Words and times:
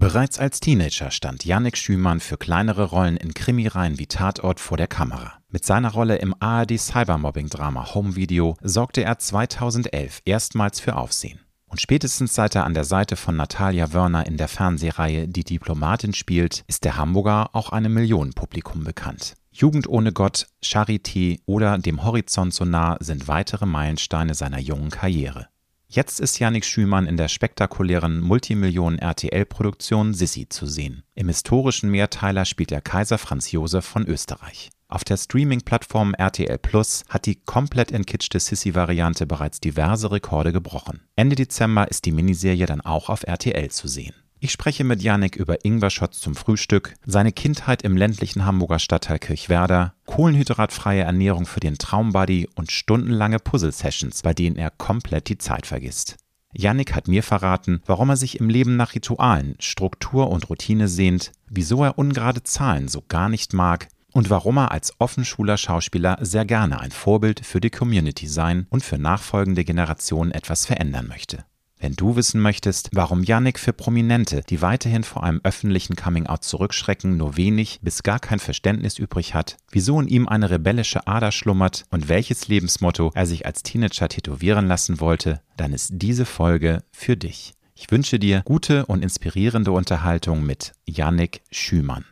Bereits 0.00 0.38
als 0.38 0.60
Teenager 0.60 1.10
stand 1.10 1.44
Yannick 1.44 1.76
Schümann 1.76 2.20
für 2.20 2.38
kleinere 2.38 2.84
Rollen 2.84 3.18
in 3.18 3.34
Krimireihen 3.34 3.98
wie 3.98 4.06
Tatort 4.06 4.58
vor 4.58 4.78
der 4.78 4.86
Kamera. 4.86 5.34
Mit 5.50 5.66
seiner 5.66 5.92
Rolle 5.92 6.16
im 6.16 6.34
ARD 6.40 6.78
Cybermobbing-Drama 6.78 7.92
Home 7.92 8.16
Video 8.16 8.56
sorgte 8.62 9.04
er 9.04 9.18
2011 9.18 10.22
erstmals 10.24 10.80
für 10.80 10.96
Aufsehen. 10.96 11.40
Und 11.66 11.82
spätestens 11.82 12.34
seit 12.34 12.54
er 12.54 12.64
an 12.64 12.72
der 12.72 12.84
Seite 12.84 13.14
von 13.14 13.36
Natalia 13.36 13.92
Wörner 13.92 14.26
in 14.26 14.38
der 14.38 14.48
Fernsehreihe 14.48 15.28
Die 15.28 15.44
Diplomatin 15.44 16.14
spielt, 16.14 16.64
ist 16.66 16.86
der 16.86 16.96
Hamburger 16.96 17.50
auch 17.52 17.68
einem 17.68 17.92
Millionenpublikum 17.92 18.84
bekannt. 18.84 19.34
Jugend 19.52 19.86
ohne 19.86 20.14
Gott, 20.14 20.46
Charité 20.64 21.40
oder 21.44 21.76
dem 21.76 22.04
Horizont 22.04 22.54
so 22.54 22.64
nah 22.64 22.96
sind 23.00 23.28
weitere 23.28 23.66
Meilensteine 23.66 24.32
seiner 24.32 24.60
jungen 24.60 24.88
Karriere. 24.88 25.48
Jetzt 25.92 26.20
ist 26.20 26.38
Yannick 26.38 26.64
Schümann 26.64 27.08
in 27.08 27.16
der 27.16 27.26
spektakulären 27.26 28.20
Multimillionen-RTL-Produktion 28.20 30.14
Sissi 30.14 30.48
zu 30.48 30.64
sehen. 30.66 31.02
Im 31.16 31.26
historischen 31.26 31.90
Mehrteiler 31.90 32.44
spielt 32.44 32.70
er 32.70 32.80
Kaiser 32.80 33.18
Franz 33.18 33.50
Josef 33.50 33.86
von 33.86 34.06
Österreich. 34.06 34.70
Auf 34.86 35.02
der 35.02 35.16
Streaming-Plattform 35.16 36.14
RTL 36.14 36.58
Plus 36.58 37.02
hat 37.08 37.26
die 37.26 37.40
komplett 37.44 37.90
entkitschte 37.90 38.38
Sissy-Variante 38.38 39.26
bereits 39.26 39.58
diverse 39.58 40.12
Rekorde 40.12 40.52
gebrochen. 40.52 41.00
Ende 41.16 41.34
Dezember 41.34 41.90
ist 41.90 42.04
die 42.04 42.12
Miniserie 42.12 42.66
dann 42.66 42.82
auch 42.82 43.08
auf 43.08 43.24
RTL 43.24 43.72
zu 43.72 43.88
sehen. 43.88 44.14
Ich 44.42 44.52
spreche 44.52 44.84
mit 44.84 45.02
Janik 45.02 45.36
über 45.36 45.66
Ingwer-Shots 45.66 46.18
zum 46.18 46.34
Frühstück, 46.34 46.94
seine 47.04 47.30
Kindheit 47.30 47.82
im 47.82 47.94
ländlichen 47.94 48.46
Hamburger 48.46 48.78
Stadtteil 48.78 49.18
Kirchwerder, 49.18 49.92
kohlenhydratfreie 50.06 51.02
Ernährung 51.02 51.44
für 51.44 51.60
den 51.60 51.76
Traumbuddy 51.76 52.48
und 52.54 52.72
stundenlange 52.72 53.38
Puzzle-Sessions, 53.38 54.22
bei 54.22 54.32
denen 54.32 54.56
er 54.56 54.70
komplett 54.70 55.28
die 55.28 55.36
Zeit 55.36 55.66
vergisst. 55.66 56.16
Yannick 56.54 56.94
hat 56.94 57.06
mir 57.06 57.22
verraten, 57.22 57.82
warum 57.84 58.08
er 58.08 58.16
sich 58.16 58.40
im 58.40 58.48
Leben 58.48 58.76
nach 58.76 58.94
Ritualen, 58.94 59.56
Struktur 59.58 60.30
und 60.30 60.48
Routine 60.48 60.88
sehnt, 60.88 61.32
wieso 61.50 61.84
er 61.84 61.98
ungerade 61.98 62.42
Zahlen 62.42 62.88
so 62.88 63.04
gar 63.06 63.28
nicht 63.28 63.52
mag 63.52 63.88
und 64.10 64.30
warum 64.30 64.56
er 64.56 64.72
als 64.72 64.94
offenschuler 64.98 65.58
Schauspieler 65.58 66.16
sehr 66.22 66.46
gerne 66.46 66.80
ein 66.80 66.92
Vorbild 66.92 67.44
für 67.44 67.60
die 67.60 67.70
Community 67.70 68.26
sein 68.26 68.66
und 68.70 68.82
für 68.82 68.96
nachfolgende 68.96 69.64
Generationen 69.64 70.32
etwas 70.32 70.64
verändern 70.64 71.08
möchte. 71.08 71.44
Wenn 71.82 71.94
du 71.94 72.14
wissen 72.14 72.42
möchtest, 72.42 72.90
warum 72.92 73.24
Yannick 73.24 73.58
für 73.58 73.72
Prominente, 73.72 74.42
die 74.46 74.60
weiterhin 74.60 75.02
vor 75.02 75.24
einem 75.24 75.40
öffentlichen 75.44 75.96
Coming-out 75.96 76.44
zurückschrecken, 76.44 77.16
nur 77.16 77.38
wenig 77.38 77.80
bis 77.80 78.02
gar 78.02 78.20
kein 78.20 78.38
Verständnis 78.38 78.98
übrig 78.98 79.32
hat, 79.34 79.56
wieso 79.70 79.98
in 79.98 80.06
ihm 80.06 80.28
eine 80.28 80.50
rebellische 80.50 81.06
Ader 81.06 81.32
schlummert 81.32 81.84
und 81.90 82.10
welches 82.10 82.48
Lebensmotto 82.48 83.12
er 83.14 83.24
sich 83.24 83.46
als 83.46 83.62
Teenager 83.62 84.10
tätowieren 84.10 84.66
lassen 84.66 85.00
wollte, 85.00 85.40
dann 85.56 85.72
ist 85.72 85.92
diese 85.94 86.26
Folge 86.26 86.82
für 86.92 87.16
dich. 87.16 87.54
Ich 87.74 87.90
wünsche 87.90 88.18
dir 88.18 88.42
gute 88.44 88.84
und 88.84 89.02
inspirierende 89.02 89.72
Unterhaltung 89.72 90.44
mit 90.44 90.74
Yannick 90.84 91.40
Schümann. 91.50 92.04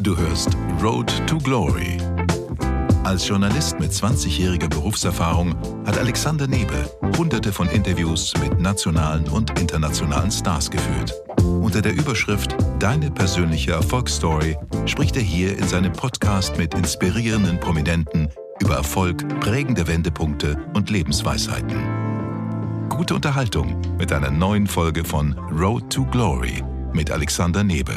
Du 0.00 0.16
hörst 0.16 0.56
Road 0.80 1.12
to 1.26 1.38
Glory 1.38 1.98
als 3.10 3.26
Journalist 3.26 3.80
mit 3.80 3.90
20-jähriger 3.90 4.68
Berufserfahrung 4.68 5.56
hat 5.84 5.98
Alexander 5.98 6.46
Nebel 6.46 6.88
hunderte 7.16 7.52
von 7.52 7.68
Interviews 7.70 8.32
mit 8.40 8.60
nationalen 8.60 9.28
und 9.28 9.58
internationalen 9.58 10.30
Stars 10.30 10.70
geführt. 10.70 11.12
Unter 11.42 11.82
der 11.82 11.92
Überschrift 11.92 12.56
Deine 12.78 13.10
persönliche 13.10 13.72
Erfolgsstory 13.72 14.56
spricht 14.86 15.16
er 15.16 15.22
hier 15.22 15.58
in 15.58 15.66
seinem 15.66 15.92
Podcast 15.92 16.56
mit 16.56 16.72
inspirierenden 16.74 17.58
Prominenten 17.58 18.28
über 18.60 18.76
Erfolg, 18.76 19.26
prägende 19.40 19.88
Wendepunkte 19.88 20.56
und 20.74 20.88
Lebensweisheiten. 20.88 22.88
Gute 22.90 23.16
Unterhaltung 23.16 23.80
mit 23.98 24.12
einer 24.12 24.30
neuen 24.30 24.68
Folge 24.68 25.02
von 25.02 25.36
Road 25.50 25.92
to 25.92 26.04
Glory 26.04 26.62
mit 26.92 27.10
Alexander 27.10 27.64
Nebel. 27.64 27.96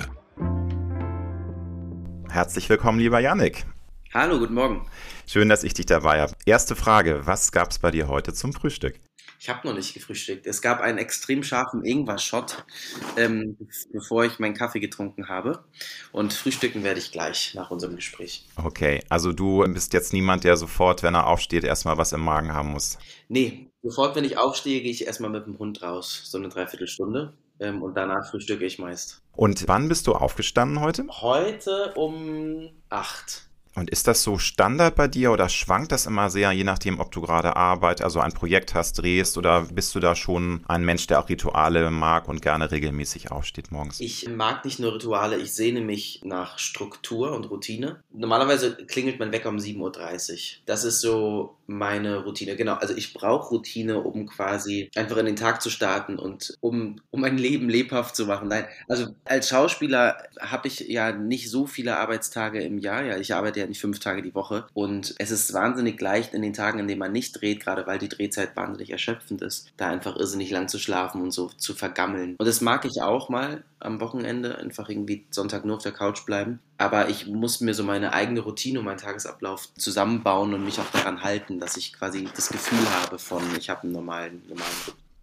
Herzlich 2.32 2.68
willkommen, 2.68 2.98
lieber 2.98 3.20
Yannick. 3.20 3.68
Hallo, 4.14 4.38
guten 4.38 4.54
Morgen. 4.54 4.86
Schön, 5.26 5.50
dass 5.50 5.64
ich 5.64 5.74
dich 5.74 5.88
dabei 5.88 6.22
habe. 6.22 6.34
Erste 6.46 6.76
Frage, 6.76 7.22
was 7.26 7.52
gab 7.52 7.72
es 7.72 7.80
bei 7.80 7.90
dir 7.90 8.08
heute 8.08 8.32
zum 8.32 8.54
Frühstück? 8.54 9.00
Ich 9.40 9.50
habe 9.50 9.68
noch 9.68 9.74
nicht 9.74 9.96
gefrühstückt. 9.96 10.46
Es 10.46 10.62
gab 10.62 10.82
einen 10.82 11.00
extrem 11.00 11.42
scharfen 11.42 11.84
Ingwer-Shot, 11.84 12.64
ähm, 13.18 13.58
bevor 13.92 14.24
ich 14.24 14.38
meinen 14.38 14.54
Kaffee 14.54 14.80
getrunken 14.80 15.30
habe. 15.30 15.64
Und 16.12 16.32
frühstücken 16.32 16.84
werde 16.84 17.00
ich 17.00 17.12
gleich 17.12 17.56
nach 17.56 17.72
unserem 17.72 17.96
Gespräch. 17.96 18.46
Okay, 18.56 19.04
also 19.10 19.34
du 19.34 19.66
bist 19.74 19.94
jetzt 19.94 20.14
niemand, 20.14 20.44
der 20.44 20.58
sofort, 20.58 21.02
wenn 21.02 21.16
er 21.16 21.26
aufsteht, 21.26 21.64
erstmal 21.64 21.98
was 21.98 22.14
im 22.14 22.22
Magen 22.22 22.54
haben 22.54 22.70
muss. 22.70 23.00
Nee, 23.30 23.72
sofort, 23.82 24.16
wenn 24.16 24.26
ich 24.26 24.38
aufstehe, 24.38 24.84
gehe 24.84 24.92
ich 24.92 25.08
erstmal 25.08 25.32
mit 25.32 25.48
dem 25.48 25.58
Hund 25.58 25.82
raus, 25.82 26.22
so 26.26 26.38
eine 26.38 26.50
Dreiviertelstunde. 26.50 27.34
Ähm, 27.60 27.82
und 27.82 27.96
danach 27.96 28.30
frühstücke 28.30 28.64
ich 28.64 28.78
meist. 28.78 29.24
Und 29.32 29.68
wann 29.68 29.90
bist 29.90 30.06
du 30.06 30.14
aufgestanden 30.14 30.82
heute? 30.82 31.08
Heute 31.10 31.94
um 31.96 32.70
acht. 32.90 33.50
Und 33.76 33.90
ist 33.90 34.08
das 34.08 34.24
so 34.24 34.38
Standard 34.38 34.96
bei 34.96 35.08
dir 35.08 35.32
oder 35.32 35.50
schwankt 35.50 35.92
das 35.92 36.06
immer 36.06 36.30
sehr, 36.30 36.52
je 36.52 36.64
nachdem, 36.64 37.00
ob 37.00 37.12
du 37.12 37.22
gerade 37.22 37.56
Arbeit, 37.56 38.02
also 38.02 38.20
ein 38.20 38.32
Projekt 38.32 38.74
hast, 38.76 39.00
drehst 39.00 39.38
oder 39.38 39.64
bist 39.64 39.96
du 39.96 40.00
da 40.00 40.16
schon 40.16 40.64
ein 40.68 40.84
Mensch, 40.86 41.08
der 41.08 41.20
auch 41.20 41.30
Rituale 41.30 41.90
mag 41.90 42.28
und 42.28 42.42
gerne 42.42 42.72
regelmäßig 42.72 43.32
aufsteht 43.32 43.72
morgens? 43.72 44.00
Ich 44.00 44.30
mag 44.30 44.66
nicht 44.66 44.80
nur 44.80 44.96
Rituale, 44.96 45.38
ich 45.38 45.54
sehne 45.54 45.82
mich 45.82 46.22
nach 46.24 46.60
Struktur 46.60 47.34
und 47.34 47.50
Routine. 47.50 48.04
Normalerweise 48.12 48.76
klingelt 48.76 49.20
mein 49.20 49.32
Wecker 49.32 49.50
um 49.50 49.58
7.30 49.58 49.80
Uhr. 49.80 50.62
Das 50.66 50.84
ist 50.84 51.02
so 51.02 51.58
meine 51.66 52.24
Routine. 52.24 52.56
Genau, 52.56 52.76
also 52.76 52.96
ich 52.96 53.14
brauche 53.14 53.50
Routine, 53.50 54.02
um 54.02 54.28
quasi 54.28 54.90
einfach 54.96 55.18
in 55.18 55.26
den 55.26 55.36
Tag 55.36 55.62
zu 55.62 55.70
starten 55.70 56.20
und 56.20 56.58
um, 56.62 57.02
um 57.12 57.22
mein 57.22 57.38
Leben 57.38 57.70
lebhaft 57.70 58.16
zu 58.16 58.26
machen. 58.26 58.50
Nein, 58.50 58.66
also 58.88 59.08
als 59.26 59.50
Schauspieler 59.50 60.18
habe 60.40 60.68
ich 60.68 60.82
ja 60.82 61.12
nicht 61.12 61.50
so 61.50 61.66
viele 61.66 61.98
Arbeitstage 61.98 62.62
im 62.62 62.78
Jahr. 62.78 63.04
Ja, 63.04 63.18
ich 63.18 63.34
arbeite 63.34 63.62
ja 63.62 63.63
nicht 63.70 63.82
fünf 63.82 64.00
Tage 64.00 64.22
die 64.22 64.36
Woche 64.36 64.66
und 64.74 65.16
es 65.18 65.32
ist 65.32 65.54
wahnsinnig 65.54 66.00
leicht 66.00 66.34
in 66.34 66.42
den 66.42 66.54
Tagen, 66.54 66.80
in 66.80 66.88
denen 66.88 67.00
man 67.00 67.12
nicht 67.12 67.40
dreht, 67.40 67.62
gerade 67.62 67.88
weil 67.88 68.00
die 68.00 68.10
Drehzeit 68.10 68.56
wahnsinnig 68.56 68.92
erschöpfend 68.92 69.42
ist, 69.42 69.72
da 69.78 69.88
einfach 69.88 70.16
irrsinnig 70.16 70.52
lang 70.52 70.68
zu 70.68 70.80
schlafen 70.80 71.22
und 71.22 71.32
so 71.32 71.48
zu 71.50 71.74
vergammeln. 71.74 72.36
Und 72.38 72.46
das 72.46 72.62
mag 72.62 72.86
ich 72.86 73.02
auch 73.02 73.30
mal 73.30 73.64
am 73.80 74.00
Wochenende, 74.00 74.58
einfach 74.58 74.90
irgendwie 74.90 75.26
Sonntag 75.30 75.66
nur 75.66 75.78
auf 75.78 75.84
der 75.84 75.92
Couch 75.92 76.26
bleiben. 76.26 76.60
Aber 76.78 77.10
ich 77.10 77.28
muss 77.28 77.62
mir 77.62 77.74
so 77.74 77.84
meine 77.84 78.14
eigene 78.14 78.40
Routine 78.40 78.80
und 78.80 78.86
meinen 78.86 78.98
Tagesablauf 78.98 79.74
zusammenbauen 79.76 80.54
und 80.54 80.66
mich 80.66 80.80
auch 80.80 80.92
daran 80.92 81.24
halten, 81.24 81.60
dass 81.60 81.78
ich 81.78 81.94
quasi 81.94 82.28
das 82.36 82.50
Gefühl 82.50 82.90
habe 83.02 83.20
von, 83.20 83.44
ich 83.58 83.70
habe 83.70 83.84
einen 83.84 83.92
normalen, 83.92 84.42
normalen 84.48 84.72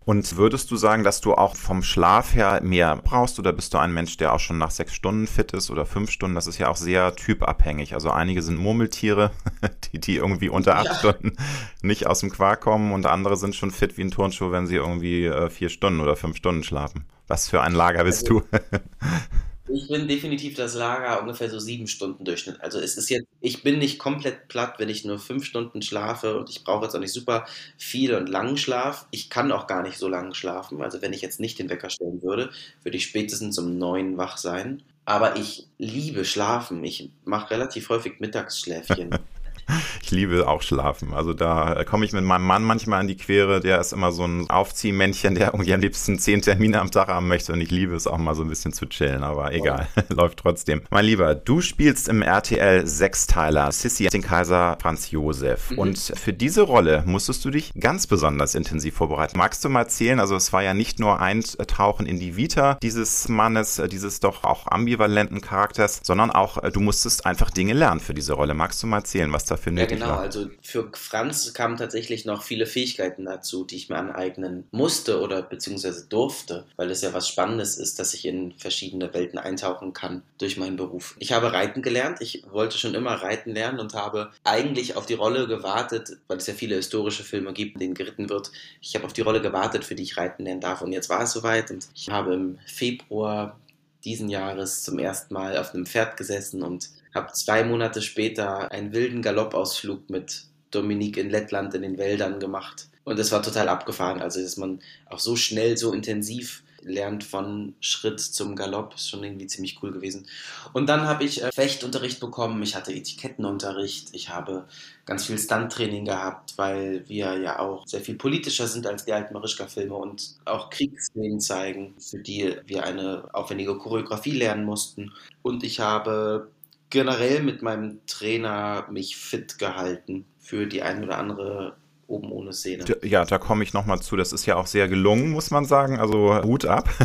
und 0.04 0.36
würdest 0.36 0.70
du 0.70 0.76
sagen, 0.76 1.04
dass 1.04 1.20
du 1.20 1.34
auch 1.34 1.56
vom 1.56 1.82
Schlaf 1.82 2.34
her 2.34 2.60
mehr 2.62 2.96
brauchst 2.96 3.38
oder 3.38 3.52
bist 3.52 3.74
du 3.74 3.78
ein 3.78 3.92
Mensch, 3.92 4.16
der 4.16 4.32
auch 4.32 4.40
schon 4.40 4.56
nach 4.56 4.70
sechs 4.70 4.94
Stunden 4.94 5.26
fit 5.26 5.52
ist 5.52 5.70
oder 5.70 5.84
fünf 5.84 6.10
Stunden? 6.10 6.34
Das 6.34 6.46
ist 6.46 6.58
ja 6.58 6.68
auch 6.68 6.76
sehr 6.76 7.14
typabhängig. 7.14 7.92
Also 7.92 8.10
einige 8.10 8.40
sind 8.42 8.58
Murmeltiere, 8.58 9.30
die, 9.92 10.00
die 10.00 10.16
irgendwie 10.16 10.48
unter 10.48 10.76
acht 10.76 10.86
ja. 10.86 10.94
Stunden 10.94 11.36
nicht 11.82 12.06
aus 12.06 12.20
dem 12.20 12.30
Quark 12.30 12.62
kommen 12.62 12.92
und 12.92 13.04
andere 13.04 13.36
sind 13.36 13.54
schon 13.54 13.70
fit 13.70 13.98
wie 13.98 14.02
ein 14.02 14.10
Turnschuh, 14.10 14.50
wenn 14.50 14.66
sie 14.66 14.76
irgendwie 14.76 15.26
äh, 15.26 15.50
vier 15.50 15.68
Stunden 15.68 16.00
oder 16.00 16.16
fünf 16.16 16.36
Stunden 16.36 16.62
schlafen. 16.62 17.04
Was 17.28 17.48
für 17.48 17.60
ein 17.60 17.74
Lager 17.74 18.04
bist 18.04 18.28
also, 18.28 18.40
du? 18.40 18.58
Ich 19.72 19.88
bin 19.88 20.08
definitiv 20.08 20.56
das 20.56 20.74
Lager 20.74 21.20
ungefähr 21.20 21.48
so 21.48 21.58
sieben 21.58 21.86
Stunden 21.86 22.24
Durchschnitt. 22.24 22.60
Also 22.60 22.80
es 22.80 22.96
ist 22.96 23.08
jetzt, 23.08 23.26
ich 23.40 23.62
bin 23.62 23.78
nicht 23.78 23.98
komplett 23.98 24.48
platt, 24.48 24.74
wenn 24.78 24.88
ich 24.88 25.04
nur 25.04 25.18
fünf 25.18 25.44
Stunden 25.44 25.82
schlafe 25.82 26.38
und 26.38 26.50
ich 26.50 26.64
brauche 26.64 26.84
jetzt 26.84 26.94
auch 26.94 27.00
nicht 27.00 27.12
super 27.12 27.46
viel 27.78 28.14
und 28.14 28.28
langen 28.28 28.56
Schlaf. 28.56 29.06
Ich 29.10 29.30
kann 29.30 29.52
auch 29.52 29.66
gar 29.66 29.82
nicht 29.82 29.98
so 29.98 30.08
lange 30.08 30.34
schlafen. 30.34 30.82
Also 30.82 31.02
wenn 31.02 31.12
ich 31.12 31.22
jetzt 31.22 31.40
nicht 31.40 31.58
den 31.58 31.70
Wecker 31.70 31.90
stellen 31.90 32.22
würde, 32.22 32.50
würde 32.82 32.96
ich 32.96 33.04
spätestens 33.04 33.58
um 33.58 33.78
neun 33.78 34.16
wach 34.16 34.38
sein. 34.38 34.82
Aber 35.04 35.36
ich 35.36 35.66
liebe 35.78 36.24
Schlafen. 36.24 36.82
Ich 36.84 37.10
mache 37.24 37.50
relativ 37.50 37.88
häufig 37.90 38.18
Mittagsschläfchen. 38.18 39.10
ich 40.02 40.10
liebe 40.10 40.48
auch 40.48 40.62
schlafen. 40.62 41.14
Also 41.14 41.32
da 41.34 41.84
komme 41.84 42.04
ich 42.04 42.12
mit 42.12 42.24
meinem 42.24 42.46
Mann 42.46 42.62
manchmal 42.62 43.00
in 43.02 43.08
die 43.08 43.16
Quere. 43.16 43.60
Der 43.60 43.80
ist 43.80 43.92
immer 43.92 44.12
so 44.12 44.24
ein 44.24 44.48
Aufziehmännchen, 44.50 45.34
der 45.34 45.48
irgendwie 45.48 45.74
am 45.74 45.80
liebsten 45.80 46.18
zehn 46.18 46.42
Termine 46.42 46.80
am 46.80 46.90
Tag 46.90 47.08
haben 47.08 47.28
möchte. 47.28 47.52
Und 47.52 47.60
ich 47.60 47.70
liebe 47.70 47.94
es 47.94 48.06
auch 48.06 48.18
mal 48.18 48.34
so 48.34 48.42
ein 48.42 48.48
bisschen 48.48 48.72
zu 48.72 48.86
chillen. 48.86 49.22
Aber 49.22 49.52
egal, 49.52 49.88
läuft 50.08 50.40
trotzdem. 50.40 50.82
Mein 50.90 51.04
Lieber, 51.04 51.34
du 51.34 51.60
spielst 51.60 52.08
im 52.08 52.22
RTL 52.22 52.86
Sechsteiler 52.86 53.72
Sissy, 53.72 54.08
den 54.08 54.22
Kaiser 54.22 54.78
Franz 54.80 55.10
Josef. 55.10 55.70
Mhm. 55.70 55.78
Und 55.78 55.98
für 55.98 56.32
diese 56.32 56.62
Rolle 56.62 57.02
musstest 57.06 57.44
du 57.44 57.50
dich 57.50 57.72
ganz 57.78 58.06
besonders 58.06 58.54
intensiv 58.54 58.94
vorbereiten. 58.94 59.38
Magst 59.38 59.64
du 59.64 59.68
mal 59.68 59.80
erzählen? 59.80 60.20
Also 60.20 60.36
es 60.36 60.52
war 60.52 60.62
ja 60.62 60.74
nicht 60.74 60.98
nur 60.98 61.20
Eintauchen 61.20 62.06
in 62.06 62.18
die 62.18 62.36
Vita 62.36 62.78
dieses 62.82 63.28
Mannes, 63.28 63.80
dieses 63.90 64.20
doch 64.20 64.44
auch 64.44 64.66
ambivalenten 64.66 65.40
Charakters, 65.40 66.00
sondern 66.02 66.30
auch 66.30 66.58
du 66.70 66.80
musstest 66.80 67.26
einfach 67.26 67.50
Dinge 67.50 67.72
lernen 67.72 68.00
für 68.00 68.14
diese 68.14 68.34
Rolle. 68.34 68.54
Magst 68.54 68.82
du 68.82 68.86
mal 68.86 68.98
erzählen, 68.98 69.32
was 69.32 69.44
dafür 69.50 69.72
nötig 69.72 69.98
ja, 69.98 70.06
genau. 70.06 70.10
war. 70.10 70.20
Also 70.20 70.48
für 70.62 70.90
Franz 70.94 71.52
kamen 71.52 71.76
tatsächlich 71.76 72.24
noch 72.24 72.42
viele 72.42 72.66
Fähigkeiten 72.66 73.24
dazu, 73.24 73.64
die 73.64 73.76
ich 73.76 73.88
mir 73.88 73.96
aneignen 73.96 74.64
musste 74.70 75.20
oder 75.20 75.42
beziehungsweise 75.42 76.06
durfte, 76.06 76.66
weil 76.76 76.90
es 76.90 77.02
ja 77.02 77.12
was 77.12 77.28
Spannendes 77.28 77.76
ist, 77.76 77.98
dass 77.98 78.14
ich 78.14 78.24
in 78.24 78.52
verschiedene 78.58 79.12
Welten 79.12 79.38
eintauchen 79.38 79.92
kann 79.92 80.22
durch 80.38 80.56
meinen 80.56 80.76
Beruf. 80.76 81.16
Ich 81.18 81.32
habe 81.32 81.52
Reiten 81.52 81.82
gelernt. 81.82 82.20
Ich 82.20 82.44
wollte 82.50 82.78
schon 82.78 82.94
immer 82.94 83.14
Reiten 83.14 83.52
lernen 83.52 83.80
und 83.80 83.94
habe 83.94 84.30
eigentlich 84.44 84.96
auf 84.96 85.06
die 85.06 85.14
Rolle 85.14 85.46
gewartet, 85.46 86.18
weil 86.28 86.38
es 86.38 86.46
ja 86.46 86.54
viele 86.54 86.76
historische 86.76 87.24
Filme 87.24 87.52
gibt, 87.52 87.74
in 87.74 87.80
denen 87.80 87.94
geritten 87.94 88.28
wird. 88.28 88.50
Ich 88.80 88.94
habe 88.94 89.04
auf 89.04 89.12
die 89.12 89.22
Rolle 89.22 89.40
gewartet, 89.40 89.84
für 89.84 89.94
die 89.94 90.02
ich 90.02 90.16
reiten 90.16 90.44
lernen 90.44 90.60
darf. 90.60 90.82
Und 90.82 90.92
jetzt 90.92 91.08
war 91.08 91.22
es 91.22 91.32
soweit 91.32 91.70
und 91.70 91.88
ich 91.94 92.08
habe 92.10 92.34
im 92.34 92.58
Februar 92.66 93.58
diesen 94.04 94.28
Jahres 94.28 94.82
zum 94.82 94.98
ersten 94.98 95.34
Mal 95.34 95.58
auf 95.58 95.74
einem 95.74 95.86
Pferd 95.86 96.16
gesessen 96.16 96.62
und 96.62 96.88
habe 97.14 97.32
zwei 97.32 97.64
Monate 97.64 98.02
später 98.02 98.70
einen 98.70 98.92
wilden 98.92 99.22
Galoppausflug 99.22 100.10
mit 100.10 100.44
Dominique 100.70 101.18
in 101.18 101.30
Lettland 101.30 101.74
in 101.74 101.82
den 101.82 101.98
Wäldern 101.98 102.38
gemacht. 102.38 102.88
Und 103.04 103.18
es 103.18 103.32
war 103.32 103.42
total 103.42 103.68
abgefahren. 103.68 104.20
Also, 104.20 104.40
dass 104.40 104.56
man 104.56 104.80
auch 105.06 105.18
so 105.18 105.34
schnell, 105.36 105.76
so 105.76 105.92
intensiv 105.92 106.62
lernt 106.82 107.24
von 107.24 107.74
Schritt 107.80 108.20
zum 108.20 108.56
Galopp, 108.56 108.94
ist 108.94 109.08
schon 109.08 109.22
irgendwie 109.22 109.46
ziemlich 109.46 109.82
cool 109.82 109.92
gewesen. 109.92 110.26
Und 110.72 110.88
dann 110.88 111.02
habe 111.02 111.24
ich 111.24 111.42
äh, 111.42 111.52
Fechtunterricht 111.52 112.20
bekommen, 112.20 112.62
ich 112.62 112.74
hatte 112.74 112.92
Etikettenunterricht, 112.92 114.08
ich 114.12 114.28
habe 114.28 114.66
ganz 115.04 115.26
viel 115.26 115.38
Stunttraining 115.38 116.04
gehabt, 116.04 116.56
weil 116.56 117.08
wir 117.08 117.36
ja 117.36 117.58
auch 117.58 117.86
sehr 117.86 118.00
viel 118.00 118.14
politischer 118.14 118.66
sind 118.66 118.86
als 118.86 119.04
die 119.04 119.12
alten 119.12 119.34
Marischka-Filme 119.34 119.94
und 119.94 120.36
auch 120.44 120.70
Kriegsszenen 120.70 121.40
zeigen, 121.40 121.94
für 121.98 122.18
die 122.18 122.56
wir 122.66 122.84
eine 122.84 123.28
aufwendige 123.32 123.76
Choreografie 123.76 124.38
lernen 124.38 124.64
mussten. 124.64 125.12
Und 125.42 125.64
ich 125.64 125.80
habe 125.80 126.48
generell 126.90 127.42
mit 127.42 127.62
meinem 127.62 128.04
Trainer 128.06 128.86
mich 128.90 129.16
fit 129.16 129.58
gehalten 129.58 130.26
für 130.38 130.66
die 130.66 130.82
ein 130.82 131.04
oder 131.04 131.18
andere 131.18 131.79
oben 132.10 132.30
ohne 132.32 132.52
Szene. 132.52 132.84
Ja, 133.02 133.24
da 133.24 133.38
komme 133.38 133.62
ich 133.62 133.72
nochmal 133.72 134.00
zu. 134.00 134.16
Das 134.16 134.32
ist 134.32 134.46
ja 134.46 134.56
auch 134.56 134.66
sehr 134.66 134.88
gelungen, 134.88 135.30
muss 135.30 135.50
man 135.50 135.64
sagen. 135.64 135.98
Also 135.98 136.42
Hut 136.42 136.64
ab. 136.66 136.88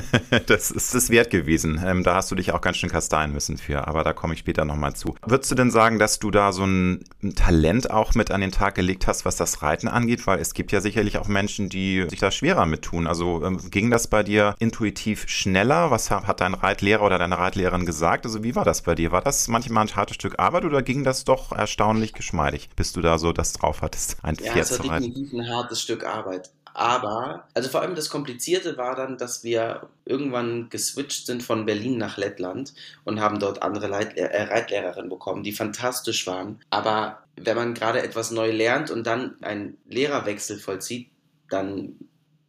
Das 0.47 0.69
ist 0.71 0.93
es 0.93 1.09
wert 1.09 1.29
gewesen. 1.29 1.81
Ähm, 1.85 2.03
da 2.03 2.15
hast 2.15 2.29
du 2.31 2.35
dich 2.35 2.51
auch 2.51 2.61
ganz 2.61 2.77
schön 2.77 2.89
kasteien 2.89 3.31
müssen 3.31 3.57
für. 3.57 3.87
Aber 3.87 4.03
da 4.03 4.13
komme 4.13 4.33
ich 4.33 4.39
später 4.39 4.65
nochmal 4.65 4.95
zu. 4.95 5.15
Würdest 5.25 5.49
du 5.51 5.55
denn 5.55 5.71
sagen, 5.71 5.97
dass 5.97 6.19
du 6.19 6.29
da 6.31 6.51
so 6.51 6.65
ein, 6.65 7.03
Talent 7.35 7.89
auch 7.91 8.15
mit 8.15 8.31
an 8.31 8.41
den 8.41 8.51
Tag 8.51 8.75
gelegt 8.75 9.07
hast, 9.07 9.25
was 9.25 9.35
das 9.35 9.61
Reiten 9.61 9.87
angeht? 9.87 10.27
Weil 10.27 10.39
es 10.39 10.53
gibt 10.53 10.71
ja 10.71 10.81
sicherlich 10.81 11.17
auch 11.17 11.27
Menschen, 11.27 11.69
die 11.69 12.05
sich 12.09 12.19
da 12.19 12.31
schwerer 12.31 12.65
mit 12.65 12.81
tun. 12.81 13.07
Also 13.07 13.43
ähm, 13.43 13.59
ging 13.71 13.91
das 13.91 14.07
bei 14.07 14.23
dir 14.23 14.55
intuitiv 14.59 15.25
schneller? 15.27 15.91
Was 15.91 16.11
hat 16.11 16.41
dein 16.41 16.53
Reitlehrer 16.53 17.03
oder 17.03 17.17
deine 17.17 17.37
Reitlehrerin 17.37 17.85
gesagt? 17.85 18.25
Also 18.25 18.43
wie 18.43 18.55
war 18.55 18.65
das 18.65 18.81
bei 18.81 18.95
dir? 18.95 19.11
War 19.11 19.21
das 19.21 19.47
manchmal 19.47 19.85
ein 19.85 19.95
hartes 19.95 20.15
Stück 20.15 20.39
Arbeit 20.39 20.65
oder 20.65 20.81
ging 20.81 21.03
das 21.03 21.23
doch 21.23 21.51
erstaunlich 21.51 22.13
geschmeidig, 22.13 22.69
bis 22.75 22.93
du 22.93 23.01
da 23.01 23.17
so 23.17 23.31
das 23.31 23.53
drauf 23.53 23.81
hattest, 23.81 24.17
ein 24.23 24.35
ja, 24.41 24.51
Pferd 24.51 24.67
zu 24.67 24.83
reiten? 24.83 24.94
Definitiv 24.99 25.33
ein 25.33 25.49
hartes 25.49 25.81
Stück 25.81 26.05
Arbeit. 26.05 26.51
Aber, 26.73 27.47
also 27.53 27.69
vor 27.69 27.81
allem 27.81 27.95
das 27.95 28.09
Komplizierte 28.09 28.75
war 28.75 28.97
dann, 28.97 29.17
dass 29.17 29.45
wir 29.45 29.87
irgendwann 30.03 30.69
geswitcht 30.69 31.25
sind 31.25 31.41
von 31.41 31.65
Berlin 31.65 31.97
nach 31.97 32.17
Lettland 32.17 32.73
und 33.05 33.21
haben 33.21 33.39
dort 33.39 33.63
andere 33.63 33.87
Leit 33.87 34.17
äh, 34.17 34.43
Reitlehrerinnen 34.43 35.09
bekommen, 35.09 35.43
die 35.43 35.53
fantastisch 35.53 36.27
waren. 36.27 36.59
Aber 36.71 37.23
wenn 37.37 37.55
man 37.55 37.75
gerade 37.75 38.01
etwas 38.03 38.31
neu 38.31 38.51
lernt 38.51 38.91
und 38.91 39.07
dann 39.07 39.41
einen 39.41 39.77
Lehrerwechsel 39.87 40.59
vollzieht, 40.59 41.09
dann 41.49 41.95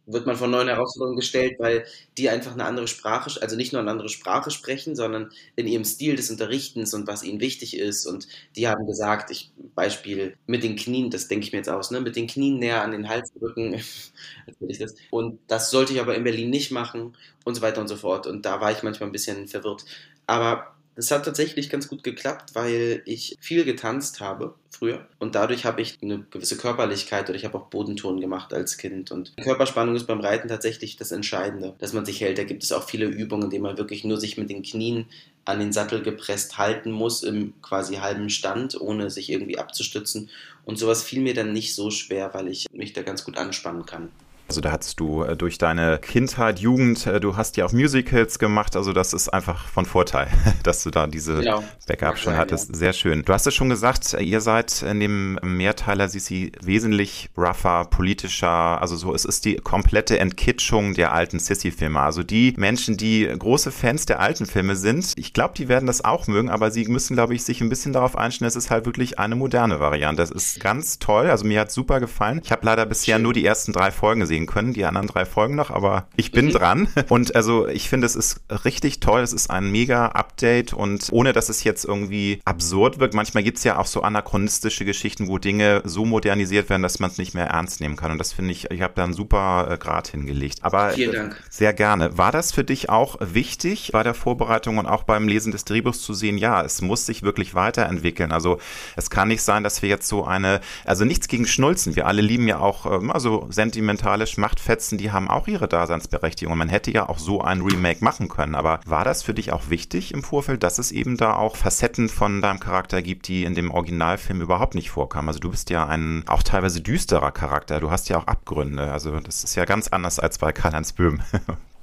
wird 0.07 0.25
man 0.25 0.37
vor 0.37 0.47
neuen 0.47 0.69
Herausforderungen 0.69 1.17
gestellt, 1.17 1.55
weil 1.59 1.85
die 2.17 2.29
einfach 2.29 2.53
eine 2.53 2.63
andere 2.65 2.87
Sprache, 2.87 3.41
also 3.41 3.55
nicht 3.55 3.73
nur 3.73 3.81
eine 3.81 3.91
andere 3.91 4.09
Sprache 4.09 4.51
sprechen, 4.51 4.95
sondern 4.95 5.29
in 5.55 5.67
ihrem 5.67 5.83
Stil 5.83 6.15
des 6.15 6.31
Unterrichtens 6.31 6.93
und 6.93 7.07
was 7.07 7.23
ihnen 7.23 7.41
wichtig 7.41 7.77
ist. 7.77 8.05
Und 8.05 8.27
die 8.55 8.67
haben 8.67 8.87
gesagt, 8.87 9.31
ich 9.31 9.51
Beispiel 9.75 10.37
mit 10.47 10.63
den 10.63 10.75
Knien, 10.77 11.09
das 11.11 11.27
denke 11.27 11.45
ich 11.45 11.51
mir 11.51 11.59
jetzt 11.59 11.69
aus, 11.69 11.91
ne, 11.91 11.99
mit 11.99 12.15
den 12.15 12.27
Knien 12.27 12.57
näher 12.57 12.81
an 12.83 12.91
den 12.91 13.09
Hals 13.09 13.31
drücken. 13.33 13.79
Und 15.11 15.39
das 15.47 15.71
sollte 15.71 15.93
ich 15.93 15.99
aber 15.99 16.15
in 16.15 16.23
Berlin 16.23 16.49
nicht 16.49 16.71
machen 16.71 17.15
und 17.43 17.55
so 17.55 17.61
weiter 17.61 17.81
und 17.81 17.87
so 17.87 17.95
fort. 17.95 18.27
Und 18.27 18.45
da 18.45 18.61
war 18.61 18.71
ich 18.71 18.83
manchmal 18.83 19.09
ein 19.09 19.11
bisschen 19.11 19.47
verwirrt. 19.47 19.85
Aber 20.25 20.76
das 20.97 21.11
hat 21.11 21.25
tatsächlich 21.25 21.69
ganz 21.69 21.87
gut 21.87 22.03
geklappt, 22.03 22.55
weil 22.55 23.03
ich 23.05 23.37
viel 23.39 23.63
getanzt 23.65 24.19
habe 24.19 24.55
früher 24.71 25.07
und 25.19 25.35
dadurch 25.35 25.63
habe 25.63 25.81
ich 25.81 25.99
eine 26.01 26.25
gewisse 26.31 26.57
Körperlichkeit 26.57 27.29
oder 27.29 27.37
ich 27.37 27.45
habe 27.45 27.57
auch 27.57 27.67
Bodentouren 27.67 28.19
gemacht 28.19 28.51
als 28.51 28.77
Kind 28.77 29.11
und 29.11 29.31
Körperspannung 29.37 29.95
ist 29.95 30.07
beim 30.07 30.19
Reiten 30.19 30.47
tatsächlich 30.47 30.97
das 30.97 31.11
Entscheidende, 31.11 31.75
dass 31.77 31.93
man 31.93 32.05
sich 32.05 32.19
hält. 32.19 32.39
Da 32.39 32.43
gibt 32.43 32.63
es 32.63 32.71
auch 32.71 32.83
viele 32.83 33.05
Übungen, 33.05 33.43
in 33.43 33.49
denen 33.51 33.63
man 33.63 33.77
wirklich 33.77 34.03
nur 34.03 34.19
sich 34.19 34.37
mit 34.37 34.49
den 34.49 34.63
Knien 34.63 35.05
an 35.45 35.59
den 35.59 35.71
Sattel 35.71 36.01
gepresst 36.01 36.57
halten 36.57 36.91
muss 36.91 37.21
im 37.21 37.53
quasi 37.61 37.95
halben 37.97 38.31
Stand, 38.31 38.79
ohne 38.81 39.11
sich 39.11 39.29
irgendwie 39.29 39.59
abzustützen 39.59 40.29
und 40.65 40.79
sowas 40.79 41.03
fiel 41.03 41.21
mir 41.21 41.35
dann 41.35 41.53
nicht 41.53 41.75
so 41.75 41.91
schwer, 41.91 42.33
weil 42.33 42.47
ich 42.47 42.65
mich 42.73 42.93
da 42.93 43.03
ganz 43.03 43.23
gut 43.23 43.37
anspannen 43.37 43.85
kann. 43.85 44.09
Also 44.47 44.61
da 44.61 44.71
hattest 44.71 44.99
du 44.99 45.23
äh, 45.23 45.35
durch 45.35 45.57
deine 45.57 45.99
Kindheit, 45.99 46.59
Jugend, 46.59 47.05
äh, 47.05 47.19
du 47.19 47.35
hast 47.35 47.57
ja 47.57 47.65
auch 47.65 47.73
Musicals 47.73 48.39
gemacht, 48.39 48.77
also 48.77 48.93
das 48.93 49.11
ist 49.11 49.27
einfach 49.29 49.67
von 49.67 49.85
Vorteil, 49.85 50.27
dass 50.63 50.83
du 50.83 50.89
da 50.89 51.07
diese 51.07 51.39
genau. 51.39 51.63
Backup 51.85 52.17
schon 52.17 52.37
hattest. 52.37 52.69
Ja. 52.69 52.75
Sehr 52.75 52.93
schön. 52.93 53.23
Du 53.23 53.33
hast 53.33 53.45
es 53.45 53.53
schon 53.53 53.69
gesagt, 53.69 54.13
äh, 54.13 54.23
ihr 54.23 54.39
seid 54.39 54.83
in 54.83 55.01
dem 55.01 55.37
Mehrteiler 55.43 56.07
Sisi 56.07 56.53
wesentlich 56.61 57.29
rougher, 57.37 57.85
politischer, 57.85 58.81
also 58.81 58.95
so, 58.95 59.13
es 59.13 59.25
ist 59.25 59.43
die 59.43 59.55
komplette 59.55 60.17
Entkitschung 60.17 60.93
der 60.93 61.11
alten 61.11 61.39
Sissy-Filme. 61.39 61.99
Also 61.99 62.23
die 62.23 62.53
Menschen, 62.57 62.95
die 62.95 63.25
große 63.25 63.71
Fans 63.71 64.05
der 64.05 64.21
alten 64.21 64.45
Filme 64.45 64.77
sind, 64.77 65.13
ich 65.17 65.33
glaube, 65.33 65.55
die 65.57 65.67
werden 65.67 65.87
das 65.87 66.05
auch 66.05 66.27
mögen, 66.27 66.49
aber 66.49 66.71
sie 66.71 66.85
müssen, 66.85 67.15
glaube 67.15 67.35
ich, 67.35 67.43
sich 67.43 67.59
ein 67.59 67.69
bisschen 67.69 67.91
darauf 67.91 68.17
einstellen, 68.17 68.47
es 68.47 68.55
ist 68.55 68.71
halt 68.71 68.85
wirklich 68.85 69.19
eine 69.19 69.35
moderne 69.35 69.81
Variante. 69.81 70.21
Das 70.21 70.31
ist 70.31 70.61
ganz 70.61 70.99
toll, 70.99 71.29
also 71.29 71.45
mir 71.45 71.59
hat 71.59 71.71
super 71.71 71.99
gefallen. 71.99 72.41
Ich 72.43 72.51
habe 72.51 72.65
leider 72.65 72.85
bisher 72.85 73.15
schön. 73.15 73.23
nur 73.23 73.33
die 73.33 73.45
ersten 73.45 73.73
drei 73.73 73.91
Folgen 73.91 74.21
gesehen 74.21 74.36
sehen 74.37 74.45
können, 74.45 74.73
die 74.73 74.85
anderen 74.85 75.07
drei 75.07 75.25
Folgen 75.25 75.55
noch, 75.55 75.71
aber 75.71 76.07
ich 76.15 76.31
bin 76.31 76.47
mhm. 76.47 76.51
dran. 76.51 76.87
Und 77.09 77.35
also 77.35 77.67
ich 77.67 77.89
finde, 77.89 78.05
es 78.05 78.15
ist 78.15 78.41
richtig 78.65 78.99
toll. 78.99 79.21
Es 79.21 79.33
ist 79.33 79.49
ein 79.49 79.71
mega 79.71 80.07
Update 80.07 80.73
und 80.73 81.07
ohne 81.11 81.33
dass 81.33 81.49
es 81.49 81.63
jetzt 81.63 81.85
irgendwie 81.85 82.41
absurd 82.45 82.99
wirkt. 82.99 83.13
Manchmal 83.13 83.43
gibt 83.43 83.57
es 83.57 83.63
ja 83.63 83.77
auch 83.77 83.85
so 83.85 84.01
anachronistische 84.01 84.85
Geschichten, 84.85 85.27
wo 85.27 85.37
Dinge 85.37 85.81
so 85.85 86.05
modernisiert 86.05 86.69
werden, 86.69 86.81
dass 86.83 86.99
man 86.99 87.09
es 87.09 87.17
nicht 87.17 87.33
mehr 87.33 87.47
ernst 87.47 87.81
nehmen 87.81 87.95
kann. 87.95 88.11
Und 88.11 88.19
das 88.19 88.33
finde 88.33 88.51
ich, 88.51 88.69
ich 88.71 88.81
habe 88.81 88.93
da 88.95 89.03
einen 89.03 89.13
super 89.13 89.67
äh, 89.71 89.77
Grad 89.77 90.09
hingelegt. 90.09 90.59
Aber 90.61 90.91
Vielen 90.91 91.13
Dank. 91.13 91.33
Äh, 91.33 91.35
sehr 91.49 91.73
gerne. 91.73 92.17
War 92.17 92.31
das 92.31 92.51
für 92.51 92.63
dich 92.63 92.89
auch 92.89 93.17
wichtig 93.19 93.91
bei 93.91 94.03
der 94.03 94.13
Vorbereitung 94.13 94.77
und 94.77 94.85
auch 94.85 95.03
beim 95.03 95.27
Lesen 95.27 95.51
des 95.51 95.65
Drehbuchs 95.65 96.01
zu 96.01 96.13
sehen, 96.13 96.37
ja, 96.37 96.61
es 96.61 96.81
muss 96.81 97.05
sich 97.05 97.23
wirklich 97.23 97.55
weiterentwickeln. 97.55 98.31
Also 98.31 98.59
es 98.95 99.09
kann 99.09 99.29
nicht 99.29 99.41
sein, 99.41 99.63
dass 99.63 99.81
wir 99.81 99.89
jetzt 99.89 100.07
so 100.07 100.25
eine, 100.25 100.61
also 100.85 101.05
nichts 101.05 101.27
gegen 101.27 101.47
Schnulzen. 101.47 101.95
Wir 101.95 102.05
alle 102.05 102.21
lieben 102.21 102.47
ja 102.47 102.59
auch 102.59 102.85
ähm, 102.85 103.11
also 103.11 103.47
sentimentale 103.49 104.26
Machtfetzen, 104.35 104.97
die 104.97 105.11
haben 105.11 105.29
auch 105.29 105.47
ihre 105.47 105.69
Daseinsberechtigung. 105.69 106.57
Man 106.57 106.67
hätte 106.67 106.91
ja 106.91 107.07
auch 107.07 107.19
so 107.19 107.39
ein 107.39 107.61
Remake 107.61 108.03
machen 108.03 108.27
können. 108.27 108.55
Aber 108.55 108.81
war 108.85 109.05
das 109.05 109.23
für 109.23 109.33
dich 109.33 109.53
auch 109.53 109.69
wichtig 109.69 110.13
im 110.13 110.23
Vorfeld, 110.23 110.63
dass 110.63 110.79
es 110.79 110.91
eben 110.91 111.15
da 111.15 111.35
auch 111.35 111.55
Facetten 111.55 112.09
von 112.09 112.41
deinem 112.41 112.59
Charakter 112.59 113.01
gibt, 113.01 113.29
die 113.29 113.45
in 113.45 113.55
dem 113.55 113.71
Originalfilm 113.71 114.41
überhaupt 114.41 114.75
nicht 114.75 114.89
vorkamen? 114.89 115.29
Also 115.29 115.39
du 115.39 115.51
bist 115.51 115.69
ja 115.69 115.87
ein 115.87 116.25
auch 116.27 116.43
teilweise 116.43 116.81
düsterer 116.81 117.31
Charakter. 117.31 117.79
Du 117.79 117.89
hast 117.89 118.09
ja 118.09 118.17
auch 118.17 118.27
Abgründe. 118.27 118.91
Also 118.91 119.17
das 119.19 119.45
ist 119.45 119.55
ja 119.55 119.63
ganz 119.63 119.87
anders 119.87 120.19
als 120.19 120.39
bei 120.39 120.51
Karl-Heinz 120.51 120.91
Böhm. 120.91 121.21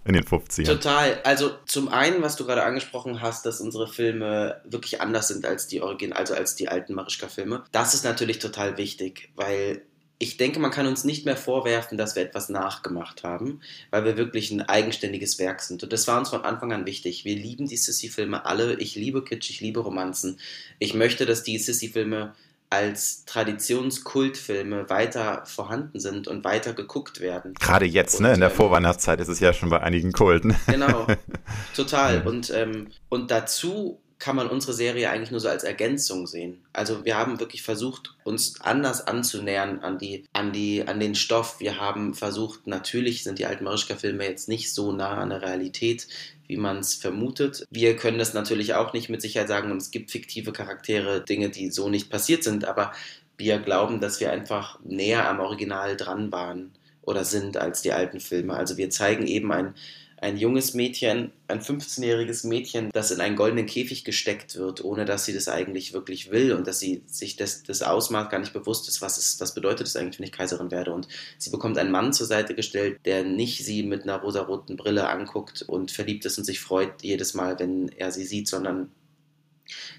in 0.05 0.15
den 0.15 0.25
50ern. 0.25 0.67
Total. 0.67 1.21
Also 1.25 1.51
zum 1.67 1.89
einen, 1.89 2.23
was 2.23 2.37
du 2.37 2.45
gerade 2.45 2.63
angesprochen 2.63 3.23
hast, 3.23 3.47
dass 3.47 3.61
unsere 3.61 3.89
Filme 3.89 4.61
wirklich 4.65 5.01
anders 5.01 5.29
sind 5.29 5.47
als 5.47 5.67
die 5.67 5.81
Origin, 5.81 6.13
also 6.13 6.35
als 6.35 6.57
die 6.57 6.69
alten 6.69 6.95
Marischka-Filme. 6.95 7.65
Das 7.73 7.95
ist 7.95 8.05
natürlich 8.05 8.39
total 8.39 8.77
wichtig, 8.77 9.31
weil 9.35 9.83
ich 10.25 10.39
denke, 10.39 10.59
man 10.59 10.71
kann 10.71 10.87
uns 10.87 11.05
nicht 11.05 11.27
mehr 11.27 11.37
vorwerfen, 11.37 11.99
dass 11.99 12.17
wir 12.17 12.23
etwas 12.23 12.49
nachgemacht 12.49 13.25
haben, 13.25 13.61
weil 13.91 14.07
wir 14.07 14.17
wirklich 14.17 14.51
ein 14.51 14.63
eigenständiges 14.63 15.39
Werk 15.39 15.61
sind. 15.61 15.83
Und 15.83 15.93
das 15.93 16.09
war 16.09 16.19
uns 16.19 16.31
von 16.31 16.45
Anfang 16.45 16.73
an 16.73 16.87
wichtig. 16.87 17.27
Wir 17.27 17.37
lieben 17.37 17.69
die 17.69 17.77
Sissy-Filme 17.77 18.47
alle. 18.47 18.81
Ich 18.81 18.97
liebe 18.97 19.23
Kitsch, 19.23 19.51
ich 19.51 19.61
liebe 19.61 19.81
Romanzen. 19.81 20.41
Ich 20.79 20.95
möchte, 20.95 21.27
dass 21.27 21.43
die 21.43 21.59
Sissy-Filme 21.59 22.33
als 22.71 23.27
Traditionskultfilme 23.27 24.89
weiter 24.89 25.45
vorhanden 25.45 26.01
sind 26.01 26.27
und 26.27 26.43
weiter 26.43 26.73
geguckt 26.73 27.21
werden. 27.21 27.53
Gerade 27.61 27.85
jetzt, 27.85 28.17
und, 28.17 28.23
ne? 28.23 28.33
In 28.33 28.41
der 28.41 28.51
ähm, 28.51 28.57
Vorweihnachtszeit 28.57 29.21
ist 29.21 29.29
es 29.29 29.41
ja 29.41 29.53
schon 29.53 29.69
bei 29.69 29.81
einigen 29.81 30.13
Kulten. 30.13 30.57
Genau, 30.67 31.07
total. 31.77 32.27
Und, 32.27 32.51
ähm, 32.51 32.89
und 33.11 33.31
dazu 33.31 34.01
kann 34.25 34.37
man 34.37 34.49
unsere 34.49 34.73
Serie 34.73 35.11
eigentlich 35.11 35.31
nur 35.31 35.41
so 35.41 35.51
als 35.51 35.65
Ergänzung 35.65 36.27
sehen. 36.27 36.63
Also 36.73 37.05
wir 37.05 37.19
haben 37.19 37.41
wirklich 37.41 37.61
versucht, 37.61 38.15
uns 38.25 38.59
anders 38.63 39.07
anzunähern 39.07 39.81
an 39.81 39.99
die, 39.99 40.25
an 40.33 40.51
die, 40.51 40.83
an 40.89 40.99
den 40.99 41.15
Stoff. 41.15 41.61
Wir 41.61 41.79
haben 41.79 42.15
versucht, 42.15 42.67
natürlich 42.67 43.23
sind 43.23 43.39
die 43.39 43.45
alten 43.45 43.65
Marischka-Filme 43.65 44.27
jetzt 44.27 44.49
nicht 44.49 44.73
so 44.73 44.93
nah 44.93 45.19
an 45.19 45.29
der 45.29 45.43
Realität, 45.43 46.09
wie 46.47 46.57
man 46.57 46.79
es 46.79 46.95
vermutet. 46.95 47.67
Wir 47.69 47.97
können 47.97 48.19
das 48.19 48.33
natürlich 48.33 48.73
auch 48.73 48.95
nicht 48.95 49.11
mit 49.11 49.21
Sicherheit 49.21 49.49
sagen 49.49 49.71
und 49.71 49.77
es 49.77 49.91
gibt 49.91 50.11
fiktive 50.11 50.53
Charaktere, 50.53 51.21
Dinge, 51.23 51.51
die 51.51 51.71
so 51.71 51.91
nicht 51.91 52.09
passiert 52.09 52.45
sind, 52.45 52.65
aber 52.65 52.93
wir 53.37 53.59
glauben, 53.59 54.01
dass 54.01 54.21
wir 54.21 54.33
einfach 54.33 54.79
näher 54.85 55.29
am 55.29 55.41
Original 55.41 55.99
dran 55.99 56.33
waren 56.33 56.73
oder 57.03 57.27
sind 57.27 57.59
als 57.59 57.83
die 57.83 57.93
alten 57.93 58.21
Filme. 58.21 58.55
Also 58.55 58.79
wir 58.79 58.89
zeigen 58.89 59.27
eben 59.27 59.53
ein 59.53 59.75
ein 60.25 60.39
junges 60.39 60.73
Mädchen, 60.73 61.33
ein 61.49 61.61
15-jähriges 61.61 62.47
Mädchen, 62.47 62.89
das 62.95 63.11
in 63.11 63.21
einen 63.21 63.37
goldenen 63.37 63.67
Käfig 63.67 64.05
gesteckt 64.05 64.57
wird, 64.57 64.83
ohne 64.83 65.05
dass 65.05 65.27
sie 65.27 65.35
das 65.35 65.49
eigentlich 65.49 65.93
wirklich 65.93 66.31
will 66.31 66.55
und 66.55 66.67
dass 66.67 66.81
sie 66.81 67.03
sich 67.07 67.37
das, 67.37 67.63
das 67.63 67.83
Ausmaß 67.83 68.31
gar 68.31 68.39
nicht 68.39 68.55
bewusst 68.55 68.89
ist, 68.89 69.03
was, 69.03 69.19
es, 69.19 69.39
was 69.39 69.53
bedeutet 69.53 69.87
es 69.87 69.97
eigentlich, 69.97 70.19
wenn 70.19 70.25
ich 70.25 70.33
Kaiserin 70.33 70.71
werde. 70.71 70.95
Und 70.95 71.09
sie 71.37 71.51
bekommt 71.51 71.77
einen 71.77 71.91
Mann 71.91 72.15
zur 72.15 72.27
Seite 72.27 72.55
gestellt, 72.55 73.01
der 73.05 73.23
nicht 73.23 73.67
sie 73.67 73.83
mit 73.83 74.05
einer 74.05 74.17
rosaroten 74.17 74.79
Brille 74.79 75.11
anguckt 75.11 75.61
und 75.61 75.91
verliebt 75.91 76.25
ist 76.25 76.39
und 76.39 76.45
sich 76.45 76.59
freut 76.59 77.03
jedes 77.03 77.35
Mal, 77.35 77.59
wenn 77.59 77.91
er 77.91 78.11
sie 78.11 78.25
sieht, 78.25 78.49
sondern 78.49 78.91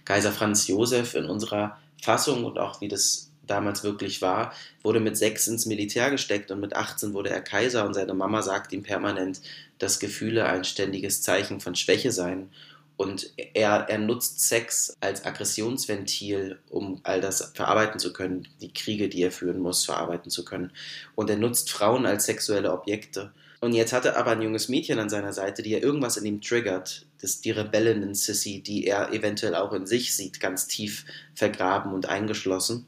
Kaiser 0.05 0.31
Franz 0.31 0.67
Josef 0.67 1.13
in 1.13 1.25
unserer 1.25 1.77
Fassung 2.01 2.45
und 2.45 2.57
auch 2.57 2.81
wie 2.81 2.87
das 2.87 3.31
damals 3.47 3.83
wirklich 3.83 4.21
war, 4.21 4.53
wurde 4.83 4.99
mit 4.99 5.17
sechs 5.17 5.47
ins 5.47 5.65
Militär 5.65 6.11
gesteckt 6.11 6.51
und 6.51 6.59
mit 6.59 6.75
18 6.75 7.13
wurde 7.13 7.29
er 7.29 7.41
Kaiser 7.41 7.85
und 7.85 7.93
seine 7.93 8.13
Mama 8.13 8.41
sagt 8.41 8.73
ihm 8.73 8.83
permanent, 8.83 9.41
dass 9.79 9.99
Gefühle 9.99 10.45
ein 10.45 10.63
ständiges 10.63 11.21
Zeichen 11.21 11.59
von 11.59 11.75
Schwäche 11.75 12.11
seien. 12.11 12.49
Und 12.97 13.33
er, 13.53 13.87
er 13.89 13.97
nutzt 13.97 14.39
Sex 14.39 14.95
als 15.01 15.25
Aggressionsventil, 15.25 16.59
um 16.69 17.01
all 17.03 17.19
das 17.19 17.51
verarbeiten 17.53 17.99
zu 17.99 18.13
können, 18.13 18.47
die 18.61 18.73
Kriege, 18.73 19.09
die 19.09 19.21
er 19.21 19.31
führen 19.31 19.59
muss, 19.59 19.83
verarbeiten 19.83 20.31
zu 20.31 20.45
können. 20.45 20.71
Und 21.13 21.29
er 21.29 21.35
nutzt 21.35 21.69
Frauen 21.69 22.05
als 22.05 22.25
sexuelle 22.25 22.71
Objekte. 22.71 23.33
Und 23.59 23.73
jetzt 23.73 23.93
hat 23.93 24.05
er 24.05 24.17
aber 24.17 24.31
ein 24.31 24.41
junges 24.41 24.69
Mädchen 24.69 24.99
an 24.99 25.09
seiner 25.09 25.33
Seite, 25.33 25.63
die 25.63 25.71
ja 25.71 25.79
irgendwas 25.79 26.17
in 26.17 26.25
ihm 26.25 26.41
triggert. 26.41 27.05
Das 27.19 27.41
die 27.41 27.51
Rebellin 27.51 28.03
in 28.03 28.13
Sissy, 28.13 28.61
die 28.61 28.85
er 28.85 29.11
eventuell 29.11 29.55
auch 29.55 29.73
in 29.73 29.85
sich 29.87 30.15
sieht, 30.15 30.39
ganz 30.39 30.67
tief 30.67 31.05
vergraben 31.33 31.91
und 31.93 32.07
eingeschlossen. 32.07 32.85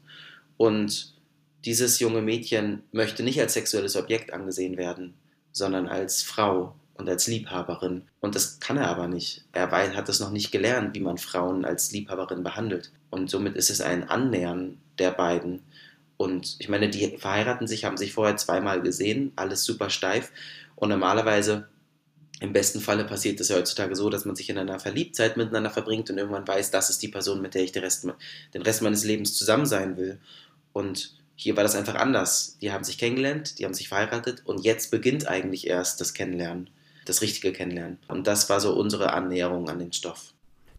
Und 0.58 1.14
dieses 1.64 1.98
junge 1.98 2.20
Mädchen 2.20 2.82
möchte 2.92 3.22
nicht 3.22 3.40
als 3.40 3.54
sexuelles 3.54 3.96
Objekt 3.96 4.34
angesehen 4.34 4.76
werden, 4.76 5.14
sondern 5.52 5.88
als 5.88 6.22
Frau 6.22 6.74
und 6.94 7.08
als 7.08 7.26
Liebhaberin. 7.26 8.02
Und 8.20 8.34
das 8.34 8.60
kann 8.60 8.76
er 8.76 8.88
aber 8.88 9.08
nicht. 9.08 9.44
Er 9.52 9.70
hat 9.70 10.08
es 10.08 10.20
noch 10.20 10.30
nicht 10.30 10.52
gelernt, 10.52 10.94
wie 10.94 11.00
man 11.00 11.16
Frauen 11.16 11.64
als 11.64 11.92
Liebhaberin 11.92 12.42
behandelt. 12.42 12.92
Und 13.10 13.30
somit 13.30 13.56
ist 13.56 13.70
es 13.70 13.80
ein 13.80 14.08
Annähern 14.08 14.78
der 14.98 15.12
beiden. 15.12 15.62
Und 16.16 16.56
ich 16.58 16.68
meine, 16.68 16.90
die 16.90 17.16
verheiraten 17.16 17.68
sich, 17.68 17.84
haben 17.84 17.96
sich 17.96 18.12
vorher 18.12 18.36
zweimal 18.36 18.82
gesehen, 18.82 19.32
alles 19.36 19.62
super 19.64 19.88
steif. 19.88 20.32
Und 20.74 20.88
normalerweise, 20.88 21.68
im 22.40 22.52
besten 22.52 22.80
Falle 22.80 23.04
passiert 23.04 23.40
es 23.40 23.48
ja 23.48 23.56
heutzutage 23.56 23.96
so, 23.96 24.10
dass 24.10 24.24
man 24.24 24.36
sich 24.36 24.50
in 24.50 24.58
einer 24.58 24.78
Verliebtheit 24.78 25.36
miteinander 25.36 25.70
verbringt 25.70 26.10
und 26.10 26.18
irgendwann 26.18 26.46
weiß, 26.46 26.70
das 26.70 26.90
ist 26.90 27.02
die 27.02 27.08
Person, 27.08 27.40
mit 27.40 27.54
der 27.54 27.62
ich 27.62 27.72
den 27.72 27.82
Rest, 27.82 28.06
den 28.54 28.62
Rest 28.62 28.82
meines 28.82 29.04
Lebens 29.04 29.34
zusammen 29.34 29.66
sein 29.66 29.96
will. 29.96 30.18
Und 30.78 31.16
hier 31.34 31.56
war 31.56 31.64
das 31.64 31.74
einfach 31.74 31.96
anders. 31.96 32.56
Die 32.62 32.70
haben 32.70 32.84
sich 32.84 32.98
kennengelernt, 32.98 33.58
die 33.58 33.64
haben 33.64 33.74
sich 33.74 33.88
verheiratet 33.88 34.42
und 34.44 34.60
jetzt 34.64 34.92
beginnt 34.92 35.26
eigentlich 35.26 35.66
erst 35.66 36.00
das 36.00 36.14
Kennenlernen, 36.14 36.70
das 37.04 37.20
richtige 37.20 37.52
Kennenlernen. 37.52 37.98
Und 38.06 38.28
das 38.28 38.48
war 38.48 38.60
so 38.60 38.76
unsere 38.76 39.12
Annäherung 39.12 39.68
an 39.68 39.80
den 39.80 39.92
Stoff. 39.92 40.34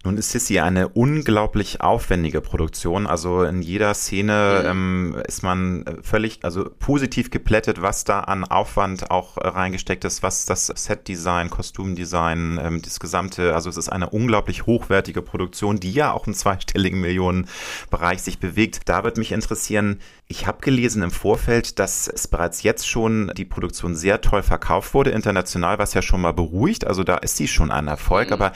Nun 0.06 0.18
ist 0.18 0.32
Sissy 0.32 0.60
eine 0.60 0.88
unglaublich 0.88 1.82
aufwendige 1.82 2.40
Produktion. 2.40 3.06
Also 3.06 3.44
in 3.44 3.62
jeder 3.62 3.94
Szene 3.94 4.62
mhm. 4.62 4.70
ähm, 4.70 5.22
ist 5.28 5.44
man 5.44 5.84
völlig, 6.02 6.40
also 6.44 6.70
positiv 6.80 7.32
geplättet, 7.32 7.82
was 7.82 8.06
da 8.06 8.22
an 8.22 8.46
Aufwand 8.46 9.12
auch 9.12 9.36
reingesteckt 9.36 10.06
ist, 10.06 10.24
was 10.24 10.46
das 10.46 10.68
Setdesign, 10.68 11.50
Kostümdesign, 11.50 12.62
ähm, 12.64 12.82
das 12.82 13.02
gesamte, 13.02 13.54
also 13.54 13.70
es 13.70 13.76
ist 13.76 13.90
eine 13.90 14.10
unglaublich 14.10 14.66
hochwertige 14.66 15.22
Produktion, 15.22 15.82
die 15.82 15.92
ja 15.92 16.14
auch 16.14 16.28
im 16.28 16.34
zweistelligen 16.34 17.02
Millionenbereich 17.02 18.22
sich 18.22 18.40
bewegt. 18.40 18.84
Da 18.86 19.04
wird 19.04 19.18
mich 19.18 19.34
interessieren, 19.34 20.00
ich 20.30 20.48
habe 20.48 20.62
gelesen 20.62 21.04
im 21.04 21.12
Vorfeld, 21.12 21.78
dass 21.78 22.08
es 22.08 22.30
bereits 22.30 22.64
jetzt 22.64 22.88
schon 22.88 23.34
die 23.36 23.44
Produktion 23.44 23.98
sehr 23.98 24.22
toll 24.22 24.44
verkauft 24.44 24.94
wurde, 24.94 25.10
international, 25.10 25.78
was 25.78 25.94
ja 25.94 26.02
schon 26.02 26.22
mal 26.22 26.32
beruhigt. 26.32 26.88
Also 26.88 27.04
da 27.04 27.16
ist 27.16 27.36
sie 27.36 27.50
schon 27.50 27.70
ein 27.70 27.88
Erfolg, 27.88 28.28
mhm. 28.28 28.34
aber 28.34 28.54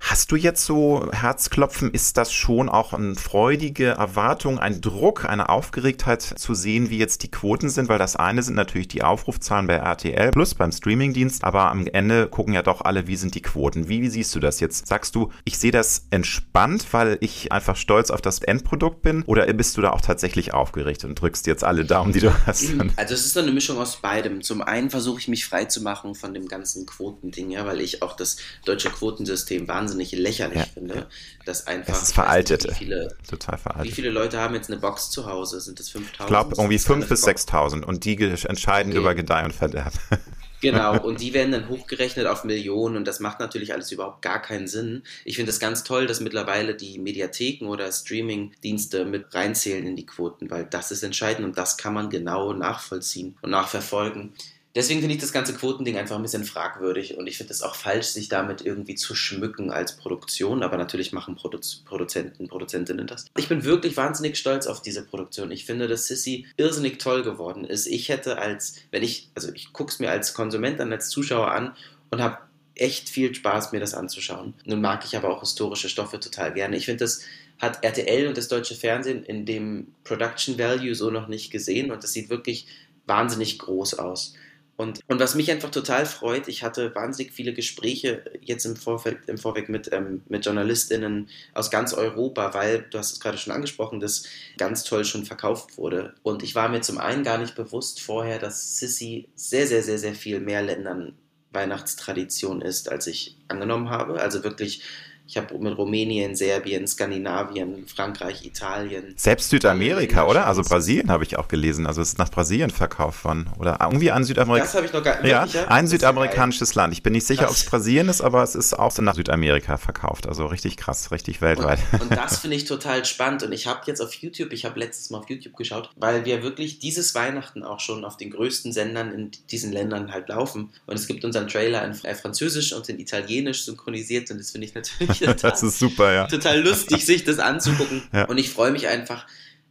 Hast 0.00 0.30
du 0.32 0.36
jetzt 0.36 0.64
so 0.64 1.10
Herzklopfen? 1.12 1.90
Ist 1.90 2.16
das 2.16 2.32
schon 2.32 2.68
auch 2.68 2.92
eine 2.92 3.14
freudige 3.16 3.88
Erwartung, 3.88 4.58
ein 4.58 4.80
Druck, 4.80 5.24
eine 5.24 5.48
Aufgeregtheit 5.48 6.22
zu 6.22 6.54
sehen, 6.54 6.88
wie 6.88 6.98
jetzt 6.98 7.24
die 7.24 7.30
Quoten 7.30 7.68
sind? 7.68 7.88
Weil 7.88 7.98
das 7.98 8.16
eine 8.16 8.42
sind 8.42 8.54
natürlich 8.54 8.88
die 8.88 9.02
Aufrufzahlen 9.02 9.66
bei 9.66 9.74
RTL 9.74 10.30
plus 10.30 10.54
beim 10.54 10.72
Streamingdienst, 10.72 11.44
aber 11.44 11.70
am 11.70 11.86
Ende 11.86 12.28
gucken 12.28 12.54
ja 12.54 12.62
doch 12.62 12.80
alle, 12.82 13.06
wie 13.06 13.16
sind 13.16 13.34
die 13.34 13.42
Quoten? 13.42 13.88
Wie, 13.88 14.00
wie 14.00 14.08
siehst 14.08 14.34
du 14.34 14.40
das 14.40 14.60
jetzt? 14.60 14.86
Sagst 14.86 15.14
du, 15.14 15.30
ich 15.44 15.58
sehe 15.58 15.72
das 15.72 16.06
entspannt, 16.10 16.86
weil 16.92 17.18
ich 17.20 17.52
einfach 17.52 17.76
stolz 17.76 18.10
auf 18.10 18.22
das 18.22 18.38
Endprodukt 18.38 19.02
bin? 19.02 19.24
Oder 19.24 19.52
bist 19.52 19.76
du 19.76 19.82
da 19.82 19.90
auch 19.90 20.00
tatsächlich 20.00 20.54
aufgeregt 20.54 21.04
und 21.04 21.20
drückst 21.20 21.46
jetzt 21.46 21.64
alle 21.64 21.84
Daumen, 21.84 22.12
die 22.12 22.20
du 22.20 22.32
hast? 22.46 22.72
Also 22.96 23.14
es 23.14 23.26
ist 23.26 23.34
so 23.34 23.40
eine 23.40 23.52
Mischung 23.52 23.78
aus 23.78 23.96
beidem. 23.96 24.42
Zum 24.42 24.62
einen 24.62 24.90
versuche 24.90 25.18
ich 25.20 25.28
mich 25.28 25.44
frei 25.44 25.64
zu 25.66 25.82
machen 25.82 26.14
von 26.14 26.32
dem 26.32 26.46
ganzen 26.46 26.86
Quotending, 26.86 27.50
ja, 27.50 27.66
weil 27.66 27.80
ich 27.80 28.02
auch 28.02 28.16
das 28.16 28.38
deutsche 28.64 28.90
Quotensystem 28.90 29.68
wahnsinnig 29.68 29.87
wahnsinnig 29.88 30.12
lächerlich 30.12 30.58
ja. 30.58 30.66
finde. 30.66 31.06
Dass 31.44 31.66
einfach. 31.66 31.94
Das 31.94 32.02
ist 32.02 32.14
veraltet. 32.14 32.64
Nicht, 32.64 32.80
wie 32.80 32.84
viele, 32.84 33.16
Total 33.28 33.58
veraltet. 33.58 33.90
Wie 33.90 33.94
viele 33.94 34.10
Leute 34.10 34.38
haben 34.38 34.54
jetzt 34.54 34.70
eine 34.70 34.80
Box 34.80 35.10
zu 35.10 35.26
Hause? 35.26 35.60
Sind 35.60 35.78
das 35.78 35.88
5000? 35.88 36.20
Ich 36.20 36.26
glaube, 36.26 36.54
irgendwie 36.56 36.76
5.000 36.76 37.08
bis 37.08 37.26
6.000 37.26 37.84
und 37.84 38.04
die 38.04 38.16
entscheiden 38.18 38.92
okay. 38.92 39.00
über 39.00 39.14
Gedeih 39.14 39.44
und 39.44 39.54
Verderb. 39.54 39.92
Genau, 40.60 41.00
und 41.00 41.20
die 41.20 41.34
werden 41.34 41.52
dann 41.52 41.68
hochgerechnet 41.68 42.26
auf 42.26 42.42
Millionen 42.42 42.96
und 42.96 43.06
das 43.06 43.20
macht 43.20 43.38
natürlich 43.38 43.72
alles 43.72 43.92
überhaupt 43.92 44.22
gar 44.22 44.42
keinen 44.42 44.66
Sinn. 44.66 45.04
Ich 45.24 45.36
finde 45.36 45.50
es 45.50 45.60
ganz 45.60 45.84
toll, 45.84 46.08
dass 46.08 46.18
mittlerweile 46.18 46.74
die 46.74 46.98
Mediatheken 46.98 47.66
oder 47.68 47.92
Streaming-Dienste 47.92 49.04
mit 49.04 49.32
reinzählen 49.32 49.86
in 49.86 49.94
die 49.94 50.06
Quoten, 50.06 50.50
weil 50.50 50.64
das 50.64 50.90
ist 50.90 51.04
entscheidend 51.04 51.46
und 51.46 51.56
das 51.56 51.76
kann 51.76 51.94
man 51.94 52.10
genau 52.10 52.52
nachvollziehen 52.54 53.36
und 53.40 53.50
nachverfolgen. 53.50 54.32
Deswegen 54.74 55.00
finde 55.00 55.14
ich 55.14 55.20
das 55.20 55.32
ganze 55.32 55.54
Quotending 55.54 55.96
einfach 55.96 56.16
ein 56.16 56.22
bisschen 56.22 56.44
fragwürdig 56.44 57.16
und 57.16 57.26
ich 57.26 57.38
finde 57.38 57.52
es 57.52 57.62
auch 57.62 57.74
falsch, 57.74 58.08
sich 58.08 58.28
damit 58.28 58.60
irgendwie 58.60 58.94
zu 58.94 59.14
schmücken 59.14 59.70
als 59.70 59.96
Produktion, 59.96 60.62
aber 60.62 60.76
natürlich 60.76 61.12
machen 61.12 61.36
Produ 61.36 61.58
Produzenten, 61.86 62.48
Produzentinnen 62.48 63.06
das. 63.06 63.26
Ich 63.36 63.48
bin 63.48 63.64
wirklich 63.64 63.96
wahnsinnig 63.96 64.36
stolz 64.36 64.66
auf 64.66 64.82
diese 64.82 65.04
Produktion. 65.04 65.50
Ich 65.50 65.64
finde, 65.64 65.88
dass 65.88 66.06
Sissy 66.06 66.46
irrsinnig 66.56 66.98
toll 66.98 67.22
geworden 67.22 67.64
ist. 67.64 67.86
Ich 67.86 68.08
hätte 68.08 68.38
als, 68.38 68.76
wenn 68.90 69.02
ich, 69.02 69.30
also 69.34 69.52
ich 69.52 69.72
gucke 69.72 69.90
es 69.90 69.98
mir 69.98 70.10
als 70.10 70.34
Konsument 70.34 70.80
an, 70.80 70.92
als 70.92 71.08
Zuschauer 71.08 71.50
an 71.50 71.74
und 72.10 72.20
habe 72.20 72.38
echt 72.74 73.08
viel 73.08 73.34
Spaß, 73.34 73.72
mir 73.72 73.80
das 73.80 73.94
anzuschauen. 73.94 74.54
Nun 74.64 74.80
mag 74.80 75.04
ich 75.04 75.16
aber 75.16 75.30
auch 75.30 75.40
historische 75.40 75.88
Stoffe 75.88 76.20
total 76.20 76.54
gerne. 76.54 76.76
Ich 76.76 76.84
finde, 76.84 77.04
das 77.04 77.22
hat 77.58 77.84
RTL 77.84 78.28
und 78.28 78.36
das 78.36 78.48
deutsche 78.48 78.74
Fernsehen 78.74 79.24
in 79.24 79.44
dem 79.44 79.88
Production 80.04 80.58
Value 80.58 80.94
so 80.94 81.10
noch 81.10 81.26
nicht 81.26 81.50
gesehen 81.50 81.90
und 81.90 82.04
das 82.04 82.12
sieht 82.12 82.30
wirklich 82.30 82.68
wahnsinnig 83.06 83.58
groß 83.58 83.94
aus. 83.94 84.34
Und, 84.78 85.00
und 85.08 85.18
was 85.18 85.34
mich 85.34 85.50
einfach 85.50 85.72
total 85.72 86.06
freut, 86.06 86.46
ich 86.46 86.62
hatte 86.62 86.94
wahnsinnig 86.94 87.32
viele 87.32 87.52
Gespräche 87.52 88.22
jetzt 88.40 88.64
im 88.64 88.76
Vorfeld, 88.76 89.18
im 89.26 89.36
Vorweg 89.36 89.68
mit, 89.68 89.92
ähm, 89.92 90.22
mit 90.28 90.46
JournalistInnen 90.46 91.28
aus 91.52 91.72
ganz 91.72 91.92
Europa, 91.92 92.54
weil, 92.54 92.86
du 92.88 92.96
hast 92.96 93.12
es 93.12 93.18
gerade 93.18 93.38
schon 93.38 93.52
angesprochen, 93.52 93.98
das 93.98 94.22
ganz 94.56 94.84
toll 94.84 95.04
schon 95.04 95.24
verkauft 95.24 95.78
wurde. 95.78 96.14
Und 96.22 96.44
ich 96.44 96.54
war 96.54 96.68
mir 96.68 96.80
zum 96.80 96.98
einen 96.98 97.24
gar 97.24 97.38
nicht 97.38 97.56
bewusst 97.56 98.00
vorher, 98.00 98.38
dass 98.38 98.78
Sissy 98.78 99.28
sehr, 99.34 99.66
sehr, 99.66 99.82
sehr, 99.82 99.98
sehr 99.98 100.14
viel 100.14 100.38
mehr 100.38 100.62
Ländern 100.62 101.14
Weihnachtstradition 101.50 102.60
ist, 102.60 102.88
als 102.88 103.08
ich 103.08 103.36
angenommen 103.48 103.90
habe. 103.90 104.20
Also 104.20 104.44
wirklich 104.44 104.82
ich 105.28 105.36
habe 105.36 105.58
mit 105.58 105.76
Rumänien, 105.76 106.34
Serbien, 106.34 106.88
Skandinavien, 106.88 107.86
Frankreich, 107.86 108.46
Italien. 108.46 109.12
Selbst 109.14 109.50
Südamerika, 109.50 110.26
oder? 110.26 110.46
Also 110.46 110.62
Brasilien 110.62 111.10
habe 111.10 111.22
ich 111.22 111.36
auch 111.36 111.48
gelesen. 111.48 111.86
Also 111.86 112.00
es 112.00 112.08
ist 112.08 112.18
nach 112.18 112.30
Brasilien 112.30 112.70
verkauft 112.70 113.24
worden. 113.24 113.50
Oder 113.58 113.76
irgendwie 113.82 114.10
ein 114.10 114.24
Südamerika. 114.24 114.64
Das 114.64 114.74
habe 114.74 114.86
ich 114.86 114.92
noch 114.94 115.02
gar 115.04 115.20
nicht. 115.20 115.30
Ja, 115.30 115.46
ein 115.68 115.86
südamerikanisches 115.86 116.74
Land. 116.74 116.94
Ich 116.94 117.02
bin 117.02 117.12
nicht 117.12 117.26
sicher, 117.26 117.44
ob 117.44 117.54
es 117.54 117.66
Brasilien 117.66 118.08
ist, 118.08 118.22
aber 118.22 118.42
es 118.42 118.54
ist 118.54 118.72
auch 118.72 118.96
nach 119.00 119.16
Südamerika 119.16 119.76
verkauft. 119.76 120.26
Also 120.26 120.46
richtig 120.46 120.78
krass, 120.78 121.10
richtig 121.10 121.42
weltweit. 121.42 121.80
Und, 121.92 122.00
und 122.00 122.10
das 122.16 122.38
finde 122.38 122.56
ich 122.56 122.64
total 122.64 123.04
spannend. 123.04 123.42
Und 123.42 123.52
ich 123.52 123.66
habe 123.66 123.80
jetzt 123.84 124.00
auf 124.00 124.14
YouTube, 124.14 124.54
ich 124.54 124.64
habe 124.64 124.80
letztes 124.80 125.10
Mal 125.10 125.18
auf 125.18 125.28
YouTube 125.28 125.56
geschaut, 125.56 125.90
weil 125.96 126.24
wir 126.24 126.42
wirklich 126.42 126.78
dieses 126.78 127.14
Weihnachten 127.14 127.64
auch 127.64 127.80
schon 127.80 128.06
auf 128.06 128.16
den 128.16 128.30
größten 128.30 128.72
Sendern 128.72 129.12
in 129.12 129.30
diesen 129.50 129.72
Ländern 129.72 130.10
halt 130.10 130.30
laufen. 130.30 130.70
Und 130.86 130.94
es 130.94 131.06
gibt 131.06 131.22
unseren 131.26 131.48
Trailer 131.48 131.84
in 131.84 131.92
Französisch 131.92 132.72
und 132.72 132.88
in 132.88 132.98
Italienisch 132.98 133.66
synchronisiert. 133.66 134.30
Und 134.30 134.38
das 134.38 134.52
finde 134.52 134.66
ich 134.66 134.74
natürlich 134.74 135.17
total, 135.18 135.50
das 135.50 135.62
ist 135.62 135.78
super, 135.78 136.12
ja. 136.12 136.26
Total 136.26 136.60
lustig, 136.60 137.04
sich 137.04 137.24
das 137.24 137.38
anzugucken. 137.38 138.02
Ja. 138.12 138.24
Und 138.26 138.38
ich 138.38 138.50
freue 138.50 138.70
mich 138.70 138.88
einfach, 138.88 139.26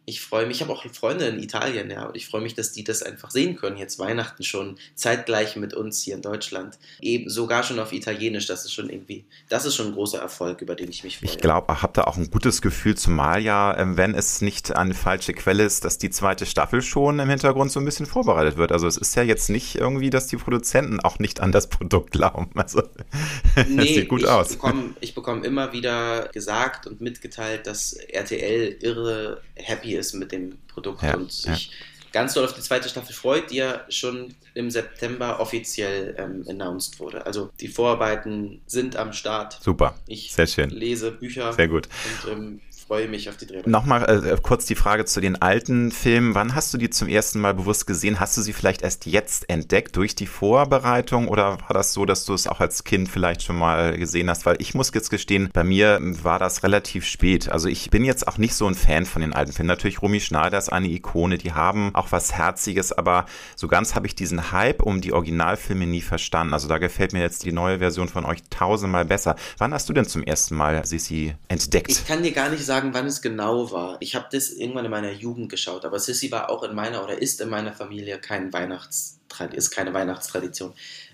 ich 0.09 0.21
freue 0.21 0.45
mich, 0.45 0.57
ich 0.57 0.61
habe 0.61 0.71
auch 0.71 0.85
Freunde 0.93 1.27
in 1.27 1.37
Italien, 1.43 1.91
ja, 1.91 2.05
und 2.05 2.15
ich 2.15 2.27
freue 2.27 2.39
mich, 2.39 2.55
dass 2.55 2.71
die 2.71 2.85
das 2.85 3.03
einfach 3.03 3.29
sehen 3.29 3.57
können, 3.57 3.75
jetzt 3.75 3.99
Weihnachten 3.99 4.41
schon, 4.41 4.77
zeitgleich 4.95 5.57
mit 5.57 5.73
uns 5.73 6.01
hier 6.01 6.15
in 6.15 6.21
Deutschland. 6.21 6.79
Eben 7.01 7.29
sogar 7.29 7.61
schon 7.61 7.77
auf 7.77 7.91
Italienisch, 7.91 8.47
das 8.47 8.63
ist 8.63 8.71
schon 8.71 8.89
irgendwie, 8.89 9.25
das 9.49 9.65
ist 9.65 9.75
schon 9.75 9.87
ein 9.87 9.93
großer 9.93 10.19
Erfolg, 10.19 10.61
über 10.61 10.75
den 10.75 10.89
ich 10.89 11.03
mich 11.03 11.17
freue. 11.17 11.29
Ich 11.29 11.39
glaube, 11.39 11.81
habt 11.81 11.97
da 11.97 12.05
auch 12.05 12.15
ein 12.15 12.31
gutes 12.31 12.61
Gefühl, 12.61 12.95
zumal 12.95 13.41
ja, 13.41 13.77
ähm, 13.77 13.97
wenn 13.97 14.15
es 14.15 14.39
nicht 14.39 14.73
eine 14.73 14.93
falsche 14.93 15.33
Quelle 15.33 15.65
ist, 15.65 15.83
dass 15.83 15.97
die 15.97 16.09
zweite 16.09 16.45
Staffel 16.45 16.81
schon 16.81 17.19
im 17.19 17.29
Hintergrund 17.29 17.73
so 17.73 17.81
ein 17.81 17.85
bisschen 17.85 18.05
vorbereitet 18.05 18.55
wird. 18.55 18.71
Also 18.71 18.87
es 18.87 18.95
ist 18.95 19.13
ja 19.17 19.23
jetzt 19.23 19.49
nicht 19.49 19.75
irgendwie, 19.75 20.09
dass 20.09 20.27
die 20.27 20.37
Produzenten 20.37 21.01
auch 21.01 21.19
nicht 21.19 21.41
an 21.41 21.51
das 21.51 21.67
Produkt 21.67 22.11
glauben. 22.11 22.49
Also 22.55 22.81
nee, 23.67 23.95
sieht 23.95 24.07
gut 24.07 24.21
ich 24.21 24.27
aus. 24.29 24.53
Bekomme, 24.53 24.93
ich 25.01 25.13
bekomme 25.13 25.45
immer 25.45 25.73
wieder 25.73 26.29
gesagt 26.29 26.87
und 26.87 27.01
mitgeteilt, 27.01 27.67
dass 27.67 27.91
RTL 27.91 28.77
irre 28.79 29.41
happy 29.55 29.96
ist 29.97 30.13
mit 30.13 30.31
dem 30.31 30.57
Produkt 30.67 31.03
ja, 31.03 31.15
und 31.15 31.31
sich 31.31 31.71
ganz 32.11 32.33
doll 32.33 32.45
auf 32.45 32.53
die 32.53 32.61
zweite 32.61 32.89
Staffel 32.89 33.13
freut, 33.13 33.51
die 33.51 33.57
ja 33.57 33.81
schon 33.89 34.33
im 34.53 34.71
September 34.71 35.39
offiziell 35.39 36.15
ähm, 36.17 36.45
announced 36.47 36.99
wurde. 36.99 37.25
Also 37.25 37.51
die 37.59 37.67
Vorarbeiten 37.67 38.61
sind 38.65 38.95
am 38.95 39.13
Start. 39.13 39.59
Super. 39.61 39.95
Ich 40.07 40.33
Sehr 40.33 40.47
schön. 40.47 40.69
lese 40.69 41.11
Bücher. 41.11 41.53
Sehr 41.53 41.67
gut. 41.67 41.87
Und 42.25 42.31
ähm, 42.31 42.61
freue 42.87 43.07
mich 43.09 43.27
auf 43.27 43.35
die 43.35 43.45
Dreharbeit. 43.45 43.67
Nochmal 43.67 44.25
äh, 44.25 44.37
kurz 44.41 44.65
die 44.65 44.75
Frage 44.75 45.03
zu 45.03 45.19
den 45.19 45.41
alten 45.41 45.91
Filmen. 45.91 46.35
Wann 46.35 46.55
hast 46.55 46.73
du 46.73 46.77
die 46.77 46.89
zum 46.89 47.09
ersten 47.09 47.41
Mal 47.41 47.53
bewusst 47.53 47.85
gesehen? 47.85 48.19
Hast 48.19 48.37
du 48.37 48.41
sie 48.41 48.53
vielleicht 48.53 48.81
erst 48.81 49.05
jetzt 49.05 49.49
entdeckt 49.49 49.95
durch 49.97 50.15
die 50.15 50.25
Vorbereitung 50.25 51.27
oder 51.27 51.59
war 51.59 51.73
das 51.73 51.93
so, 51.93 52.05
dass 52.05 52.23
du 52.23 52.33
es 52.33 52.47
auch 52.47 52.61
als 52.61 52.85
Kind 52.85 53.09
vielleicht 53.09 53.43
schon 53.43 53.57
mal 53.57 53.97
gesehen 53.97 54.29
hast? 54.29 54.45
Weil 54.45 54.55
ich 54.59 54.73
muss 54.73 54.91
jetzt 54.93 55.09
gestehen, 55.09 55.49
bei 55.51 55.65
mir 55.65 55.99
war 56.23 56.39
das 56.39 56.63
relativ 56.63 57.05
spät. 57.05 57.49
Also 57.49 57.67
ich 57.67 57.89
bin 57.89 58.05
jetzt 58.05 58.25
auch 58.27 58.37
nicht 58.37 58.55
so 58.55 58.65
ein 58.67 58.75
Fan 58.75 59.05
von 59.05 59.21
den 59.21 59.33
alten 59.33 59.51
Filmen. 59.51 59.67
Natürlich 59.67 60.01
Romy 60.01 60.21
Schneider 60.21 60.57
ist 60.57 60.69
eine 60.69 60.87
Ikone, 60.87 61.37
die 61.37 61.51
haben 61.51 61.93
auch 61.93 62.13
was 62.13 62.37
Herziges, 62.37 62.93
aber 62.93 63.25
so 63.57 63.67
ganz 63.67 63.95
habe 63.95 64.07
ich 64.07 64.15
diesen 64.15 64.53
Hype 64.53 64.81
um 64.81 65.01
die 65.01 65.11
Originalfilme 65.11 65.85
nie 65.85 66.01
verstanden. 66.01 66.53
Also 66.53 66.69
da 66.69 66.77
gefällt 66.77 67.11
mir 67.11 67.21
jetzt 67.21 67.43
die 67.43 67.51
neue 67.51 67.79
Version 67.79 68.07
von 68.07 68.23
euch 68.23 68.39
tausendmal 68.49 69.03
besser. 69.03 69.35
Wann 69.57 69.73
hast 69.73 69.89
du 69.89 69.93
denn 69.93 70.05
zum 70.05 70.23
ersten 70.23 70.55
Mal 70.55 70.85
Sissi 70.85 71.35
entdeckt? 71.49 71.91
Ich 71.91 72.07
kann 72.07 72.23
dir 72.23 72.31
gar 72.31 72.49
nicht 72.49 72.63
sagen, 72.63 72.76
wann 72.93 73.05
es 73.05 73.21
genau 73.21 73.71
war. 73.71 73.97
Ich 73.99 74.15
habe 74.15 74.27
das 74.31 74.49
irgendwann 74.49 74.85
in 74.85 74.91
meiner 74.91 75.11
Jugend 75.11 75.49
geschaut, 75.49 75.85
aber 75.85 75.99
Sissy 75.99 76.31
war 76.31 76.49
auch 76.49 76.63
in 76.63 76.75
meiner 76.75 77.03
oder 77.03 77.21
ist 77.21 77.41
in 77.41 77.49
meiner 77.49 77.73
Familie 77.73 78.19
kein 78.19 78.53
Weihnachts 78.53 79.19
ist 79.53 79.71
keine 79.71 79.93
Weihnachtstradition. 79.93 80.73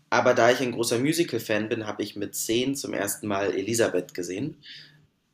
Aber 0.10 0.34
da 0.34 0.52
ich 0.52 0.62
ein 0.62 0.72
großer 0.72 1.00
Musical-Fan 1.00 1.70
bin, 1.70 1.88
habe 1.88 2.04
ich 2.04 2.16
mit 2.16 2.36
zehn 2.36 2.76
zum 2.76 2.94
ersten 2.94 3.28
Mal 3.28 3.52
Elisabeth 3.54 4.14
gesehen. 4.14 4.58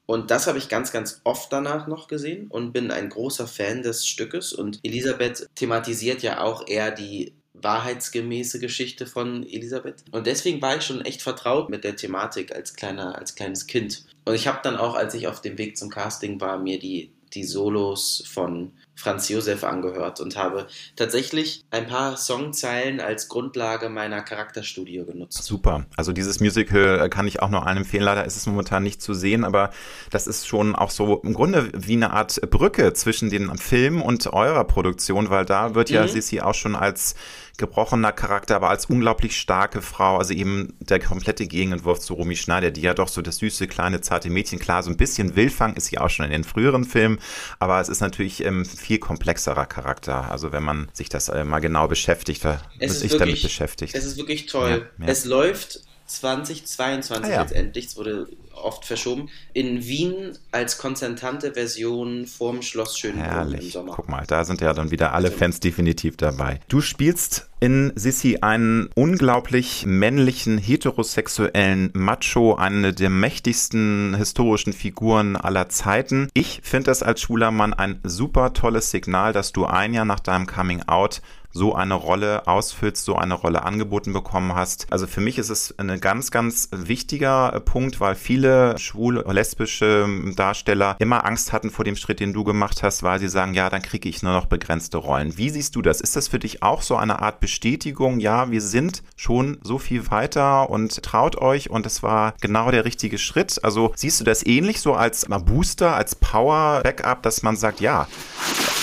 Und 0.06 0.32
das 0.32 0.48
habe 0.48 0.58
ich 0.58 0.70
ganz, 0.70 0.92
ganz 0.92 1.22
oft 1.24 1.54
danach 1.54 1.86
noch 1.86 2.08
gesehen 2.08 2.48
und 2.48 2.72
bin 2.72 2.90
ein 2.90 3.10
großer 3.10 3.46
Fan 3.46 3.84
des 3.84 4.08
Stückes. 4.08 4.54
Und 4.54 4.80
Elisabeth 4.84 5.48
thematisiert 5.56 6.24
ja 6.24 6.42
auch 6.42 6.68
eher 6.68 6.92
die 6.92 7.34
wahrheitsgemäße 7.62 8.60
Geschichte 8.60 9.06
von 9.06 9.44
Elisabeth. 9.44 10.04
Und 10.12 10.28
deswegen 10.28 10.62
war 10.62 10.78
ich 10.78 10.84
schon 10.84 11.02
echt 11.02 11.22
vertraut 11.22 11.70
mit 11.70 11.84
der 11.84 11.96
Thematik 11.96 12.56
als, 12.56 12.76
kleiner, 12.76 13.18
als 13.18 13.36
kleines 13.36 13.68
Kind. 13.68 14.06
Und 14.26 14.36
ich 14.36 14.48
habe 14.48 14.60
dann 14.64 14.78
auch, 14.78 14.96
als 14.96 15.14
ich 15.14 15.28
auf 15.28 15.42
dem 15.42 15.58
Weg 15.58 15.78
zum 15.78 15.90
Casting 15.90 16.40
war, 16.40 16.58
mir 16.60 16.80
die, 16.80 17.12
die 17.34 17.44
Solos 17.44 18.24
von 18.28 18.72
Franz 19.00 19.30
Josef 19.30 19.64
angehört 19.64 20.20
und 20.20 20.36
habe 20.36 20.68
tatsächlich 20.98 21.64
ein 21.72 21.88
paar 21.88 22.18
Songzeilen 22.18 23.00
als 23.00 23.30
Grundlage 23.30 23.88
meiner 23.88 24.22
Charakterstudie 24.22 25.06
genutzt. 25.06 25.42
Super. 25.42 25.86
Also 25.96 26.12
dieses 26.12 26.42
Musical 26.42 27.10
kann 27.10 27.26
ich 27.26 27.42
auch 27.42 27.50
nur 27.50 27.66
allen 27.66 27.78
empfehlen. 27.78 28.04
Leider 28.04 28.26
ist 28.26 28.36
es 28.36 28.46
momentan 28.46 28.84
nicht 28.84 29.02
zu 29.02 29.14
sehen, 29.14 29.46
aber 29.46 29.72
das 30.10 30.28
ist 30.28 30.48
schon 30.48 30.76
auch 30.76 30.92
so 30.92 31.22
im 31.24 31.34
Grunde 31.34 31.72
wie 31.74 31.94
eine 31.94 32.12
Art 32.12 32.42
Brücke 32.50 32.92
zwischen 32.94 33.30
den 33.30 33.58
Film 33.58 34.02
und 34.02 34.28
eurer 34.34 34.66
Produktion, 34.66 35.30
weil 35.30 35.46
da 35.46 35.76
wird 35.76 35.90
ja 35.90 36.04
mhm. 36.04 36.10
Sissi 36.10 36.42
auch 36.42 36.56
schon 36.56 36.76
als 36.76 37.16
gebrochener 37.60 38.12
Charakter, 38.12 38.56
aber 38.56 38.70
als 38.70 38.86
unglaublich 38.86 39.40
starke 39.40 39.84
Frau, 39.84 40.18
also 40.18 40.34
eben 40.34 40.74
der 40.80 41.00
komplette 41.00 41.46
Gegenentwurf 41.46 42.00
zu 42.00 42.16
Romy 42.16 42.36
Schneider, 42.36 42.72
die 42.72 42.82
ja 42.82 42.96
doch 42.96 43.08
so 43.08 43.22
das 43.22 43.38
süße, 43.38 43.68
kleine, 43.68 44.02
zarte 44.02 44.32
Mädchen, 44.32 44.58
klar, 44.58 44.82
so 44.82 44.90
ein 44.90 44.98
bisschen 44.98 45.36
Wildfang 45.36 45.76
ist 45.76 45.86
sie 45.86 46.00
auch 46.00 46.10
schon 46.10 46.26
in 46.26 46.32
den 46.32 46.44
früheren 46.44 46.86
Filmen, 46.86 47.20
aber 47.60 47.80
es 47.80 47.90
ist 47.90 48.02
natürlich 48.02 48.44
ähm, 48.44 48.66
viel 48.66 48.98
komplexerer 48.98 49.68
Charakter, 49.68 50.32
also 50.32 50.52
wenn 50.52 50.64
man 50.64 50.90
sich 50.94 51.10
das 51.10 51.30
äh, 51.30 51.44
mal 51.44 51.60
genau 51.60 51.88
beschäftigt, 51.88 52.44
da 52.44 52.62
es 52.80 52.94
ist 52.94 53.04
ich 53.04 53.12
wirklich, 53.12 53.20
damit 53.20 53.42
beschäftigt. 53.44 53.94
Es 53.94 54.06
ist 54.06 54.18
wirklich 54.18 54.48
toll. 54.48 54.88
Ja, 54.98 55.06
ja. 55.06 55.12
Es 55.12 55.26
läuft 55.26 55.82
2022 56.10 57.26
ah, 57.26 57.30
ja. 57.30 57.42
letztendlich, 57.42 57.86
es 57.86 57.98
wurde 57.98 58.28
oft 58.54 58.86
verschoben, 58.86 59.30
in 59.54 59.86
Wien 59.86 60.38
als 60.52 60.78
konzertante 60.78 61.54
Version 61.54 62.26
vorm 62.26 62.62
Schloss 62.62 62.98
Schönbrunn 62.98 63.54
im 63.54 63.70
Sommer. 63.70 63.94
Guck 63.96 64.10
mal, 64.10 64.26
da 64.28 64.44
sind 64.44 64.62
ja 64.62 64.74
dann 64.74 64.92
wieder 64.92 65.14
alle 65.14 65.28
also, 65.28 65.38
Fans 65.38 65.60
definitiv 65.60 66.18
dabei. 66.18 66.60
Du 66.68 66.82
spielst 66.82 67.50
in 67.60 67.92
Sissy 67.96 68.40
einen 68.42 68.90
unglaublich 68.96 69.86
männlichen, 69.86 70.58
heterosexuellen 70.58 71.92
Macho, 71.94 72.56
eine 72.56 72.94
der 72.94 73.10
mächtigsten 73.10 74.16
historischen 74.16 74.74
Figuren 74.74 75.36
aller 75.36 75.70
Zeiten. 75.70 76.30
Ich 76.34 76.62
finde 76.64 76.86
das 76.86 77.04
als 77.04 77.22
schwuler 77.22 77.52
Mann 77.52 77.74
ein 77.74 78.00
super 78.04 78.54
tolles 78.54 78.92
Signal, 78.92 79.34
dass 79.34 79.52
du 79.52 79.66
ein 79.66 79.94
Jahr 79.94 80.06
nach 80.06 80.20
deinem 80.20 80.48
Coming 80.48 80.84
Out 80.84 81.22
so 81.52 81.74
eine 81.74 81.94
Rolle 81.94 82.48
ausfüllst, 82.48 83.04
so 83.04 83.16
eine 83.16 83.34
Rolle 83.34 83.64
angeboten 83.64 84.14
bekommen 84.14 84.54
hast. 84.56 84.88
Also 84.90 85.08
für 85.08 85.22
mich 85.22 85.38
ist 85.38 85.50
es 85.50 85.74
ein 85.78 86.00
ganz, 86.00 86.32
ganz 86.32 86.70
wichtiger 86.72 87.60
Punkt, 87.62 88.00
weil 88.00 88.16
viele 88.16 88.78
schwule, 88.78 89.24
lesbische 89.32 90.08
Darsteller 90.36 90.96
immer 91.00 91.26
Angst 91.26 91.54
hatten 91.54 91.70
vor 91.70 91.86
dem 91.86 91.96
Schritt, 91.96 92.20
den 92.20 92.34
du 92.34 92.44
gemacht 92.44 92.84
hast, 92.84 93.04
weil 93.04 93.20
sie 93.20 93.30
sagen, 93.30 93.54
ja, 93.54 93.70
dann 93.70 93.82
kriege 93.82 94.10
ich 94.10 94.24
nur 94.24 94.34
noch 94.34 94.46
begrenzte 94.46 94.98
Rollen. 94.98 95.38
Wie 95.38 95.50
siehst 95.50 95.76
du 95.76 95.82
das? 95.82 96.02
Ist 96.02 96.16
das 96.16 96.28
für 96.28 96.40
dich 96.40 96.64
auch 96.64 96.82
so 96.82 96.96
eine 96.96 97.22
Art 97.22 97.40
Bestätigung? 97.40 98.20
Ja, 98.20 98.52
wir 98.52 98.62
sind 98.62 99.04
schon 99.16 99.58
so 99.64 99.78
viel 99.78 100.10
weiter 100.12 100.70
und 100.70 101.02
traut 101.04 101.38
euch 101.38 101.70
und 101.70 101.86
es 101.86 102.04
war 102.04 102.34
genau 102.42 102.72
der 102.72 102.86
richtige 102.86 103.18
Schritt. 103.18 103.64
Also 103.64 103.92
siehst 103.96 104.20
du 104.20 104.24
das 104.24 104.46
ähnlich 104.46 104.82
so 104.82 104.94
als 104.94 105.26
Booster, 105.46 105.96
als 105.96 106.16
Power 106.16 106.82
Backup, 106.84 107.24
dass 107.24 107.44
man 107.44 107.56
sagt, 107.56 107.80
ja, 107.80 108.08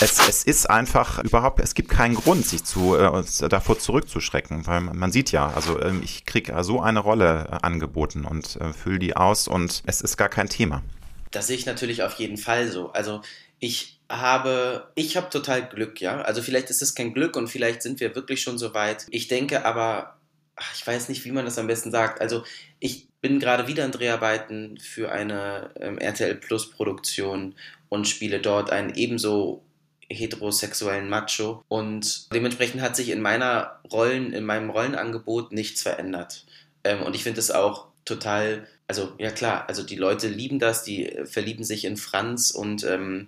es, 0.01 0.19
es 0.27 0.43
ist 0.43 0.69
einfach 0.69 1.23
überhaupt, 1.23 1.59
es 1.59 1.73
gibt 1.73 1.89
keinen 1.89 2.15
Grund, 2.15 2.45
sich 2.57 2.65
zu, 2.65 2.95
äh, 2.95 3.49
davor 3.49 3.79
zurückzuschrecken, 3.79 4.67
weil 4.67 4.81
man, 4.81 5.11
sieht 5.11 5.31
ja, 5.31 5.47
also 5.47 5.81
ähm, 5.81 6.01
ich 6.03 6.25
kriege 6.25 6.63
so 6.63 6.81
eine 6.81 6.99
Rolle 6.99 7.47
äh, 7.51 7.57
angeboten 7.61 8.25
und 8.25 8.55
äh, 8.57 8.73
fülle 8.73 8.99
die 8.99 9.15
aus 9.15 9.47
und 9.47 9.83
es 9.85 10.01
ist 10.01 10.17
gar 10.17 10.29
kein 10.29 10.49
Thema. 10.49 10.83
Das 11.31 11.47
sehe 11.47 11.57
ich 11.57 11.65
natürlich 11.65 12.03
auf 12.03 12.13
jeden 12.13 12.37
Fall 12.37 12.69
so. 12.69 12.91
Also 12.91 13.21
ich 13.59 13.99
habe, 14.09 14.91
ich 14.95 15.17
habe 15.17 15.29
total 15.29 15.67
Glück, 15.67 15.99
ja. 15.99 16.21
Also 16.21 16.41
vielleicht 16.41 16.69
ist 16.69 16.81
es 16.81 16.95
kein 16.95 17.13
Glück 17.13 17.35
und 17.35 17.47
vielleicht 17.47 17.81
sind 17.81 17.99
wir 17.99 18.15
wirklich 18.15 18.41
schon 18.41 18.57
so 18.57 18.73
weit. 18.73 19.05
Ich 19.09 19.27
denke 19.27 19.65
aber, 19.65 20.17
ach, 20.55 20.75
ich 20.75 20.85
weiß 20.85 21.09
nicht, 21.09 21.25
wie 21.25 21.31
man 21.31 21.45
das 21.45 21.57
am 21.57 21.67
besten 21.67 21.91
sagt. 21.91 22.21
Also 22.21 22.43
ich 22.79 23.07
bin 23.21 23.39
gerade 23.39 23.67
wieder 23.67 23.83
in 23.83 23.91
Dreharbeiten 23.91 24.77
für 24.79 25.11
eine 25.11 25.71
ähm, 25.79 25.97
RTL 25.97 26.35
Plus 26.35 26.69
Produktion 26.69 27.55
und 27.89 28.07
spiele 28.07 28.39
dort 28.39 28.69
einen 28.69 28.95
ebenso 28.95 29.63
heterosexuellen 30.09 31.09
Macho. 31.09 31.63
Und 31.67 32.33
dementsprechend 32.33 32.81
hat 32.81 32.95
sich 32.95 33.09
in 33.09 33.21
meiner 33.21 33.79
Rollen, 33.91 34.33
in 34.33 34.45
meinem 34.45 34.69
Rollenangebot 34.69 35.51
nichts 35.51 35.81
verändert. 35.81 36.45
Ähm, 36.83 37.03
und 37.03 37.15
ich 37.15 37.23
finde 37.23 37.39
es 37.39 37.51
auch 37.51 37.87
total, 38.05 38.67
also 38.87 39.13
ja 39.17 39.31
klar, 39.31 39.67
also 39.67 39.83
die 39.83 39.95
Leute 39.95 40.27
lieben 40.27 40.59
das, 40.59 40.83
die 40.83 41.11
verlieben 41.25 41.63
sich 41.63 41.85
in 41.85 41.97
Franz 41.97 42.51
und, 42.51 42.83
ähm, 42.83 43.27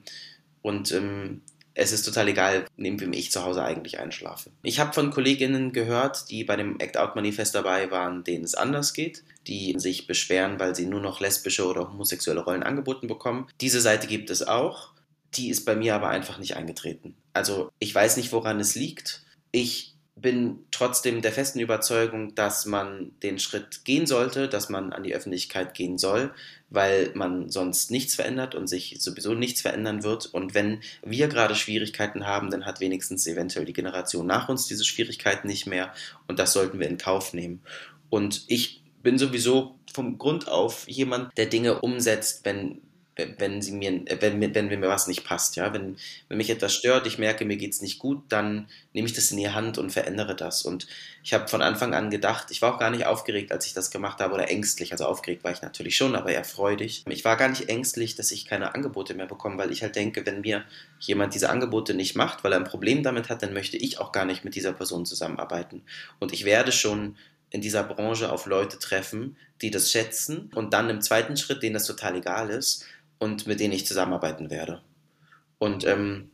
und 0.61 0.91
ähm, 0.91 1.41
es 1.79 1.91
ist 1.93 2.03
total 2.03 2.27
egal, 2.27 2.65
neben 2.75 2.99
wem 2.99 3.13
ich 3.13 3.31
zu 3.31 3.43
Hause 3.43 3.63
eigentlich 3.63 3.99
einschlafe. 3.99 4.49
Ich 4.63 4.79
habe 4.79 4.93
von 4.93 5.11
Kolleginnen 5.11 5.71
gehört, 5.71 6.29
die 6.29 6.43
bei 6.43 6.55
dem 6.57 6.79
Act 6.79 6.97
Out 6.97 7.15
Manifest 7.15 7.55
dabei 7.55 7.89
waren, 7.89 8.23
denen 8.23 8.43
es 8.43 8.55
anders 8.55 8.93
geht, 8.93 9.23
die 9.47 9.75
sich 9.77 10.05
beschweren, 10.05 10.59
weil 10.59 10.75
sie 10.75 10.85
nur 10.85 10.99
noch 10.99 11.21
lesbische 11.21 11.65
oder 11.65 11.89
homosexuelle 11.89 12.41
Rollen 12.41 12.63
angeboten 12.63 13.07
bekommen. 13.07 13.47
Diese 13.61 13.79
Seite 13.79 14.07
gibt 14.07 14.29
es 14.29 14.45
auch. 14.45 14.89
Die 15.35 15.49
ist 15.49 15.65
bei 15.65 15.75
mir 15.75 15.95
aber 15.95 16.09
einfach 16.09 16.39
nicht 16.39 16.55
eingetreten. 16.55 17.15
Also 17.33 17.71
ich 17.79 17.93
weiß 17.93 18.17
nicht, 18.17 18.31
woran 18.31 18.59
es 18.59 18.75
liegt. 18.75 19.23
Ich 19.51 19.95
bin 20.21 20.65
trotzdem 20.71 21.21
der 21.21 21.31
festen 21.31 21.59
Überzeugung, 21.59 22.35
dass 22.35 22.65
man 22.65 23.11
den 23.23 23.39
Schritt 23.39 23.85
gehen 23.85 24.05
sollte, 24.05 24.47
dass 24.49 24.69
man 24.69 24.91
an 24.91 25.03
die 25.03 25.15
Öffentlichkeit 25.15 25.73
gehen 25.73 25.97
soll, 25.97 26.33
weil 26.69 27.11
man 27.13 27.49
sonst 27.49 27.91
nichts 27.91 28.15
verändert 28.15 28.55
und 28.55 28.67
sich 28.67 28.97
sowieso 28.99 29.33
nichts 29.33 29.61
verändern 29.61 30.03
wird. 30.03 30.25
Und 30.25 30.53
wenn 30.53 30.81
wir 31.03 31.27
gerade 31.27 31.55
Schwierigkeiten 31.55 32.25
haben, 32.25 32.51
dann 32.51 32.65
hat 32.65 32.79
wenigstens 32.79 33.25
eventuell 33.27 33.65
die 33.65 33.73
Generation 33.73 34.27
nach 34.27 34.49
uns 34.49 34.67
diese 34.67 34.85
Schwierigkeiten 34.85 35.47
nicht 35.47 35.67
mehr 35.67 35.93
und 36.27 36.39
das 36.39 36.53
sollten 36.53 36.79
wir 36.79 36.87
in 36.87 36.97
Kauf 36.97 37.33
nehmen. 37.33 37.61
Und 38.09 38.43
ich 38.47 38.83
bin 39.01 39.17
sowieso 39.17 39.79
vom 39.93 40.17
Grund 40.17 40.47
auf 40.47 40.87
jemand, 40.87 41.35
der 41.37 41.45
Dinge 41.45 41.79
umsetzt, 41.79 42.43
wenn 42.43 42.81
wenn 43.37 43.61
sie 43.61 43.71
mir, 43.71 44.03
wenn, 44.19 44.41
wenn, 44.41 44.69
wenn 44.69 44.79
mir 44.79 44.87
was 44.87 45.07
nicht 45.07 45.23
passt, 45.23 45.55
ja, 45.55 45.73
wenn, 45.73 45.97
wenn 46.27 46.37
mich 46.37 46.49
etwas 46.49 46.73
stört, 46.73 47.07
ich 47.07 47.17
merke, 47.17 47.45
mir 47.45 47.57
geht 47.57 47.73
es 47.73 47.81
nicht 47.81 47.99
gut, 47.99 48.23
dann 48.29 48.67
nehme 48.93 49.07
ich 49.07 49.13
das 49.13 49.31
in 49.31 49.37
die 49.37 49.49
Hand 49.49 49.77
und 49.77 49.91
verändere 49.91 50.35
das. 50.35 50.63
Und 50.63 50.87
ich 51.23 51.33
habe 51.33 51.47
von 51.47 51.61
Anfang 51.61 51.93
an 51.93 52.09
gedacht, 52.09 52.51
ich 52.51 52.61
war 52.61 52.73
auch 52.73 52.79
gar 52.79 52.89
nicht 52.89 53.05
aufgeregt, 53.05 53.51
als 53.51 53.65
ich 53.65 53.73
das 53.73 53.91
gemacht 53.91 54.19
habe, 54.19 54.33
oder 54.33 54.49
ängstlich. 54.49 54.91
Also 54.91 55.05
aufgeregt 55.05 55.43
war 55.43 55.51
ich 55.51 55.61
natürlich 55.61 55.95
schon, 55.97 56.15
aber 56.15 56.31
eher 56.31 56.43
freudig. 56.43 57.03
Ich 57.07 57.25
war 57.25 57.37
gar 57.37 57.49
nicht 57.49 57.69
ängstlich, 57.69 58.15
dass 58.15 58.31
ich 58.31 58.45
keine 58.45 58.73
Angebote 58.75 59.13
mehr 59.13 59.27
bekomme, 59.27 59.57
weil 59.57 59.71
ich 59.71 59.81
halt 59.81 59.95
denke, 59.95 60.25
wenn 60.25 60.41
mir 60.41 60.63
jemand 60.99 61.33
diese 61.33 61.49
Angebote 61.49 61.93
nicht 61.93 62.15
macht, 62.15 62.43
weil 62.43 62.53
er 62.53 62.59
ein 62.59 62.65
Problem 62.65 63.03
damit 63.03 63.29
hat, 63.29 63.43
dann 63.43 63.53
möchte 63.53 63.77
ich 63.77 63.99
auch 63.99 64.11
gar 64.11 64.25
nicht 64.25 64.43
mit 64.43 64.55
dieser 64.55 64.73
Person 64.73 65.05
zusammenarbeiten. 65.05 65.81
Und 66.19 66.33
ich 66.33 66.45
werde 66.45 66.71
schon 66.71 67.15
in 67.51 67.61
dieser 67.61 67.83
Branche 67.83 68.31
auf 68.31 68.45
Leute 68.45 68.77
treffen, 68.79 69.35
die 69.61 69.71
das 69.71 69.91
schätzen 69.91 70.51
und 70.55 70.73
dann 70.73 70.89
im 70.89 71.01
zweiten 71.01 71.35
Schritt, 71.35 71.63
denen 71.63 71.73
das 71.73 71.85
total 71.85 72.15
egal 72.15 72.49
ist, 72.49 72.85
und 73.19 73.47
mit 73.47 73.59
denen 73.59 73.73
ich 73.73 73.85
zusammenarbeiten 73.85 74.49
werde. 74.49 74.81
Und 75.57 75.85
ähm, 75.85 76.31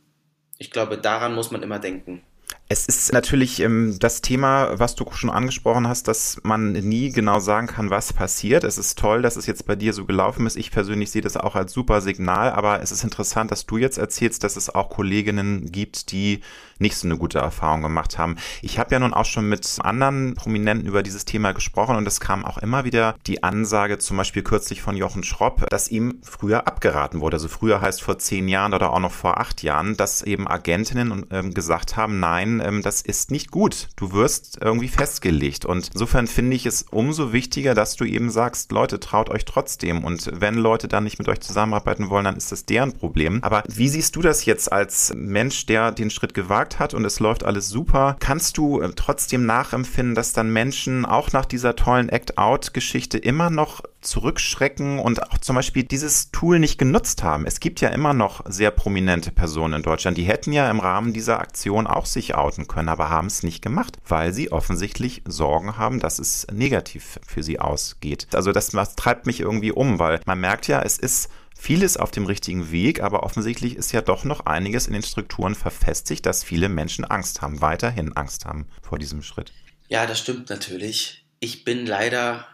ich 0.58 0.70
glaube, 0.70 0.98
daran 0.98 1.34
muss 1.34 1.50
man 1.50 1.62
immer 1.62 1.78
denken. 1.78 2.22
Es 2.68 2.86
ist 2.86 3.12
natürlich 3.12 3.60
ähm, 3.60 3.96
das 4.00 4.22
Thema, 4.22 4.76
was 4.76 4.96
du 4.96 5.06
schon 5.12 5.30
angesprochen 5.30 5.86
hast, 5.86 6.08
dass 6.08 6.40
man 6.42 6.72
nie 6.72 7.12
genau 7.12 7.38
sagen 7.38 7.68
kann, 7.68 7.90
was 7.90 8.12
passiert. 8.12 8.64
Es 8.64 8.76
ist 8.76 8.98
toll, 8.98 9.22
dass 9.22 9.36
es 9.36 9.46
jetzt 9.46 9.66
bei 9.66 9.76
dir 9.76 9.92
so 9.92 10.04
gelaufen 10.04 10.46
ist. 10.46 10.56
Ich 10.56 10.72
persönlich 10.72 11.12
sehe 11.12 11.22
das 11.22 11.36
auch 11.36 11.54
als 11.54 11.72
super 11.72 12.00
Signal, 12.00 12.50
aber 12.50 12.82
es 12.82 12.90
ist 12.90 13.04
interessant, 13.04 13.52
dass 13.52 13.66
du 13.66 13.76
jetzt 13.76 13.98
erzählst, 13.98 14.42
dass 14.42 14.56
es 14.56 14.68
auch 14.68 14.90
Kolleginnen 14.90 15.70
gibt, 15.70 16.10
die 16.10 16.40
nicht 16.78 16.96
so 16.96 17.06
eine 17.06 17.16
gute 17.16 17.38
Erfahrung 17.38 17.82
gemacht 17.82 18.18
haben. 18.18 18.36
Ich 18.62 18.78
habe 18.78 18.92
ja 18.92 18.98
nun 18.98 19.14
auch 19.14 19.24
schon 19.24 19.48
mit 19.48 19.78
anderen 19.82 20.34
Prominenten 20.34 20.86
über 20.86 21.02
dieses 21.02 21.24
Thema 21.24 21.52
gesprochen 21.52 21.96
und 21.96 22.06
es 22.06 22.20
kam 22.20 22.44
auch 22.44 22.58
immer 22.58 22.84
wieder 22.84 23.14
die 23.26 23.42
Ansage, 23.42 23.98
zum 23.98 24.16
Beispiel 24.16 24.42
kürzlich 24.42 24.82
von 24.82 24.96
Jochen 24.96 25.22
Schropp, 25.22 25.68
dass 25.70 25.88
ihm 25.88 26.18
früher 26.22 26.66
abgeraten 26.66 27.20
wurde. 27.20 27.36
Also 27.36 27.48
früher 27.48 27.80
heißt 27.80 28.02
vor 28.02 28.18
zehn 28.18 28.48
Jahren 28.48 28.74
oder 28.74 28.92
auch 28.92 29.00
noch 29.00 29.12
vor 29.12 29.38
acht 29.38 29.62
Jahren, 29.62 29.96
dass 29.96 30.22
eben 30.22 30.46
Agentinnen 30.48 31.26
ähm, 31.30 31.54
gesagt 31.54 31.96
haben, 31.96 32.20
nein, 32.20 32.55
ähm, 32.60 32.82
das 32.82 33.02
ist 33.02 33.30
nicht 33.30 33.50
gut. 33.50 33.88
Du 33.96 34.12
wirst 34.12 34.58
irgendwie 34.60 34.88
festgelegt. 34.88 35.64
Und 35.64 35.90
insofern 35.92 36.26
finde 36.26 36.56
ich 36.56 36.66
es 36.66 36.84
umso 36.90 37.32
wichtiger, 37.32 37.74
dass 37.74 37.96
du 37.96 38.04
eben 38.04 38.30
sagst, 38.30 38.72
Leute, 38.72 39.00
traut 39.00 39.30
euch 39.30 39.44
trotzdem. 39.44 40.04
Und 40.04 40.30
wenn 40.32 40.54
Leute 40.54 40.88
dann 40.88 41.04
nicht 41.04 41.18
mit 41.18 41.28
euch 41.28 41.40
zusammenarbeiten 41.40 42.10
wollen, 42.10 42.24
dann 42.24 42.36
ist 42.36 42.52
das 42.52 42.66
deren 42.66 42.92
Problem. 42.92 43.42
Aber 43.42 43.62
wie 43.68 43.88
siehst 43.88 44.16
du 44.16 44.22
das 44.22 44.44
jetzt 44.44 44.72
als 44.72 45.12
Mensch, 45.14 45.66
der 45.66 45.92
den 45.92 46.10
Schritt 46.10 46.34
gewagt 46.34 46.78
hat 46.78 46.94
und 46.94 47.04
es 47.04 47.20
läuft 47.20 47.44
alles 47.44 47.68
super? 47.68 48.16
Kannst 48.20 48.58
du 48.58 48.80
äh, 48.80 48.90
trotzdem 48.94 49.46
nachempfinden, 49.46 50.14
dass 50.14 50.32
dann 50.32 50.52
Menschen 50.52 51.04
auch 51.04 51.32
nach 51.32 51.44
dieser 51.44 51.76
tollen 51.76 52.08
Act-Out-Geschichte 52.08 53.18
immer 53.18 53.50
noch 53.50 53.82
zurückschrecken 54.06 54.98
und 54.98 55.22
auch 55.22 55.38
zum 55.38 55.56
Beispiel 55.56 55.82
dieses 55.82 56.30
Tool 56.30 56.58
nicht 56.58 56.78
genutzt 56.78 57.22
haben. 57.22 57.46
Es 57.46 57.60
gibt 57.60 57.80
ja 57.80 57.88
immer 57.90 58.14
noch 58.14 58.42
sehr 58.46 58.70
prominente 58.70 59.30
Personen 59.30 59.74
in 59.74 59.82
Deutschland, 59.82 60.16
die 60.16 60.24
hätten 60.24 60.52
ja 60.52 60.70
im 60.70 60.80
Rahmen 60.80 61.12
dieser 61.12 61.40
Aktion 61.40 61.86
auch 61.86 62.06
sich 62.06 62.34
outen 62.34 62.66
können, 62.66 62.88
aber 62.88 63.10
haben 63.10 63.26
es 63.26 63.42
nicht 63.42 63.62
gemacht, 63.62 63.98
weil 64.06 64.32
sie 64.32 64.52
offensichtlich 64.52 65.22
Sorgen 65.26 65.76
haben, 65.76 66.00
dass 66.00 66.18
es 66.18 66.46
negativ 66.52 67.18
für 67.26 67.42
sie 67.42 67.58
ausgeht. 67.60 68.28
Also 68.34 68.52
das, 68.52 68.68
das 68.68 68.96
treibt 68.96 69.26
mich 69.26 69.40
irgendwie 69.40 69.72
um, 69.72 69.98
weil 69.98 70.20
man 70.24 70.40
merkt 70.40 70.68
ja, 70.68 70.82
es 70.82 70.98
ist 70.98 71.28
vieles 71.58 71.96
auf 71.96 72.10
dem 72.10 72.26
richtigen 72.26 72.70
Weg, 72.70 73.02
aber 73.02 73.22
offensichtlich 73.22 73.76
ist 73.76 73.92
ja 73.92 74.02
doch 74.02 74.24
noch 74.24 74.46
einiges 74.46 74.86
in 74.86 74.92
den 74.92 75.02
Strukturen 75.02 75.54
verfestigt, 75.54 76.26
dass 76.26 76.44
viele 76.44 76.68
Menschen 76.68 77.04
Angst 77.04 77.42
haben, 77.42 77.60
weiterhin 77.60 78.12
Angst 78.12 78.44
haben 78.44 78.66
vor 78.82 78.98
diesem 78.98 79.22
Schritt. 79.22 79.52
Ja, 79.88 80.06
das 80.06 80.18
stimmt 80.18 80.50
natürlich. 80.50 81.24
Ich 81.40 81.64
bin 81.64 81.86
leider 81.86 82.46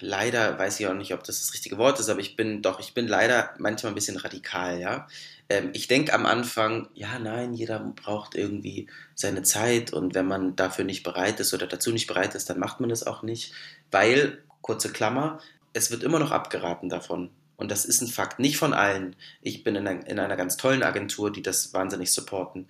leider, 0.00 0.58
weiß 0.58 0.80
ich 0.80 0.86
auch 0.86 0.94
nicht, 0.94 1.14
ob 1.14 1.24
das 1.24 1.40
das 1.40 1.54
richtige 1.54 1.78
Wort 1.78 2.00
ist, 2.00 2.08
aber 2.08 2.20
ich 2.20 2.36
bin 2.36 2.62
doch, 2.62 2.80
ich 2.80 2.94
bin 2.94 3.08
leider 3.08 3.54
manchmal 3.58 3.92
ein 3.92 3.94
bisschen 3.94 4.16
radikal, 4.16 4.80
ja. 4.80 5.06
Ähm, 5.48 5.70
ich 5.72 5.88
denke 5.88 6.12
am 6.12 6.26
Anfang, 6.26 6.88
ja, 6.94 7.18
nein, 7.18 7.54
jeder 7.54 7.80
braucht 7.80 8.34
irgendwie 8.34 8.88
seine 9.14 9.42
Zeit 9.42 9.92
und 9.92 10.14
wenn 10.14 10.26
man 10.26 10.56
dafür 10.56 10.84
nicht 10.84 11.02
bereit 11.02 11.40
ist 11.40 11.52
oder 11.54 11.66
dazu 11.66 11.92
nicht 11.92 12.06
bereit 12.06 12.34
ist, 12.34 12.48
dann 12.48 12.58
macht 12.58 12.80
man 12.80 12.90
es 12.90 13.06
auch 13.06 13.22
nicht, 13.22 13.52
weil, 13.90 14.42
kurze 14.62 14.92
Klammer, 14.92 15.40
es 15.72 15.90
wird 15.90 16.02
immer 16.02 16.18
noch 16.18 16.30
abgeraten 16.30 16.88
davon. 16.88 17.30
Und 17.56 17.70
das 17.70 17.84
ist 17.84 18.00
ein 18.00 18.08
Fakt, 18.08 18.38
nicht 18.38 18.56
von 18.56 18.72
allen. 18.72 19.16
Ich 19.42 19.64
bin 19.64 19.76
in 19.76 19.86
einer, 19.86 20.06
in 20.06 20.18
einer 20.18 20.36
ganz 20.36 20.56
tollen 20.56 20.82
Agentur, 20.82 21.30
die 21.30 21.42
das 21.42 21.74
wahnsinnig 21.74 22.10
supporten. 22.10 22.68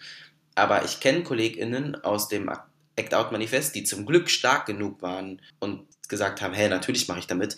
Aber 0.57 0.85
ich 0.85 0.99
kenne 0.99 1.23
KollegInnen 1.23 2.03
aus 2.03 2.29
dem 2.29 2.51
Act 2.97 3.15
Out 3.15 3.33
Manifest, 3.33 3.75
die 3.75 3.85
zum 3.85 4.05
Glück 4.05 4.29
stark 4.29 4.67
genug 4.67 5.01
waren 5.01 5.41
und 5.61 5.87
gesagt 6.11 6.43
haben, 6.43 6.53
hey, 6.53 6.69
natürlich 6.69 7.09
mache 7.09 7.21
ich 7.21 7.27
damit. 7.27 7.57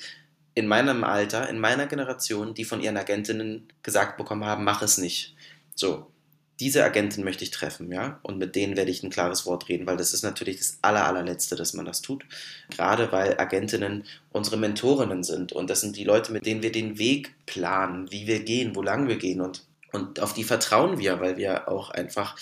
In 0.55 0.69
meinem 0.69 1.03
Alter, 1.03 1.49
in 1.49 1.59
meiner 1.59 1.87
Generation, 1.87 2.55
die 2.55 2.65
von 2.65 2.81
ihren 2.81 2.97
Agentinnen 2.97 3.67
gesagt 3.83 4.17
bekommen 4.17 4.45
haben, 4.45 4.63
mach 4.63 4.83
es 4.83 4.99
nicht. 4.99 5.35
So, 5.75 6.13
diese 6.61 6.85
Agentin 6.85 7.25
möchte 7.25 7.43
ich 7.43 7.51
treffen, 7.51 7.91
ja, 7.91 8.21
und 8.23 8.39
mit 8.39 8.55
denen 8.55 8.77
werde 8.77 8.93
ich 8.93 9.03
ein 9.03 9.11
klares 9.11 9.47
Wort 9.47 9.69
reden, 9.69 9.85
weil 9.87 9.97
das 9.97 10.15
ist 10.15 10.23
natürlich 10.23 10.59
das 10.59 10.79
aller, 10.81 11.05
allerletzte, 11.07 11.57
dass 11.57 11.75
man 11.75 11.85
das 11.85 12.03
tut. 12.03 12.25
Gerade 12.71 13.11
weil 13.11 13.37
Agentinnen 13.41 14.05
unsere 14.31 14.59
Mentorinnen 14.59 15.25
sind 15.25 15.53
und 15.53 15.69
das 15.71 15.81
sind 15.81 15.97
die 15.97 16.05
Leute, 16.05 16.31
mit 16.31 16.47
denen 16.47 16.63
wir 16.63 16.71
den 16.71 16.99
Weg 16.99 17.35
planen, 17.47 18.13
wie 18.13 18.29
wir 18.29 18.45
gehen, 18.45 18.77
wo 18.77 18.83
lang 18.83 19.09
wir 19.09 19.17
gehen 19.17 19.41
und, 19.41 19.65
und 19.91 20.21
auf 20.21 20.35
die 20.35 20.45
vertrauen 20.45 20.99
wir, 20.99 21.21
weil 21.21 21.37
wir 21.37 21.69
auch 21.69 21.91
einfach 21.91 22.37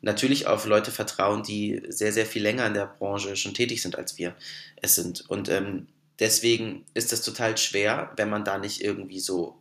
natürlich 0.00 0.46
auf 0.46 0.66
Leute 0.66 0.90
vertrauen, 0.90 1.42
die 1.42 1.82
sehr, 1.88 2.12
sehr 2.12 2.26
viel 2.26 2.42
länger 2.42 2.66
in 2.66 2.74
der 2.74 2.86
Branche 2.86 3.36
schon 3.36 3.54
tätig 3.54 3.82
sind 3.82 3.96
als 3.96 4.18
wir 4.18 4.34
es 4.76 4.94
sind. 4.94 5.28
Und 5.28 5.48
ähm, 5.48 5.88
deswegen 6.18 6.84
ist 6.94 7.12
es 7.12 7.22
total 7.22 7.56
schwer, 7.56 8.12
wenn 8.16 8.30
man 8.30 8.44
da 8.44 8.58
nicht 8.58 8.82
irgendwie 8.82 9.20
so 9.20 9.60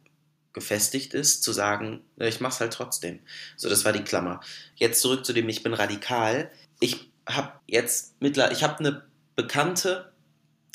gefestigt 0.53 1.13
ist, 1.13 1.43
zu 1.43 1.51
sagen, 1.51 2.01
ich 2.17 2.39
mache 2.39 2.53
es 2.53 2.59
halt 2.61 2.73
trotzdem. 2.73 3.19
So, 3.57 3.69
das 3.69 3.83
war 3.85 3.91
die 3.91 4.03
Klammer. 4.03 4.39
Jetzt 4.75 5.01
zurück 5.01 5.25
zu 5.25 5.33
dem, 5.33 5.49
ich 5.49 5.63
bin 5.63 5.73
radikal. 5.73 6.49
Ich 6.79 7.11
habe 7.27 7.51
jetzt 7.67 8.19
mittler, 8.21 8.51
ich 8.51 8.63
habe 8.63 8.79
eine 8.79 9.03
Bekannte, 9.35 10.13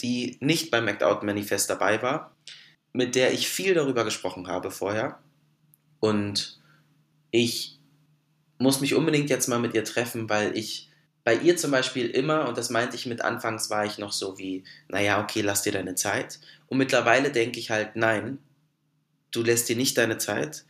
die 0.01 0.37
nicht 0.41 0.71
beim 0.71 0.87
Act 0.87 1.03
Manifest 1.23 1.71
dabei 1.71 2.03
war, 2.03 2.37
mit 2.93 3.15
der 3.15 3.33
ich 3.33 3.49
viel 3.49 3.75
darüber 3.75 4.05
gesprochen 4.05 4.49
habe 4.49 4.71
vorher. 4.71 5.19
Und 5.99 6.61
ich 7.31 7.80
muss 8.61 8.81
mich 8.81 8.95
unbedingt 8.95 9.31
jetzt 9.31 9.49
mal 9.49 9.59
mit 9.59 9.75
ihr 9.75 9.85
treffen, 9.85 10.29
weil 10.29 10.57
ich 10.57 10.91
bei 11.25 11.35
ihr 11.35 11.57
zum 11.57 11.71
Beispiel 11.71 12.09
immer, 12.09 12.47
und 12.47 12.59
das 12.59 12.71
meinte 12.71 12.95
ich 12.95 13.07
mit 13.07 13.23
Anfangs, 13.23 13.71
war 13.71 13.85
ich 13.87 13.99
noch 13.99 14.13
so 14.13 14.39
wie, 14.39 14.65
naja, 14.89 15.23
okay, 15.23 15.41
lass 15.41 15.63
dir 15.63 15.73
deine 15.73 15.95
Zeit. 15.95 16.39
Und 16.69 16.79
mittlerweile 16.79 17.33
denke 17.33 17.59
ich 17.59 17.71
halt, 17.71 17.97
nein, 17.97 18.39
du 19.31 19.43
lässt 19.43 19.69
dir 19.69 19.77
nicht 19.77 19.97
deine 19.97 20.19
Zeit. 20.19 20.65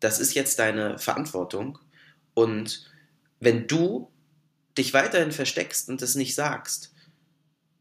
Das 0.00 0.18
ist 0.18 0.34
jetzt 0.34 0.58
deine 0.58 0.98
Verantwortung. 0.98 1.78
Und 2.34 2.90
wenn 3.38 3.66
du 3.66 4.10
dich 4.76 4.92
weiterhin 4.92 5.32
versteckst 5.32 5.88
und 5.88 6.02
es 6.02 6.16
nicht 6.16 6.34
sagst, 6.34 6.92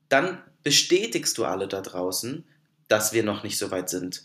dann 0.09 0.43
bestätigst 0.63 1.37
du 1.37 1.45
alle 1.45 1.67
da 1.67 1.81
draußen, 1.81 2.43
dass 2.87 3.13
wir 3.13 3.23
noch 3.23 3.43
nicht 3.43 3.57
so 3.57 3.71
weit 3.71 3.89
sind. 3.89 4.23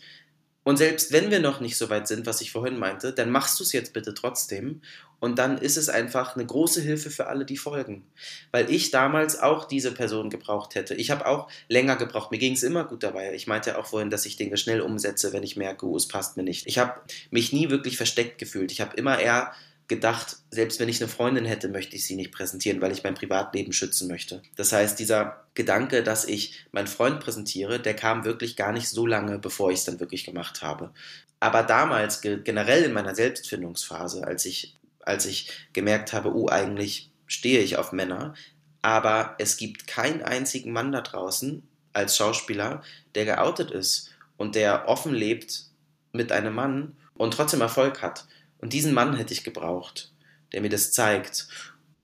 Und 0.65 0.77
selbst 0.77 1.11
wenn 1.11 1.29
wir 1.29 1.39
noch 1.39 1.59
nicht 1.59 1.77
so 1.77 1.91
weit 1.91 2.07
sind, 2.07 2.25
was 2.25 2.41
ich 2.41 2.51
vorhin 2.51 2.79
meinte, 2.79 3.13
dann 3.13 3.29
machst 3.29 3.59
du 3.59 3.63
es 3.63 3.71
jetzt 3.71 3.93
bitte 3.93 4.15
trotzdem. 4.15 4.81
Und 5.19 5.37
dann 5.37 5.59
ist 5.59 5.77
es 5.77 5.89
einfach 5.89 6.35
eine 6.35 6.45
große 6.45 6.81
Hilfe 6.81 7.11
für 7.11 7.27
alle, 7.27 7.45
die 7.45 7.55
folgen. 7.55 8.03
Weil 8.51 8.71
ich 8.71 8.89
damals 8.89 9.39
auch 9.39 9.65
diese 9.65 9.91
Person 9.91 10.31
gebraucht 10.31 10.73
hätte. 10.73 10.95
Ich 10.95 11.11
habe 11.11 11.27
auch 11.27 11.49
länger 11.69 11.97
gebraucht. 11.97 12.31
Mir 12.31 12.39
ging 12.39 12.53
es 12.53 12.63
immer 12.63 12.83
gut 12.83 13.03
dabei. 13.03 13.35
Ich 13.35 13.45
meinte 13.45 13.77
auch 13.77 13.85
vorhin, 13.85 14.09
dass 14.09 14.25
ich 14.25 14.37
Dinge 14.37 14.57
schnell 14.57 14.81
umsetze, 14.81 15.33
wenn 15.33 15.43
ich 15.43 15.55
merke, 15.55 15.85
oh, 15.85 15.95
es 15.95 16.07
passt 16.07 16.35
mir 16.35 16.43
nicht. 16.43 16.65
Ich 16.65 16.79
habe 16.79 16.99
mich 17.29 17.53
nie 17.53 17.69
wirklich 17.69 17.95
versteckt 17.95 18.39
gefühlt. 18.39 18.71
Ich 18.71 18.81
habe 18.81 18.97
immer 18.97 19.19
eher 19.19 19.53
gedacht, 19.87 20.37
selbst 20.49 20.79
wenn 20.79 20.89
ich 20.89 21.01
eine 21.01 21.11
Freundin 21.11 21.45
hätte, 21.45 21.69
möchte 21.69 21.95
ich 21.95 22.05
sie 22.05 22.15
nicht 22.15 22.31
präsentieren, 22.31 22.81
weil 22.81 22.91
ich 22.91 23.03
mein 23.03 23.13
Privatleben 23.13 23.71
schützen 23.71 24.07
möchte. 24.07 24.41
Das 24.55 24.71
heißt, 24.71 24.97
dieser 24.97 25.45
Gedanke, 25.53 26.01
dass 26.01 26.25
ich 26.25 26.65
meinen 26.71 26.87
Freund 26.87 27.19
präsentiere, 27.19 27.79
der 27.79 27.95
kam 27.95 28.25
wirklich 28.25 28.55
gar 28.55 28.71
nicht 28.71 28.89
so 28.89 29.05
lange, 29.05 29.37
bevor 29.37 29.71
ich 29.71 29.79
es 29.79 29.85
dann 29.85 29.99
wirklich 29.99 30.23
gemacht 30.23 30.61
habe. 30.61 30.91
Aber 31.39 31.61
damals, 31.63 32.21
generell 32.21 32.83
in 32.83 32.93
meiner 32.93 33.13
Selbstfindungsphase, 33.13 34.25
als 34.25 34.45
ich, 34.45 34.75
als 35.01 35.25
ich 35.25 35.51
gemerkt 35.73 36.13
habe, 36.13 36.33
oh, 36.33 36.49
eigentlich 36.49 37.11
stehe 37.27 37.61
ich 37.61 37.77
auf 37.77 37.91
Männer, 37.91 38.33
aber 38.81 39.35
es 39.39 39.57
gibt 39.57 39.87
keinen 39.87 40.23
einzigen 40.23 40.71
Mann 40.71 40.91
da 40.91 41.01
draußen 41.01 41.63
als 41.93 42.17
Schauspieler, 42.17 42.81
der 43.13 43.25
geoutet 43.25 43.71
ist 43.71 44.11
und 44.37 44.55
der 44.55 44.87
offen 44.87 45.13
lebt 45.13 45.65
mit 46.11 46.31
einem 46.31 46.55
Mann 46.55 46.95
und 47.15 47.33
trotzdem 47.33 47.61
Erfolg 47.61 48.01
hat. 48.01 48.25
Und 48.59 48.73
diesen 48.73 48.93
Mann 48.93 49.15
hätte 49.15 49.33
ich 49.33 49.43
gebraucht, 49.43 50.11
der 50.51 50.61
mir 50.61 50.69
das 50.69 50.91
zeigt. 50.91 51.47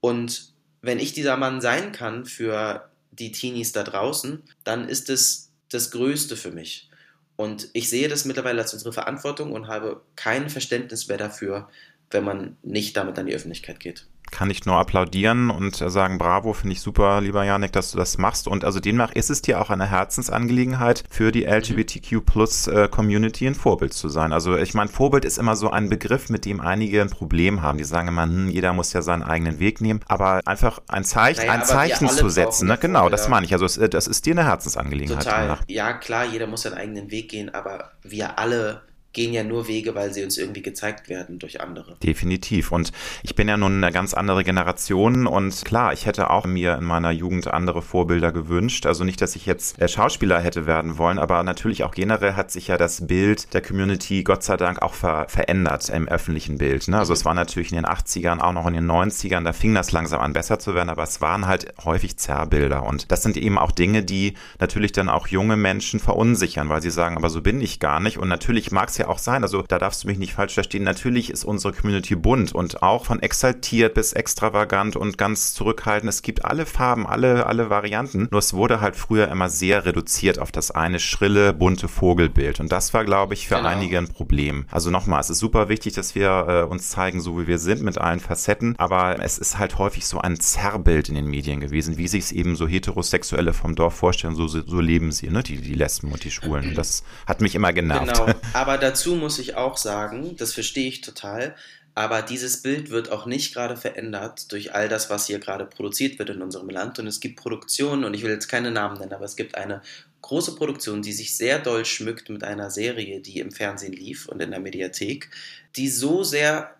Und 0.00 0.52
wenn 0.80 0.98
ich 0.98 1.12
dieser 1.12 1.36
Mann 1.36 1.60
sein 1.60 1.92
kann 1.92 2.26
für 2.26 2.90
die 3.10 3.32
Teenies 3.32 3.72
da 3.72 3.82
draußen, 3.82 4.42
dann 4.64 4.88
ist 4.88 5.10
es 5.10 5.50
das 5.70 5.90
Größte 5.90 6.36
für 6.36 6.50
mich. 6.50 6.88
Und 7.36 7.68
ich 7.72 7.88
sehe 7.88 8.08
das 8.08 8.24
mittlerweile 8.24 8.60
als 8.60 8.72
unsere 8.72 8.92
Verantwortung 8.92 9.52
und 9.52 9.68
habe 9.68 10.02
kein 10.16 10.50
Verständnis 10.50 11.08
mehr 11.08 11.18
dafür, 11.18 11.68
wenn 12.10 12.24
man 12.24 12.56
nicht 12.62 12.96
damit 12.96 13.18
an 13.18 13.26
die 13.26 13.34
Öffentlichkeit 13.34 13.80
geht 13.80 14.06
kann 14.32 14.50
ich 14.50 14.66
nur 14.66 14.76
applaudieren 14.76 15.50
und 15.50 15.76
sagen, 15.76 16.18
bravo, 16.18 16.52
finde 16.52 16.72
ich 16.72 16.80
super, 16.80 17.20
lieber 17.20 17.44
Janik, 17.44 17.72
dass 17.72 17.92
du 17.92 17.98
das 17.98 18.18
machst. 18.18 18.48
Und 18.48 18.64
also 18.64 18.80
demnach 18.80 19.12
ist 19.12 19.30
es 19.30 19.42
dir 19.42 19.60
auch 19.60 19.70
eine 19.70 19.86
Herzensangelegenheit, 19.86 21.04
für 21.10 21.30
die 21.30 21.44
LGBTQ 21.44 22.24
Plus 22.24 22.66
äh, 22.66 22.88
Community 22.88 23.46
ein 23.46 23.54
Vorbild 23.54 23.92
zu 23.92 24.08
sein. 24.08 24.32
Also 24.32 24.56
ich 24.56 24.74
meine, 24.74 24.88
Vorbild 24.88 25.24
ist 25.24 25.38
immer 25.38 25.54
so 25.54 25.70
ein 25.70 25.88
Begriff, 25.88 26.30
mit 26.30 26.44
dem 26.46 26.60
einige 26.60 27.02
ein 27.02 27.10
Problem 27.10 27.62
haben. 27.62 27.78
Die 27.78 27.84
sagen 27.84 28.08
immer, 28.08 28.24
hm, 28.24 28.48
jeder 28.48 28.72
muss 28.72 28.92
ja 28.92 29.02
seinen 29.02 29.22
eigenen 29.22 29.60
Weg 29.60 29.80
nehmen. 29.80 30.00
Aber 30.08 30.40
einfach 30.46 30.80
ein 30.88 31.04
Zeichen, 31.04 31.46
naja, 31.46 31.52
ein 31.52 31.64
Zeichen 31.64 32.08
zu 32.08 32.28
setzen, 32.28 32.68
ne? 32.68 32.78
genau, 32.78 33.08
das 33.08 33.28
meine 33.28 33.46
ich. 33.46 33.52
Also 33.52 33.66
es, 33.66 33.74
das 33.74 34.06
ist 34.06 34.26
dir 34.26 34.32
eine 34.32 34.44
Herzensangelegenheit. 34.44 35.24
Total. 35.24 35.58
Ja, 35.68 35.92
klar, 35.92 36.24
jeder 36.24 36.46
muss 36.46 36.62
seinen 36.62 36.78
eigenen 36.78 37.10
Weg 37.10 37.30
gehen, 37.30 37.54
aber 37.54 37.92
wir 38.02 38.38
alle 38.38 38.82
gehen 39.12 39.32
ja 39.32 39.44
nur 39.44 39.68
Wege, 39.68 39.94
weil 39.94 40.12
sie 40.12 40.24
uns 40.24 40.38
irgendwie 40.38 40.62
gezeigt 40.62 41.08
werden 41.08 41.38
durch 41.38 41.60
andere. 41.60 41.96
Definitiv. 42.02 42.72
Und 42.72 42.92
ich 43.22 43.34
bin 43.34 43.48
ja 43.48 43.56
nun 43.56 43.82
eine 43.82 43.92
ganz 43.92 44.14
andere 44.14 44.44
Generation 44.44 45.26
und 45.26 45.64
klar, 45.64 45.92
ich 45.92 46.06
hätte 46.06 46.30
auch 46.30 46.46
mir 46.46 46.76
in 46.76 46.84
meiner 46.84 47.10
Jugend 47.10 47.48
andere 47.48 47.82
Vorbilder 47.82 48.32
gewünscht. 48.32 48.86
Also 48.86 49.04
nicht, 49.04 49.20
dass 49.20 49.36
ich 49.36 49.46
jetzt 49.46 49.76
Schauspieler 49.90 50.40
hätte 50.40 50.66
werden 50.66 50.98
wollen, 50.98 51.18
aber 51.18 51.42
natürlich 51.42 51.84
auch 51.84 51.92
generell 51.92 52.34
hat 52.34 52.50
sich 52.50 52.68
ja 52.68 52.76
das 52.76 53.06
Bild 53.06 53.52
der 53.54 53.62
Community 53.62 54.22
Gott 54.22 54.42
sei 54.42 54.56
Dank 54.56 54.82
auch 54.82 54.94
ver 54.94 55.26
verändert 55.28 55.88
im 55.88 56.08
öffentlichen 56.08 56.58
Bild. 56.58 56.88
Ne? 56.88 56.98
Also 56.98 57.12
es 57.12 57.24
war 57.24 57.34
natürlich 57.34 57.70
in 57.70 57.76
den 57.76 57.86
80ern, 57.86 58.40
auch 58.40 58.52
noch 58.52 58.66
in 58.66 58.74
den 58.74 58.90
90ern, 58.90 59.44
da 59.44 59.52
fing 59.52 59.74
das 59.74 59.92
langsam 59.92 60.20
an 60.20 60.32
besser 60.32 60.58
zu 60.58 60.74
werden, 60.74 60.88
aber 60.88 61.02
es 61.02 61.20
waren 61.20 61.46
halt 61.46 61.74
häufig 61.84 62.16
Zerrbilder. 62.16 62.82
Und 62.84 63.10
das 63.10 63.22
sind 63.22 63.36
eben 63.36 63.58
auch 63.58 63.72
Dinge, 63.72 64.02
die 64.02 64.34
natürlich 64.58 64.92
dann 64.92 65.08
auch 65.08 65.26
junge 65.26 65.56
Menschen 65.56 66.00
verunsichern, 66.00 66.68
weil 66.68 66.82
sie 66.82 66.90
sagen, 66.90 67.16
aber 67.16 67.30
so 67.30 67.42
bin 67.42 67.60
ich 67.60 67.80
gar 67.80 68.00
nicht. 68.00 68.18
Und 68.18 68.28
natürlich 68.28 68.70
mag 68.70 68.88
es 68.88 68.98
ja 68.98 69.01
auch 69.08 69.18
sein, 69.18 69.42
also 69.42 69.62
da 69.66 69.78
darfst 69.78 70.04
du 70.04 70.08
mich 70.08 70.18
nicht 70.18 70.34
falsch 70.34 70.54
verstehen, 70.54 70.84
natürlich 70.84 71.30
ist 71.30 71.44
unsere 71.44 71.72
Community 71.72 72.14
bunt 72.14 72.54
und 72.54 72.82
auch 72.82 73.06
von 73.06 73.20
exaltiert 73.20 73.94
bis 73.94 74.12
extravagant 74.12 74.96
und 74.96 75.18
ganz 75.18 75.54
zurückhaltend. 75.54 76.08
Es 76.08 76.22
gibt 76.22 76.44
alle 76.44 76.66
Farben, 76.66 77.06
alle, 77.06 77.46
alle 77.46 77.70
Varianten. 77.70 78.28
Nur 78.30 78.38
es 78.38 78.54
wurde 78.54 78.80
halt 78.80 78.96
früher 78.96 79.28
immer 79.28 79.48
sehr 79.48 79.84
reduziert 79.84 80.38
auf 80.38 80.52
das 80.52 80.70
eine 80.70 81.00
schrille, 81.00 81.52
bunte 81.52 81.88
Vogelbild. 81.88 82.60
Und 82.60 82.72
das 82.72 82.94
war, 82.94 83.04
glaube 83.04 83.34
ich, 83.34 83.48
für 83.48 83.56
genau. 83.56 83.68
einige 83.68 83.98
ein 83.98 84.08
Problem. 84.08 84.66
Also 84.70 84.90
nochmal, 84.90 85.20
es 85.20 85.30
ist 85.30 85.38
super 85.38 85.68
wichtig, 85.68 85.94
dass 85.94 86.14
wir 86.14 86.46
äh, 86.48 86.62
uns 86.70 86.90
zeigen, 86.90 87.20
so 87.20 87.38
wie 87.40 87.46
wir 87.46 87.58
sind, 87.58 87.82
mit 87.82 87.98
allen 87.98 88.20
Facetten. 88.20 88.74
Aber 88.78 89.22
es 89.22 89.38
ist 89.38 89.58
halt 89.58 89.78
häufig 89.78 90.06
so 90.06 90.18
ein 90.18 90.40
Zerrbild 90.40 91.08
in 91.08 91.14
den 91.14 91.26
Medien 91.26 91.60
gewesen, 91.60 91.98
wie 91.98 92.08
sich 92.08 92.24
es 92.24 92.32
eben 92.32 92.56
so 92.56 92.66
Heterosexuelle 92.66 93.52
vom 93.52 93.74
Dorf 93.74 93.94
vorstellen, 93.94 94.34
so, 94.34 94.46
so 94.46 94.80
leben 94.80 95.12
sie, 95.12 95.30
ne? 95.30 95.42
die, 95.42 95.56
die 95.58 95.74
Lesben 95.74 96.12
und 96.12 96.24
die 96.24 96.30
Schwulen. 96.30 96.74
Das 96.74 97.02
hat 97.26 97.40
mich 97.40 97.54
immer 97.54 97.72
genervt. 97.72 98.14
Genau, 98.14 98.34
aber 98.52 98.78
dazu 98.92 99.16
muss 99.16 99.38
ich 99.38 99.54
auch 99.54 99.78
sagen, 99.78 100.36
das 100.36 100.52
verstehe 100.52 100.86
ich 100.86 101.00
total, 101.00 101.56
aber 101.94 102.20
dieses 102.20 102.60
Bild 102.60 102.90
wird 102.90 103.10
auch 103.10 103.24
nicht 103.24 103.54
gerade 103.54 103.74
verändert 103.74 104.52
durch 104.52 104.74
all 104.74 104.90
das, 104.90 105.08
was 105.08 105.26
hier 105.26 105.38
gerade 105.38 105.64
produziert 105.64 106.18
wird 106.18 106.28
in 106.28 106.42
unserem 106.42 106.68
Land. 106.68 106.98
Und 106.98 107.06
es 107.06 107.20
gibt 107.20 107.40
Produktionen, 107.40 108.04
und 108.04 108.12
ich 108.12 108.22
will 108.22 108.30
jetzt 108.30 108.48
keine 108.48 108.70
Namen 108.70 108.98
nennen, 108.98 109.14
aber 109.14 109.24
es 109.24 109.36
gibt 109.36 109.54
eine 109.54 109.80
große 110.20 110.56
Produktion, 110.56 111.00
die 111.00 111.12
sich 111.12 111.36
sehr 111.36 111.58
doll 111.58 111.86
schmückt 111.86 112.28
mit 112.28 112.44
einer 112.44 112.70
Serie, 112.70 113.20
die 113.20 113.40
im 113.40 113.50
Fernsehen 113.50 113.94
lief 113.94 114.28
und 114.28 114.42
in 114.42 114.50
der 114.50 114.60
Mediathek, 114.60 115.30
die 115.76 115.88
so 115.88 116.22
sehr 116.22 116.74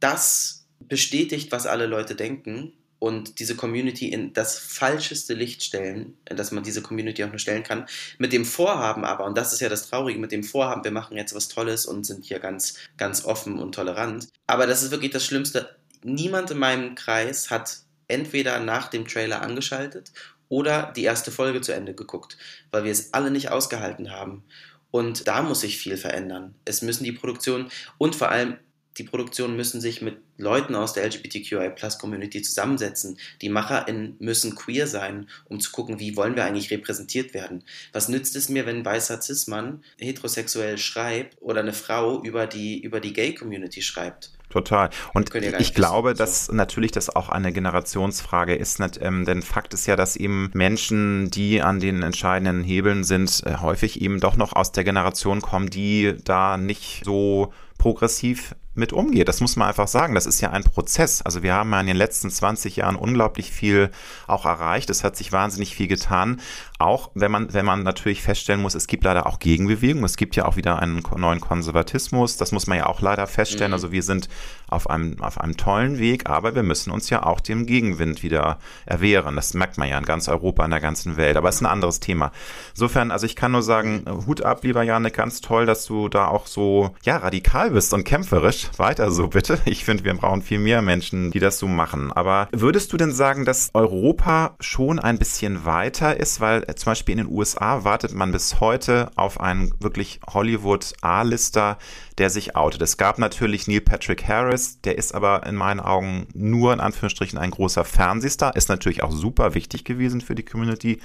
das 0.00 0.66
bestätigt, 0.80 1.52
was 1.52 1.66
alle 1.66 1.86
Leute 1.86 2.14
denken, 2.14 2.72
und 2.98 3.38
diese 3.38 3.54
Community 3.54 4.08
in 4.08 4.32
das 4.32 4.58
falscheste 4.58 5.34
Licht 5.34 5.62
stellen, 5.62 6.16
dass 6.24 6.50
man 6.50 6.64
diese 6.64 6.82
Community 6.82 7.22
auch 7.24 7.28
nur 7.28 7.38
stellen 7.38 7.62
kann. 7.62 7.86
Mit 8.18 8.32
dem 8.32 8.44
Vorhaben 8.44 9.04
aber, 9.04 9.24
und 9.24 9.38
das 9.38 9.52
ist 9.52 9.60
ja 9.60 9.68
das 9.68 9.88
Traurige, 9.88 10.18
mit 10.18 10.32
dem 10.32 10.42
Vorhaben, 10.42 10.84
wir 10.84 10.90
machen 10.90 11.16
jetzt 11.16 11.34
was 11.34 11.48
Tolles 11.48 11.86
und 11.86 12.04
sind 12.04 12.24
hier 12.24 12.40
ganz, 12.40 12.74
ganz 12.96 13.24
offen 13.24 13.58
und 13.58 13.74
tolerant. 13.74 14.28
Aber 14.46 14.66
das 14.66 14.82
ist 14.82 14.90
wirklich 14.90 15.12
das 15.12 15.24
Schlimmste. 15.24 15.76
Niemand 16.02 16.50
in 16.50 16.58
meinem 16.58 16.94
Kreis 16.94 17.50
hat 17.50 17.78
entweder 18.08 18.58
nach 18.60 18.88
dem 18.88 19.06
Trailer 19.06 19.42
angeschaltet 19.42 20.12
oder 20.48 20.92
die 20.96 21.04
erste 21.04 21.30
Folge 21.30 21.60
zu 21.60 21.72
Ende 21.72 21.94
geguckt, 21.94 22.36
weil 22.70 22.84
wir 22.84 22.92
es 22.92 23.12
alle 23.12 23.30
nicht 23.30 23.50
ausgehalten 23.50 24.10
haben. 24.10 24.42
Und 24.90 25.28
da 25.28 25.42
muss 25.42 25.60
sich 25.60 25.78
viel 25.78 25.98
verändern. 25.98 26.54
Es 26.64 26.80
müssen 26.80 27.04
die 27.04 27.12
Produktionen 27.12 27.70
und 27.98 28.16
vor 28.16 28.30
allem 28.30 28.56
die 28.98 29.04
Produktionen 29.04 29.56
müssen 29.56 29.80
sich 29.80 30.02
mit 30.02 30.18
Leuten 30.36 30.74
aus 30.74 30.92
der 30.92 31.04
LGBTQI-Plus-Community 31.06 32.42
zusammensetzen. 32.42 33.18
Die 33.42 33.48
MacherInnen 33.48 34.16
müssen 34.18 34.54
queer 34.54 34.86
sein, 34.86 35.28
um 35.44 35.60
zu 35.60 35.70
gucken, 35.70 36.00
wie 36.00 36.16
wollen 36.16 36.36
wir 36.36 36.44
eigentlich 36.44 36.70
repräsentiert 36.70 37.34
werden. 37.34 37.64
Was 37.92 38.08
nützt 38.08 38.36
es 38.36 38.48
mir, 38.48 38.66
wenn 38.66 38.78
ein 38.78 38.84
weißer 38.84 39.20
Cis-Mann 39.20 39.84
heterosexuell 39.98 40.78
schreibt 40.78 41.40
oder 41.40 41.60
eine 41.60 41.72
Frau 41.72 42.22
über 42.22 42.46
die, 42.46 42.80
über 42.80 43.00
die 43.00 43.12
Gay-Community 43.12 43.82
schreibt? 43.82 44.32
Total. 44.50 44.88
Und 45.12 45.34
ich 45.34 45.74
glaube, 45.74 46.14
dass 46.14 46.46
so. 46.46 46.54
natürlich 46.54 46.90
das 46.90 47.14
auch 47.14 47.28
eine 47.28 47.52
Generationsfrage 47.52 48.54
ist, 48.54 48.80
nicht, 48.80 48.98
ähm, 49.02 49.26
denn 49.26 49.42
Fakt 49.42 49.74
ist 49.74 49.86
ja, 49.86 49.94
dass 49.94 50.16
eben 50.16 50.50
Menschen, 50.54 51.30
die 51.30 51.60
an 51.60 51.80
den 51.80 52.02
entscheidenden 52.02 52.64
Hebeln 52.64 53.04
sind, 53.04 53.42
äh, 53.44 53.56
häufig 53.56 54.00
eben 54.00 54.20
doch 54.20 54.36
noch 54.36 54.54
aus 54.54 54.72
der 54.72 54.84
Generation 54.84 55.42
kommen, 55.42 55.68
die 55.68 56.14
da 56.24 56.56
nicht 56.56 57.02
so 57.04 57.52
progressiv 57.76 58.54
mit 58.78 58.92
umgeht. 58.92 59.28
Das 59.28 59.40
muss 59.40 59.56
man 59.56 59.68
einfach 59.68 59.88
sagen. 59.88 60.14
Das 60.14 60.26
ist 60.26 60.40
ja 60.40 60.50
ein 60.50 60.64
Prozess. 60.64 61.22
Also 61.22 61.42
wir 61.42 61.54
haben 61.54 61.70
ja 61.72 61.80
in 61.80 61.86
den 61.86 61.96
letzten 61.96 62.30
20 62.30 62.76
Jahren 62.76 62.96
unglaublich 62.96 63.50
viel 63.50 63.90
auch 64.26 64.46
erreicht. 64.46 64.88
Es 64.90 65.04
hat 65.04 65.16
sich 65.16 65.32
wahnsinnig 65.32 65.74
viel 65.74 65.88
getan. 65.88 66.40
Auch 66.78 67.10
wenn 67.14 67.30
man, 67.30 67.52
wenn 67.52 67.66
man 67.66 67.82
natürlich 67.82 68.22
feststellen 68.22 68.62
muss, 68.62 68.74
es 68.74 68.86
gibt 68.86 69.04
leider 69.04 69.26
auch 69.26 69.40
Gegenbewegungen. 69.40 70.04
Es 70.04 70.16
gibt 70.16 70.36
ja 70.36 70.44
auch 70.44 70.56
wieder 70.56 70.78
einen 70.78 71.02
neuen 71.16 71.40
Konservatismus. 71.40 72.36
Das 72.36 72.52
muss 72.52 72.66
man 72.66 72.78
ja 72.78 72.86
auch 72.86 73.00
leider 73.00 73.26
feststellen. 73.26 73.70
Mhm. 73.70 73.74
Also 73.74 73.92
wir 73.92 74.02
sind 74.02 74.28
auf 74.68 74.88
einem, 74.88 75.20
auf 75.20 75.40
einem 75.40 75.56
tollen 75.56 75.98
Weg, 75.98 76.28
aber 76.28 76.54
wir 76.54 76.62
müssen 76.62 76.90
uns 76.90 77.10
ja 77.10 77.24
auch 77.24 77.40
dem 77.40 77.66
Gegenwind 77.66 78.22
wieder 78.22 78.58
erwehren. 78.86 79.34
Das 79.36 79.54
merkt 79.54 79.78
man 79.78 79.88
ja 79.88 79.98
in 79.98 80.04
ganz 80.04 80.28
Europa, 80.28 80.64
in 80.64 80.70
der 80.70 80.80
ganzen 80.80 81.16
Welt. 81.16 81.36
Aber 81.36 81.48
es 81.48 81.56
ist 81.56 81.62
ein 81.62 81.66
anderes 81.66 82.00
Thema. 82.00 82.32
Insofern, 82.74 83.10
also 83.10 83.26
ich 83.26 83.34
kann 83.34 83.52
nur 83.52 83.62
sagen, 83.62 84.04
Hut 84.26 84.42
ab, 84.42 84.62
lieber 84.62 84.82
Janik, 84.82 85.14
ganz 85.14 85.40
toll, 85.40 85.66
dass 85.66 85.84
du 85.86 86.08
da 86.08 86.28
auch 86.28 86.46
so, 86.46 86.94
ja, 87.02 87.16
radikal 87.16 87.70
bist 87.70 87.92
und 87.92 88.04
kämpferisch. 88.04 88.67
Weiter 88.76 89.10
so 89.10 89.28
bitte. 89.28 89.58
Ich 89.64 89.84
finde, 89.84 90.04
wir 90.04 90.14
brauchen 90.14 90.42
viel 90.42 90.58
mehr 90.58 90.82
Menschen, 90.82 91.30
die 91.30 91.38
das 91.38 91.58
so 91.58 91.66
machen. 91.66 92.12
Aber 92.12 92.48
würdest 92.52 92.92
du 92.92 92.96
denn 92.96 93.12
sagen, 93.12 93.44
dass 93.44 93.70
Europa 93.74 94.56
schon 94.60 94.98
ein 94.98 95.18
bisschen 95.18 95.64
weiter 95.64 96.18
ist? 96.18 96.40
Weil 96.40 96.66
zum 96.74 96.90
Beispiel 96.90 97.18
in 97.18 97.26
den 97.26 97.34
USA 97.34 97.84
wartet 97.84 98.14
man 98.14 98.32
bis 98.32 98.60
heute 98.60 99.10
auf 99.16 99.40
einen 99.40 99.72
wirklich 99.80 100.20
Hollywood 100.28 100.92
A-Lister, 101.00 101.78
der 102.18 102.30
sich 102.30 102.56
outet. 102.56 102.82
Es 102.82 102.96
gab 102.96 103.18
natürlich 103.18 103.68
Neil 103.68 103.80
Patrick 103.80 104.26
Harris, 104.26 104.80
der 104.82 104.98
ist 104.98 105.14
aber 105.14 105.46
in 105.46 105.54
meinen 105.54 105.80
Augen 105.80 106.26
nur 106.34 106.72
in 106.72 106.80
Anführungsstrichen 106.80 107.38
ein 107.38 107.50
großer 107.50 107.84
Fernsehstar, 107.84 108.56
ist 108.56 108.68
natürlich 108.68 109.02
auch 109.02 109.12
super 109.12 109.54
wichtig 109.54 109.84
gewesen 109.84 110.20
für 110.20 110.34
die 110.34 110.44
Community. 110.44 111.00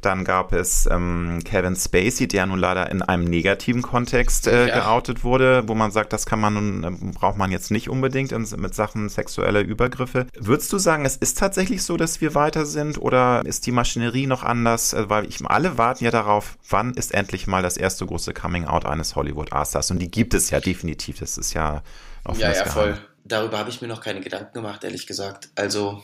Dann 0.00 0.24
gab 0.24 0.52
es 0.52 0.88
ähm, 0.90 1.40
Kevin 1.44 1.76
Spacey, 1.76 2.26
der 2.26 2.46
nun 2.46 2.58
leider 2.58 2.90
in 2.90 3.02
einem 3.02 3.24
negativen 3.24 3.82
Kontext 3.82 4.46
äh, 4.46 4.68
ja. 4.68 4.80
geoutet 4.80 5.24
wurde, 5.24 5.64
wo 5.66 5.74
man 5.74 5.90
sagt, 5.90 6.12
das 6.12 6.26
kann 6.26 6.40
man 6.40 6.54
nun, 6.54 6.84
äh, 6.84 7.12
braucht 7.12 7.36
man 7.36 7.50
jetzt 7.50 7.70
nicht 7.70 7.90
unbedingt 7.90 8.32
in, 8.32 8.46
mit 8.56 8.74
Sachen 8.74 9.08
sexueller 9.08 9.60
Übergriffe. 9.60 10.26
Würdest 10.38 10.72
du 10.72 10.78
sagen, 10.78 11.04
es 11.04 11.16
ist 11.16 11.38
tatsächlich 11.38 11.82
so, 11.82 11.96
dass 11.96 12.20
wir 12.20 12.34
weiter 12.34 12.64
sind 12.64 12.98
oder 12.98 13.44
ist 13.44 13.66
die 13.66 13.72
Maschinerie 13.72 14.26
noch 14.26 14.42
anders? 14.42 14.94
Äh, 14.94 15.10
weil 15.10 15.26
ich, 15.26 15.44
alle 15.44 15.76
warten 15.78 16.04
ja 16.04 16.10
darauf, 16.10 16.56
wann 16.68 16.94
ist 16.94 17.12
endlich 17.12 17.46
mal 17.46 17.62
das 17.62 17.76
erste 17.76 18.06
große 18.06 18.32
Coming-out 18.32 18.86
eines 18.86 19.16
Hollywood-A-Stars 19.16 19.90
und 19.90 19.98
die 19.98 20.10
gibt 20.10 20.34
es 20.34 20.45
ja 20.50 20.60
definitiv. 20.60 21.18
Das 21.18 21.38
ist 21.38 21.52
ja 21.54 21.82
auch 22.24 22.36
Ja, 22.36 22.52
ja, 22.52 22.66
voll. 22.66 22.98
Darüber 23.24 23.58
habe 23.58 23.70
ich 23.70 23.80
mir 23.80 23.88
noch 23.88 24.00
keine 24.00 24.20
Gedanken 24.20 24.52
gemacht, 24.52 24.84
ehrlich 24.84 25.06
gesagt. 25.06 25.48
Also, 25.54 26.02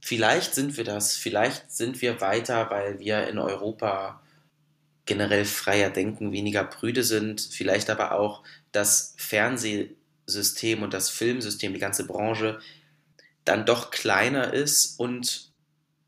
vielleicht 0.00 0.54
sind 0.54 0.76
wir 0.76 0.84
das. 0.84 1.16
Vielleicht 1.16 1.72
sind 1.72 2.00
wir 2.02 2.20
weiter, 2.20 2.70
weil 2.70 2.98
wir 2.98 3.28
in 3.28 3.38
Europa 3.38 4.20
generell 5.06 5.44
freier 5.44 5.90
denken, 5.90 6.32
weniger 6.32 6.64
prüde 6.64 7.02
sind. 7.02 7.40
Vielleicht 7.40 7.90
aber 7.90 8.12
auch 8.12 8.44
das 8.72 9.14
Fernsehsystem 9.16 10.82
und 10.82 10.94
das 10.94 11.10
Filmsystem, 11.10 11.72
die 11.72 11.80
ganze 11.80 12.06
Branche 12.06 12.60
dann 13.44 13.66
doch 13.66 13.90
kleiner 13.90 14.52
ist 14.52 15.00
und, 15.00 15.50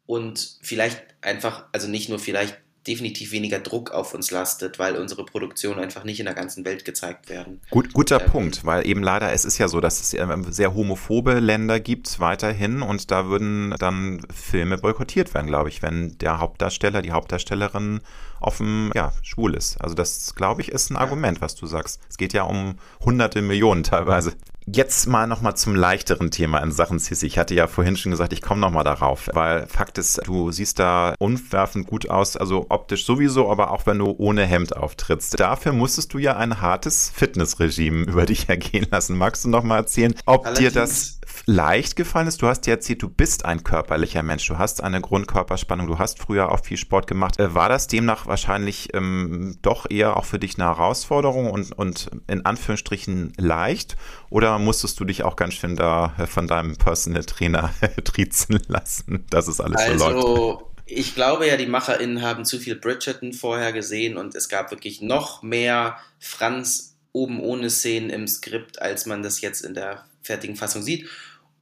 und 0.06 0.58
vielleicht 0.62 1.02
einfach, 1.22 1.64
also 1.72 1.88
nicht 1.88 2.08
nur 2.08 2.18
vielleicht 2.18 2.61
definitiv 2.86 3.32
weniger 3.32 3.58
Druck 3.60 3.90
auf 3.90 4.14
uns 4.14 4.30
lastet, 4.30 4.78
weil 4.78 4.96
unsere 4.96 5.24
Produktionen 5.24 5.78
einfach 5.78 6.04
nicht 6.04 6.18
in 6.18 6.26
der 6.26 6.34
ganzen 6.34 6.64
Welt 6.64 6.84
gezeigt 6.84 7.28
werden. 7.28 7.60
Gut, 7.70 7.92
guter 7.92 8.20
ähm, 8.20 8.30
Punkt, 8.30 8.64
weil 8.64 8.86
eben 8.86 9.02
leider 9.02 9.32
es 9.32 9.44
ist 9.44 9.58
ja 9.58 9.68
so, 9.68 9.80
dass 9.80 10.00
es 10.00 10.10
sehr 10.10 10.74
homophobe 10.74 11.38
Länder 11.38 11.80
gibt 11.80 12.18
weiterhin 12.18 12.82
und 12.82 13.10
da 13.10 13.26
würden 13.26 13.74
dann 13.78 14.20
Filme 14.34 14.78
boykottiert 14.78 15.32
werden, 15.34 15.46
glaube 15.46 15.68
ich, 15.68 15.82
wenn 15.82 16.18
der 16.18 16.40
Hauptdarsteller, 16.40 17.02
die 17.02 17.12
Hauptdarstellerin 17.12 18.00
offen 18.40 18.90
ja, 18.94 19.12
schwul 19.22 19.54
ist. 19.54 19.80
Also 19.80 19.94
das, 19.94 20.34
glaube 20.34 20.62
ich, 20.62 20.70
ist 20.70 20.90
ein 20.90 20.94
ja. 20.94 21.00
Argument, 21.00 21.40
was 21.40 21.54
du 21.54 21.66
sagst. 21.66 22.00
Es 22.08 22.16
geht 22.16 22.32
ja 22.32 22.42
um 22.42 22.76
hunderte 23.04 23.42
Millionen 23.42 23.84
teilweise. 23.84 24.32
Jetzt 24.66 25.06
mal 25.06 25.26
nochmal 25.26 25.56
zum 25.56 25.74
leichteren 25.74 26.30
Thema 26.30 26.58
in 26.58 26.70
Sachen 26.70 26.98
Sissy. 26.98 27.26
Ich 27.26 27.38
hatte 27.38 27.54
ja 27.54 27.66
vorhin 27.66 27.96
schon 27.96 28.12
gesagt, 28.12 28.32
ich 28.32 28.42
komme 28.42 28.60
nochmal 28.60 28.84
darauf, 28.84 29.28
weil 29.32 29.66
Fakt 29.66 29.98
ist, 29.98 30.20
du 30.24 30.52
siehst 30.52 30.78
da 30.78 31.14
unwerfend 31.18 31.86
gut 31.86 32.08
aus, 32.08 32.36
also 32.36 32.66
optisch 32.68 33.04
sowieso, 33.04 33.50
aber 33.50 33.70
auch 33.72 33.86
wenn 33.86 33.98
du 33.98 34.14
ohne 34.18 34.44
Hemd 34.44 34.76
auftrittst. 34.76 35.38
Dafür 35.40 35.72
musstest 35.72 36.14
du 36.14 36.18
ja 36.18 36.36
ein 36.36 36.60
hartes 36.60 37.10
Fitnessregime 37.14 38.04
über 38.06 38.24
dich 38.24 38.48
ergehen 38.48 38.86
lassen. 38.90 39.18
Magst 39.18 39.44
du 39.44 39.48
nochmal 39.48 39.78
erzählen, 39.78 40.14
ob 40.26 40.46
Allerdings. 40.46 40.72
dir 40.72 40.80
das 40.80 41.20
leicht 41.46 41.96
gefallen 41.96 42.28
ist? 42.28 42.42
Du 42.42 42.46
hast 42.46 42.62
dir 42.62 42.72
erzählt, 42.72 43.02
du 43.02 43.08
bist 43.08 43.44
ein 43.44 43.64
körperlicher 43.64 44.22
Mensch, 44.22 44.46
du 44.46 44.58
hast 44.58 44.82
eine 44.82 45.00
Grundkörperspannung, 45.00 45.86
du 45.86 45.98
hast 45.98 46.18
früher 46.18 46.50
auch 46.52 46.64
viel 46.64 46.76
Sport 46.76 47.06
gemacht. 47.06 47.38
Äh, 47.38 47.54
war 47.54 47.68
das 47.68 47.86
demnach 47.86 48.26
wahrscheinlich 48.26 48.94
ähm, 48.94 49.58
doch 49.62 49.90
eher 49.90 50.16
auch 50.16 50.24
für 50.24 50.38
dich 50.38 50.56
eine 50.56 50.64
Herausforderung 50.64 51.50
und, 51.50 51.72
und 51.72 52.10
in 52.28 52.44
Anführungsstrichen 52.44 53.32
leicht? 53.36 53.96
Oder 54.30 54.58
musstest 54.58 54.98
du 55.00 55.04
dich 55.04 55.24
auch 55.24 55.36
ganz 55.36 55.54
schön 55.54 55.76
da 55.76 56.14
äh, 56.18 56.26
von 56.26 56.46
deinem 56.46 56.76
Personal 56.76 57.24
Trainer 57.24 57.74
trizen 58.04 58.60
lassen, 58.68 59.24
dass 59.30 59.48
es 59.48 59.60
alles 59.60 59.80
also, 59.80 59.98
so 59.98 60.04
läuft? 60.04 60.16
Also, 60.16 60.68
ich 60.86 61.14
glaube 61.14 61.46
ja, 61.46 61.56
die 61.56 61.66
MacherInnen 61.66 62.22
haben 62.22 62.44
zu 62.44 62.58
viel 62.58 62.76
Bridgerton 62.76 63.32
vorher 63.32 63.72
gesehen 63.72 64.16
und 64.16 64.34
es 64.34 64.48
gab 64.48 64.70
wirklich 64.70 65.00
noch 65.00 65.42
mehr 65.42 65.96
Franz 66.18 66.96
oben 67.12 67.40
ohne 67.40 67.70
Szenen 67.70 68.10
im 68.10 68.26
Skript, 68.26 68.80
als 68.80 69.06
man 69.06 69.22
das 69.22 69.40
jetzt 69.40 69.62
in 69.62 69.74
der 69.74 70.04
fertigen 70.22 70.56
Fassung 70.56 70.82
sieht. 70.82 71.08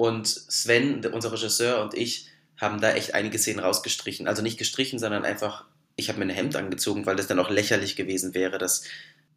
Und 0.00 0.28
Sven, 0.28 1.04
unser 1.04 1.30
Regisseur 1.30 1.82
und 1.82 1.92
ich 1.92 2.30
haben 2.56 2.80
da 2.80 2.94
echt 2.94 3.12
einige 3.12 3.38
Szenen 3.38 3.60
rausgestrichen. 3.60 4.28
Also 4.28 4.40
nicht 4.40 4.56
gestrichen, 4.56 4.98
sondern 4.98 5.26
einfach, 5.26 5.66
ich 5.94 6.08
habe 6.08 6.18
mir 6.18 6.24
ein 6.24 6.30
Hemd 6.30 6.56
angezogen, 6.56 7.04
weil 7.04 7.16
das 7.16 7.26
dann 7.26 7.38
auch 7.38 7.50
lächerlich 7.50 7.96
gewesen 7.96 8.32
wäre, 8.32 8.56
dass 8.56 8.84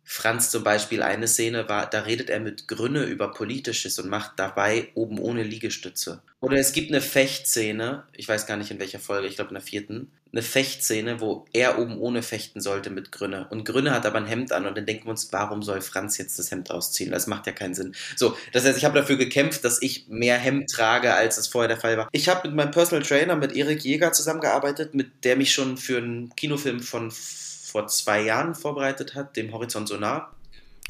Franz 0.03 0.51
zum 0.51 0.63
Beispiel 0.63 1.01
eine 1.01 1.27
Szene 1.27 1.69
war, 1.69 1.89
da 1.89 2.01
redet 2.01 2.29
er 2.29 2.39
mit 2.39 2.67
Grünne 2.67 3.05
über 3.05 3.31
Politisches 3.31 3.99
und 3.99 4.09
macht 4.09 4.33
dabei 4.37 4.89
oben 4.95 5.17
ohne 5.17 5.43
Liegestütze. 5.43 6.21
Oder 6.41 6.57
es 6.57 6.73
gibt 6.73 6.91
eine 6.91 7.01
Fechtszene, 7.01 8.03
ich 8.13 8.27
weiß 8.27 8.45
gar 8.45 8.57
nicht 8.57 8.69
in 8.69 8.79
welcher 8.79 8.99
Folge, 8.99 9.27
ich 9.27 9.35
glaube 9.35 9.49
in 9.49 9.55
der 9.55 9.63
vierten, 9.63 10.11
eine 10.33 10.41
Fechtszene, 10.41 11.21
wo 11.21 11.45
er 11.53 11.77
oben 11.77 11.97
ohne 11.97 12.23
fechten 12.23 12.59
sollte 12.59 12.89
mit 12.89 13.11
Grünne. 13.11 13.47
Und 13.49 13.65
Grünne 13.65 13.91
hat 13.91 14.05
aber 14.05 14.17
ein 14.17 14.25
Hemd 14.25 14.51
an 14.51 14.65
und 14.65 14.75
dann 14.75 14.85
denken 14.85 15.05
wir 15.05 15.11
uns, 15.11 15.31
warum 15.31 15.61
soll 15.61 15.79
Franz 15.81 16.17
jetzt 16.17 16.39
das 16.39 16.49
Hemd 16.49 16.71
ausziehen? 16.71 17.11
Das 17.11 17.27
macht 17.27 17.45
ja 17.45 17.53
keinen 17.53 17.75
Sinn. 17.75 17.95
So, 18.15 18.35
das 18.51 18.65
heißt, 18.65 18.77
ich 18.77 18.83
habe 18.83 18.99
dafür 18.99 19.15
gekämpft, 19.15 19.63
dass 19.63 19.81
ich 19.81 20.07
mehr 20.09 20.37
Hemd 20.37 20.71
trage, 20.71 21.13
als 21.13 21.37
es 21.37 21.47
vorher 21.47 21.67
der 21.67 21.77
Fall 21.77 21.97
war. 21.97 22.09
Ich 22.11 22.29
habe 22.29 22.47
mit 22.47 22.57
meinem 22.57 22.71
Personal 22.71 23.05
Trainer, 23.05 23.35
mit 23.35 23.55
Erik 23.55 23.85
Jäger 23.85 24.11
zusammengearbeitet, 24.11 24.95
mit 24.95 25.23
der 25.23 25.35
mich 25.37 25.53
schon 25.53 25.77
für 25.77 25.97
einen 25.97 26.35
Kinofilm 26.35 26.79
von 26.79 27.11
vor 27.73 27.87
zwei 27.87 28.21
Jahren 28.21 28.53
vorbereitet 28.53 29.15
hat, 29.15 29.35
dem 29.35 29.51
Horizont 29.51 29.87
Sonar. 29.87 30.31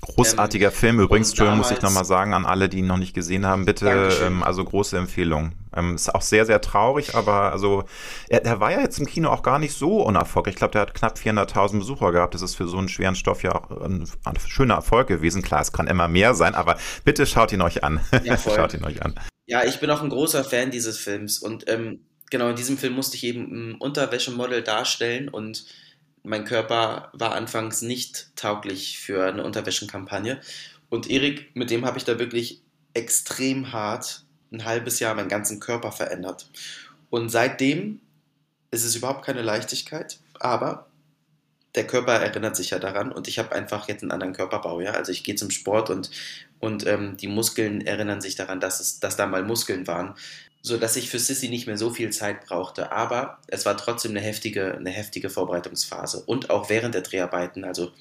Großartiger 0.02 0.68
ähm, 0.68 0.74
Film 0.74 1.00
übrigens, 1.00 1.30
Entschuldigung, 1.30 1.60
muss 1.60 1.72
ich 1.72 1.82
nochmal 1.82 2.04
sagen 2.04 2.34
an 2.34 2.46
alle, 2.46 2.68
die 2.68 2.80
ihn 2.80 2.88
noch 2.88 2.98
nicht 2.98 3.14
gesehen 3.14 3.46
haben, 3.46 3.64
bitte, 3.64 4.10
ähm, 4.22 4.44
also 4.44 4.66
große 4.66 4.98
Empfehlung. 4.98 5.54
Ähm, 5.74 5.96
ist 5.96 6.14
auch 6.14 6.22
sehr, 6.22 6.46
sehr 6.46 6.60
traurig, 6.60 7.16
aber 7.16 7.54
also 7.54 7.86
er, 8.28 8.44
er, 8.44 8.60
war 8.60 8.74
ja 8.74 8.82
jetzt 8.82 9.00
im 9.00 9.06
Kino 9.06 9.30
auch 9.30 9.44
gar 9.44 9.60
nicht 9.60 9.78
so 9.78 10.02
unerfolgreich. 10.02 10.56
Ich 10.56 10.58
glaube, 10.58 10.74
der 10.74 10.82
hat 10.82 10.94
knapp 10.94 11.18
400.000 11.18 11.80
Besucher 11.80 12.12
gehabt. 12.12 12.34
Das 12.34 12.42
ist 12.42 12.56
für 12.56 12.68
so 12.68 12.78
einen 12.78 12.90
schweren 12.90 13.16
Stoff 13.16 13.44
ja 13.44 13.56
auch 13.56 13.72
ein, 13.72 14.06
ein, 14.26 14.38
schöner 14.46 14.76
Erfolg 14.76 15.08
gewesen. 15.08 15.42
Klar, 15.42 15.62
es 15.62 15.72
kann 15.72 15.88
immer 15.88 16.10
mehr 16.10 16.34
sein, 16.34 16.54
aber 16.54 16.78
bitte 17.06 17.26
schaut 17.26 17.54
ihn 17.54 17.62
euch 17.62 17.86
an. 17.86 18.02
Ja, 18.26 18.38
schaut 18.56 18.74
ihn 18.74 18.84
euch 18.84 19.02
an. 19.02 19.16
Ja, 19.46 19.64
ich 19.64 19.80
bin 19.80 19.90
auch 19.90 20.02
ein 20.02 20.10
großer 20.10 20.44
Fan 20.44 20.70
dieses 20.70 20.98
Films 20.98 21.40
und 21.40 21.70
ähm, 21.70 22.02
genau 22.30 22.50
in 22.50 22.58
diesem 22.58 22.78
Film 22.78 22.94
musste 22.94 23.16
ich 23.16 23.24
eben 23.24 23.72
ein 23.72 23.76
Unterwäschemodel 23.76 24.64
darstellen 24.64 25.30
und 25.30 25.66
mein 26.24 26.46
Körper 26.46 27.10
war 27.14 27.34
anfangs 27.34 27.82
nicht 27.82 28.36
tauglich 28.36 29.00
für 29.00 29.26
eine 29.26 29.44
Unterwäschenkampagne. 29.44 30.40
Und 30.90 31.10
Erik, 31.10 31.56
mit 31.56 31.70
dem 31.70 31.86
habe 31.86 31.98
ich 31.98 32.06
da 32.06 32.18
wirklich 32.20 32.62
extrem 32.94 33.72
hart 33.72 34.24
ein 34.52 34.66
halbes 34.66 35.00
Jahr 35.00 35.16
meinen 35.16 35.30
ganzen 35.30 35.60
Körper 35.60 35.92
verändert. 35.92 36.50
Und 37.10 37.30
seitdem 37.30 38.00
ist 38.72 38.86
es 38.86 38.96
überhaupt 38.96 39.26
keine 39.26 39.42
Leichtigkeit, 39.42 40.20
aber 40.40 40.88
der 41.76 41.88
Körper 41.88 42.14
erinnert 42.14 42.56
sich 42.56 42.70
ja 42.70 42.80
daran 42.80 43.12
und 43.12 43.28
ich 43.28 43.40
habe 43.40 43.52
einfach 43.52 43.88
jetzt 43.88 44.04
einen 44.04 44.12
anderen 44.12 44.34
Körperbau, 44.34 44.80
ja. 44.82 44.92
Also 44.92 45.12
ich 45.12 45.24
gehe 45.24 45.36
zum 45.36 45.50
Sport 45.50 45.90
und, 45.90 46.12
und 46.64 46.88
ähm, 46.88 47.18
die 47.18 47.28
Muskeln 47.28 47.86
erinnern 47.86 48.22
sich 48.22 48.36
daran, 48.36 48.60
dass, 48.60 48.80
es, 48.80 49.00
dass 49.00 49.16
da 49.18 49.28
mal 49.28 49.44
Muskeln 49.44 49.86
waren 49.88 50.16
so 50.66 50.78
dass 50.78 50.96
ich 50.96 51.10
für 51.10 51.20
Sissy 51.20 51.50
nicht 51.50 51.68
mehr 51.68 51.78
so 51.78 51.90
viel 51.90 52.10
Zeit 52.12 52.46
brauchte. 52.46 52.94
Aber 52.94 53.40
es 53.48 53.66
war 53.66 53.76
trotzdem 53.76 54.12
eine 54.12 54.22
heftige, 54.22 54.74
eine 54.74 54.90
heftige 54.90 55.30
Vorbereitungsphase. 55.30 56.24
Und 56.26 56.50
auch 56.50 56.70
während 56.70 56.96
der 56.96 57.02
Dreharbeiten. 57.02 57.66
Also 57.66 57.92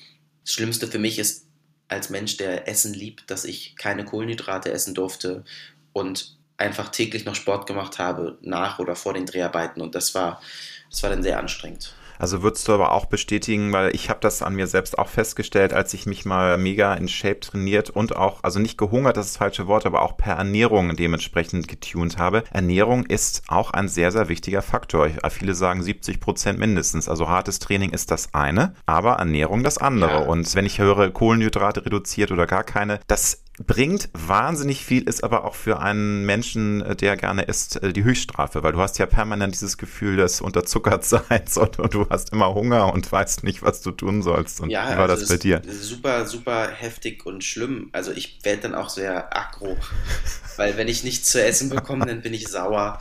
das 0.44 0.54
Schlimmste 0.54 0.86
für 0.86 1.00
mich 1.00 1.18
ist 1.18 1.46
als 1.88 2.08
Mensch, 2.08 2.36
der 2.36 2.68
Essen 2.68 2.94
liebt, 2.94 3.28
dass 3.30 3.44
ich 3.44 3.74
keine 3.76 4.04
Kohlenhydrate 4.04 4.70
essen 4.70 4.94
durfte 4.94 5.44
und 5.92 6.38
einfach 6.56 6.90
täglich 6.90 7.24
noch 7.24 7.34
Sport 7.34 7.66
gemacht 7.66 7.98
habe, 7.98 8.38
nach 8.42 8.78
oder 8.78 8.94
vor 8.94 9.12
den 9.12 9.26
Dreharbeiten. 9.26 9.82
Und 9.82 9.96
das 9.96 10.14
war, 10.14 10.40
das 10.88 11.02
war 11.02 11.10
dann 11.10 11.24
sehr 11.24 11.40
anstrengend. 11.40 11.92
Also 12.22 12.44
würdest 12.44 12.68
du 12.68 12.72
aber 12.72 12.92
auch 12.92 13.06
bestätigen, 13.06 13.72
weil 13.72 13.92
ich 13.96 14.08
habe 14.08 14.20
das 14.20 14.42
an 14.42 14.54
mir 14.54 14.68
selbst 14.68 14.96
auch 14.96 15.08
festgestellt, 15.08 15.72
als 15.72 15.92
ich 15.92 16.06
mich 16.06 16.24
mal 16.24 16.56
mega 16.56 16.94
in 16.94 17.08
Shape 17.08 17.40
trainiert 17.40 17.90
und 17.90 18.14
auch, 18.14 18.38
also 18.44 18.60
nicht 18.60 18.78
gehungert, 18.78 19.16
das 19.16 19.26
ist 19.26 19.32
das 19.32 19.38
falsche 19.38 19.66
Wort, 19.66 19.86
aber 19.86 20.02
auch 20.02 20.16
per 20.16 20.34
Ernährung 20.34 20.94
dementsprechend 20.94 21.66
getuned 21.66 22.18
habe. 22.18 22.44
Ernährung 22.52 23.06
ist 23.06 23.42
auch 23.48 23.72
ein 23.72 23.88
sehr, 23.88 24.12
sehr 24.12 24.28
wichtiger 24.28 24.62
Faktor. 24.62 25.10
Viele 25.30 25.54
sagen 25.54 25.82
70 25.82 26.20
Prozent 26.20 26.60
mindestens. 26.60 27.08
Also 27.08 27.28
hartes 27.28 27.58
Training 27.58 27.90
ist 27.90 28.12
das 28.12 28.32
eine, 28.32 28.76
aber 28.86 29.14
Ernährung 29.14 29.64
das 29.64 29.78
andere. 29.78 30.12
Ja. 30.12 30.18
Und 30.20 30.54
wenn 30.54 30.64
ich 30.64 30.78
höre, 30.78 31.10
Kohlenhydrate 31.10 31.84
reduziert 31.84 32.30
oder 32.30 32.46
gar 32.46 32.62
keine, 32.62 33.00
das 33.08 33.41
bringt 33.58 34.08
wahnsinnig 34.14 34.84
viel, 34.84 35.02
ist 35.02 35.22
aber 35.22 35.44
auch 35.44 35.54
für 35.54 35.80
einen 35.80 36.24
Menschen, 36.24 36.80
äh, 36.80 36.96
der 36.96 37.16
gerne 37.16 37.42
isst, 37.42 37.82
äh, 37.82 37.92
die 37.92 38.02
Höchststrafe, 38.02 38.62
weil 38.62 38.72
du 38.72 38.80
hast 38.80 38.98
ja 38.98 39.04
permanent 39.04 39.54
dieses 39.54 39.76
Gefühl 39.76 40.16
des 40.16 40.40
Unterzuckertseins 40.40 41.56
und, 41.58 41.78
und 41.78 41.92
du 41.92 42.06
hast 42.08 42.32
immer 42.32 42.54
Hunger 42.54 42.92
und 42.92 43.10
weißt 43.10 43.44
nicht, 43.44 43.62
was 43.62 43.82
du 43.82 43.90
tun 43.90 44.22
sollst. 44.22 44.60
Und 44.60 44.70
ja, 44.70 44.92
wie 44.92 44.96
war 44.96 45.08
also 45.08 45.20
das 45.20 45.28
bei 45.28 45.36
dir? 45.36 45.60
Super, 45.68 46.24
super 46.26 46.68
heftig 46.70 47.26
und 47.26 47.44
schlimm. 47.44 47.90
Also 47.92 48.10
ich 48.12 48.38
werde 48.42 48.62
dann 48.62 48.74
auch 48.74 48.88
sehr 48.88 49.36
aggro, 49.36 49.76
weil 50.56 50.78
wenn 50.78 50.88
ich 50.88 51.04
nichts 51.04 51.30
zu 51.30 51.42
essen 51.42 51.68
bekomme, 51.68 52.06
dann 52.06 52.22
bin 52.22 52.32
ich 52.32 52.48
sauer. 52.48 53.00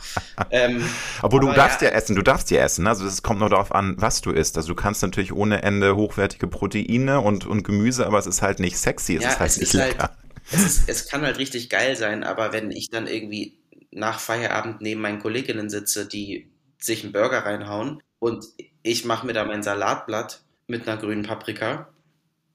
Ähm, 0.50 0.84
Obwohl 1.22 1.40
du 1.40 1.52
darfst 1.52 1.80
ja, 1.80 1.88
ja, 1.88 1.94
essen, 1.94 2.14
du 2.14 2.22
darfst 2.22 2.50
ja 2.50 2.60
essen. 2.60 2.86
Also 2.86 3.06
es 3.06 3.22
kommt 3.22 3.40
nur 3.40 3.48
darauf 3.48 3.74
an, 3.74 3.94
was 3.98 4.20
du 4.20 4.30
isst. 4.30 4.58
Also 4.58 4.68
du 4.68 4.74
kannst 4.74 5.02
natürlich 5.02 5.32
ohne 5.32 5.62
Ende 5.62 5.96
hochwertige 5.96 6.46
Proteine 6.46 7.20
und, 7.20 7.46
und 7.46 7.62
Gemüse, 7.62 8.06
aber 8.06 8.18
es 8.18 8.26
ist 8.26 8.42
halt 8.42 8.60
nicht 8.60 8.76
sexy, 8.76 9.16
es 9.16 9.22
ja, 9.22 9.30
ist 9.30 9.40
halt 9.40 9.50
es 9.50 9.56
nicht 9.56 9.74
ist 9.74 9.80
halt 9.80 9.92
lecker. 9.92 10.02
Halt, 10.04 10.21
es, 10.52 10.64
ist, 10.64 10.88
es 10.88 11.08
kann 11.08 11.22
halt 11.22 11.38
richtig 11.38 11.70
geil 11.70 11.96
sein, 11.96 12.24
aber 12.24 12.52
wenn 12.52 12.70
ich 12.70 12.90
dann 12.90 13.06
irgendwie 13.06 13.58
nach 13.90 14.18
Feierabend 14.18 14.80
neben 14.80 15.00
meinen 15.00 15.18
Kolleginnen 15.18 15.70
sitze, 15.70 16.06
die 16.06 16.50
sich 16.78 17.04
einen 17.04 17.12
Burger 17.12 17.44
reinhauen 17.44 18.02
und 18.18 18.44
ich 18.82 19.04
mache 19.04 19.26
mir 19.26 19.32
da 19.32 19.44
mein 19.44 19.62
Salatblatt 19.62 20.42
mit 20.66 20.88
einer 20.88 21.00
grünen 21.00 21.22
Paprika, 21.24 21.88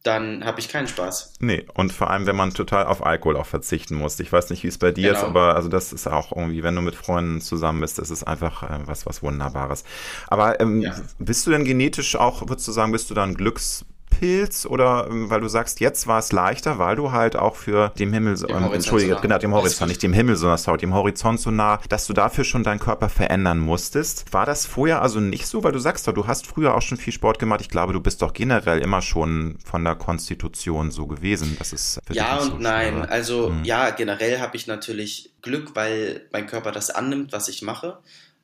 dann 0.03 0.45
habe 0.45 0.59
ich 0.59 0.69
keinen 0.69 0.87
Spaß. 0.87 1.33
Nee, 1.39 1.65
und 1.73 1.91
vor 1.91 2.09
allem, 2.09 2.25
wenn 2.25 2.35
man 2.35 2.53
total 2.53 2.85
auf 2.85 3.05
Alkohol 3.05 3.35
auch 3.35 3.45
verzichten 3.45 3.95
muss. 3.95 4.19
Ich 4.19 4.31
weiß 4.31 4.49
nicht, 4.49 4.63
wie 4.63 4.67
es 4.67 4.77
bei 4.77 4.91
dir 4.91 5.09
genau. 5.09 5.19
ist, 5.19 5.25
aber 5.25 5.55
also 5.55 5.67
das 5.67 5.91
ist 5.91 6.07
auch 6.07 6.31
irgendwie, 6.35 6.63
wenn 6.63 6.75
du 6.75 6.81
mit 6.81 6.95
Freunden 6.95 7.41
zusammen 7.41 7.81
bist, 7.81 7.99
das 7.99 8.09
ist 8.09 8.23
einfach 8.23 8.63
äh, 8.63 8.87
was, 8.87 9.05
was 9.05 9.21
Wunderbares. 9.21 9.83
Aber 10.27 10.59
ähm, 10.61 10.81
ja. 10.81 10.95
bist 11.19 11.45
du 11.45 11.51
denn 11.51 11.65
genetisch 11.65 12.15
auch, 12.15 12.47
würdest 12.47 12.67
du 12.67 12.71
sagen, 12.71 12.91
bist 12.91 13.09
du 13.09 13.13
dann 13.13 13.35
Glücks 13.35 13.85
Pilz 14.19 14.65
oder 14.65 15.07
ähm, 15.09 15.29
weil 15.29 15.41
du 15.41 15.47
sagst, 15.47 15.79
jetzt 15.79 16.07
war 16.07 16.19
es 16.19 16.31
leichter, 16.31 16.79
weil 16.79 16.95
du 16.95 17.11
halt 17.11 17.35
auch 17.35 17.55
für 17.55 17.89
dem 17.99 18.13
Himmel, 18.13 18.37
ähm, 18.49 18.71
entschuldige, 18.73 19.15
so 19.15 19.21
genau, 19.21 19.37
dem 19.37 19.53
Horizont, 19.53 19.89
nicht 19.89 20.01
dem 20.01 20.13
Himmel, 20.13 20.35
sondern 20.35 20.57
sorry, 20.57 20.79
dem 20.79 20.93
Horizont 20.93 21.39
so 21.39 21.51
nah, 21.51 21.79
dass 21.89 22.07
du 22.07 22.13
dafür 22.13 22.43
schon 22.43 22.63
deinen 22.63 22.79
Körper 22.79 23.09
verändern 23.09 23.59
musstest. 23.59 24.31
War 24.33 24.45
das 24.45 24.65
vorher 24.65 25.01
also 25.01 25.19
nicht 25.19 25.47
so, 25.47 25.63
weil 25.63 25.71
du 25.71 25.79
sagst 25.79 26.07
du 26.07 26.27
hast 26.27 26.47
früher 26.47 26.75
auch 26.75 26.81
schon 26.81 26.97
viel 26.97 27.13
Sport 27.13 27.37
gemacht. 27.37 27.61
Ich 27.61 27.69
glaube, 27.69 27.93
du 27.93 27.99
bist 27.99 28.21
doch 28.21 28.33
generell 28.33 28.79
immer 28.79 29.01
schon 29.01 29.57
von 29.63 29.83
der 29.83 29.95
Konstitution 29.95 30.89
so 30.89 31.05
gewesen. 31.05 31.55
Das 31.59 31.73
ist 31.73 31.99
ja 32.09 32.37
und 32.37 32.51
so 32.51 32.57
nein. 32.57 32.93
Schwer. 32.93 33.11
Also 33.11 33.49
hm. 33.49 33.63
ja, 33.63 33.89
generell 33.89 34.39
habe 34.39 34.55
ich 34.55 34.67
natürlich 34.67 35.33
Glück, 35.41 35.75
weil 35.75 36.27
mein 36.31 36.47
Körper 36.47 36.71
das 36.71 36.89
annimmt, 36.89 37.33
was 37.33 37.49
ich 37.49 37.61
mache. 37.61 37.99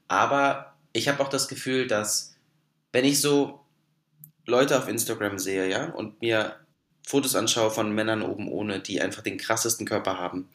Aber 0.08 0.74
ich 0.92 1.08
habe 1.08 1.22
auch 1.24 1.30
das 1.30 1.48
Gefühl, 1.48 1.88
dass 1.88 2.36
wenn 2.92 3.06
ich 3.06 3.20
so 3.22 3.63
Leute 4.46 4.78
auf 4.78 4.88
Instagram 4.88 5.40
sehe, 5.40 5.70
ja, 5.70 5.86
und 5.92 6.22
mir 6.22 6.56
Fotos 7.06 7.36
anschaue 7.36 7.72
von 7.72 7.94
Männern 7.94 8.22
oben 8.22 8.50
ohne, 8.50 8.80
die 8.80 9.02
einfach 9.02 9.22
den 9.22 9.38
krassesten 9.38 9.86
Körper 9.86 10.18
haben, 10.18 10.50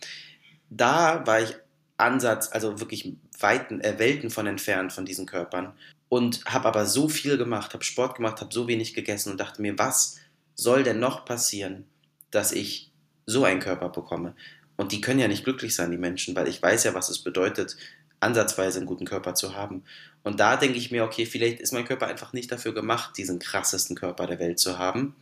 da 0.71 1.27
war 1.27 1.41
ich 1.41 1.55
Ansatz, 1.97 2.51
also 2.53 2.81
wirklich 2.81 3.15
Weiten, 3.39 3.81
äh, 3.81 3.99
Welten 3.99 4.31
von 4.31 4.47
entfernt 4.47 4.93
von 4.93 5.05
diesen 5.05 5.27
Körpern 5.27 5.75
und 6.09 6.45
habe 6.47 6.69
aber 6.69 6.87
so 6.87 7.09
viel 7.09 7.37
gemacht, 7.37 7.75
habe 7.75 7.85
Sport 7.85 8.17
gemacht, 8.17 8.41
habe 8.41 8.55
so 8.55 8.69
wenig 8.69 8.95
gegessen 8.95 9.33
und 9.33 9.41
dachte 9.41 9.61
mir, 9.63 9.79
was 9.79 10.19
soll 10.55 10.83
denn 10.83 11.01
noch 11.01 11.25
passieren, 11.25 11.87
dass 12.31 12.53
ich 12.53 12.91
so 13.27 13.45
einen 13.45 13.61
Körper 13.61 13.89
bekomme? 13.89 14.35
Und 14.77 14.93
die 14.93 15.01
können 15.01 15.21
ja 15.21 15.29
nicht 15.29 15.45
glücklich 15.45 15.75
sein, 15.75 15.91
die 15.91 15.99
Menschen, 15.99 16.37
weil 16.37 16.49
ich 16.49 16.63
weiß 16.63 16.85
ja, 16.85 16.95
was 16.95 17.09
es 17.09 17.19
bedeutet, 17.19 17.77
ansatzweise 18.21 18.79
einen 18.79 18.87
guten 18.87 19.05
Körper 19.05 19.35
zu 19.35 19.55
haben. 19.55 19.85
Und 20.23 20.41
da 20.41 20.57
denke 20.57 20.79
ich 20.79 20.91
mir, 20.91 21.05
okay, 21.05 21.27
vielleicht 21.27 21.61
ist 21.61 21.73
mein 21.73 21.85
Körper 21.85 22.07
einfach 22.07 22.33
nicht 22.33 22.51
dafür 22.51 22.75
gemacht, 22.75 23.17
diesen 23.17 23.39
krassesten 23.39 23.97
Körper 23.97 24.27
der 24.27 24.39
Welt 24.39 24.59
zu 24.59 24.79
haben. 24.79 25.15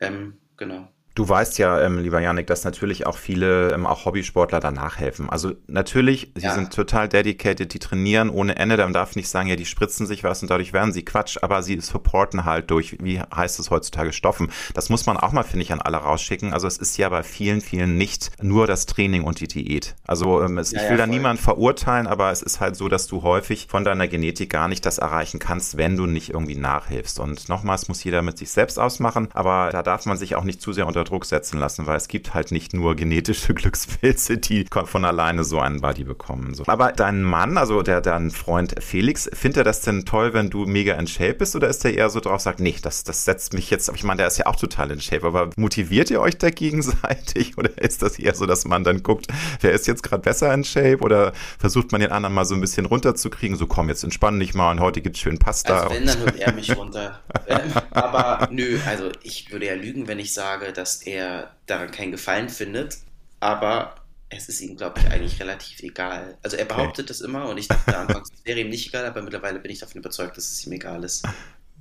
Ähm, 0.00 0.38
genau. 0.56 0.88
Du 1.18 1.28
weißt 1.28 1.58
ja, 1.58 1.80
ähm, 1.80 1.98
lieber 1.98 2.20
Janik, 2.20 2.46
dass 2.46 2.62
natürlich 2.62 3.04
auch 3.04 3.16
viele, 3.16 3.72
ähm, 3.72 3.86
auch 3.86 4.04
Hobbysportler 4.04 4.60
danach 4.60 4.98
helfen. 4.98 5.28
Also 5.28 5.54
natürlich, 5.66 6.30
sie 6.36 6.44
ja. 6.44 6.54
sind 6.54 6.72
total 6.72 7.08
dedicated, 7.08 7.74
die 7.74 7.80
trainieren 7.80 8.30
ohne 8.30 8.54
Ende. 8.54 8.76
Man 8.76 8.92
darf 8.92 9.16
nicht 9.16 9.28
sagen, 9.28 9.48
ja, 9.48 9.56
die 9.56 9.64
spritzen 9.64 10.06
sich 10.06 10.22
was 10.22 10.42
und 10.42 10.48
dadurch 10.48 10.72
werden 10.72 10.92
sie 10.92 11.04
Quatsch, 11.04 11.38
aber 11.42 11.64
sie 11.64 11.80
supporten 11.80 12.44
halt 12.44 12.70
durch, 12.70 12.98
wie 13.02 13.20
heißt 13.20 13.58
es 13.58 13.68
heutzutage, 13.72 14.12
Stoffen. 14.12 14.52
Das 14.74 14.90
muss 14.90 15.06
man 15.06 15.16
auch 15.16 15.32
mal, 15.32 15.42
finde 15.42 15.64
ich, 15.64 15.72
an 15.72 15.80
alle 15.80 15.96
rausschicken. 15.96 16.52
Also 16.52 16.68
es 16.68 16.78
ist 16.78 16.96
ja 16.98 17.08
bei 17.08 17.24
vielen, 17.24 17.62
vielen 17.62 17.98
nicht 17.98 18.30
nur 18.40 18.68
das 18.68 18.86
Training 18.86 19.24
und 19.24 19.40
die 19.40 19.48
Diät. 19.48 19.96
Also 20.06 20.40
ähm, 20.44 20.56
es, 20.56 20.70
ja, 20.70 20.82
ich 20.82 20.84
will 20.84 20.98
ja, 20.98 21.04
da 21.04 21.08
niemand 21.08 21.40
verurteilen, 21.40 22.06
aber 22.06 22.30
es 22.30 22.42
ist 22.42 22.60
halt 22.60 22.76
so, 22.76 22.88
dass 22.88 23.08
du 23.08 23.24
häufig 23.24 23.66
von 23.68 23.82
deiner 23.82 24.06
Genetik 24.06 24.50
gar 24.50 24.68
nicht 24.68 24.86
das 24.86 24.98
erreichen 24.98 25.40
kannst, 25.40 25.76
wenn 25.76 25.96
du 25.96 26.06
nicht 26.06 26.30
irgendwie 26.30 26.54
nachhilfst. 26.54 27.18
Und 27.18 27.48
nochmals 27.48 27.88
muss 27.88 28.04
jeder 28.04 28.22
mit 28.22 28.38
sich 28.38 28.52
selbst 28.52 28.78
ausmachen, 28.78 29.30
aber 29.34 29.70
da 29.72 29.82
darf 29.82 30.06
man 30.06 30.16
sich 30.16 30.36
auch 30.36 30.44
nicht 30.44 30.62
zu 30.62 30.72
sehr 30.72 30.86
unter 30.86 31.07
Druck 31.08 31.24
setzen 31.24 31.58
lassen, 31.58 31.86
weil 31.86 31.96
es 31.96 32.08
gibt 32.08 32.34
halt 32.34 32.52
nicht 32.52 32.74
nur 32.74 32.94
genetische 32.96 33.54
Glückspilze, 33.58 34.38
die 34.38 34.66
von 34.84 35.04
alleine 35.04 35.44
so 35.44 35.58
einen 35.58 35.80
Body 35.80 36.04
bekommen. 36.04 36.54
So. 36.54 36.64
Aber 36.66 36.92
dein 36.92 37.22
Mann, 37.22 37.58
also 37.58 37.82
der 37.82 38.00
dein 38.00 38.30
Freund 38.30 38.74
Felix, 38.82 39.28
findet 39.32 39.58
er 39.58 39.64
das 39.64 39.80
denn 39.80 40.04
toll, 40.04 40.34
wenn 40.34 40.50
du 40.50 40.66
mega 40.66 40.94
in 40.94 41.06
Shape 41.06 41.34
bist 41.34 41.56
oder 41.56 41.68
ist 41.68 41.84
der 41.84 41.94
eher 41.94 42.10
so 42.10 42.20
drauf, 42.20 42.40
sagt, 42.40 42.60
nee, 42.60 42.74
das, 42.80 43.04
das 43.04 43.24
setzt 43.24 43.54
mich 43.54 43.70
jetzt, 43.70 43.90
ich 43.94 44.04
meine, 44.04 44.18
der 44.18 44.26
ist 44.26 44.38
ja 44.38 44.46
auch 44.46 44.56
total 44.56 44.90
in 44.90 45.00
Shape, 45.00 45.26
aber 45.26 45.50
motiviert 45.56 46.10
ihr 46.10 46.20
euch 46.20 46.38
da 46.38 46.50
gegenseitig 46.50 47.56
oder 47.58 47.76
ist 47.78 48.02
das 48.02 48.18
eher 48.18 48.34
so, 48.34 48.46
dass 48.46 48.64
man 48.64 48.84
dann 48.84 49.02
guckt, 49.02 49.26
wer 49.60 49.72
ist 49.72 49.86
jetzt 49.86 50.02
gerade 50.02 50.22
besser 50.22 50.52
in 50.52 50.64
Shape 50.64 50.98
oder 50.98 51.32
versucht 51.58 51.92
man 51.92 52.00
den 52.00 52.12
anderen 52.12 52.34
mal 52.34 52.44
so 52.44 52.54
ein 52.54 52.60
bisschen 52.60 52.86
runterzukriegen, 52.86 53.56
so 53.56 53.66
komm, 53.66 53.88
jetzt 53.88 54.04
entspann 54.04 54.38
dich 54.38 54.54
mal 54.54 54.70
und 54.70 54.80
heute 54.80 55.00
gibt's 55.00 55.20
schön 55.20 55.38
Pasta. 55.38 55.80
Also 55.82 55.94
wenn, 55.94 56.06
dann 56.06 56.20
holt 56.20 56.36
er 56.36 56.52
mich 56.52 56.76
runter. 56.76 57.20
Ähm, 57.46 57.72
aber 57.90 58.48
nö, 58.50 58.78
also 58.86 59.10
ich 59.22 59.50
würde 59.52 59.66
ja 59.66 59.74
lügen, 59.74 60.06
wenn 60.08 60.18
ich 60.18 60.32
sage, 60.32 60.72
dass 60.72 60.87
er 60.96 61.54
daran 61.66 61.90
keinen 61.90 62.12
Gefallen 62.12 62.48
findet, 62.48 62.98
aber 63.40 63.94
es 64.30 64.48
ist 64.48 64.60
ihm, 64.60 64.76
glaube 64.76 65.00
ich, 65.00 65.06
eigentlich 65.06 65.40
relativ 65.40 65.82
egal. 65.82 66.36
Also 66.42 66.56
er 66.56 66.66
behauptet 66.66 67.04
okay. 67.04 67.08
das 67.08 67.20
immer 67.20 67.48
und 67.48 67.58
ich 67.58 67.68
dachte 67.68 67.96
anfangs, 67.96 68.28
es 68.34 68.44
wäre 68.44 68.60
ihm 68.60 68.68
nicht 68.68 68.88
egal, 68.88 69.06
aber 69.06 69.22
mittlerweile 69.22 69.58
bin 69.58 69.70
ich 69.70 69.78
davon 69.78 70.00
überzeugt, 70.00 70.36
dass 70.36 70.50
es 70.50 70.66
ihm 70.66 70.72
egal 70.72 71.04
ist. 71.04 71.26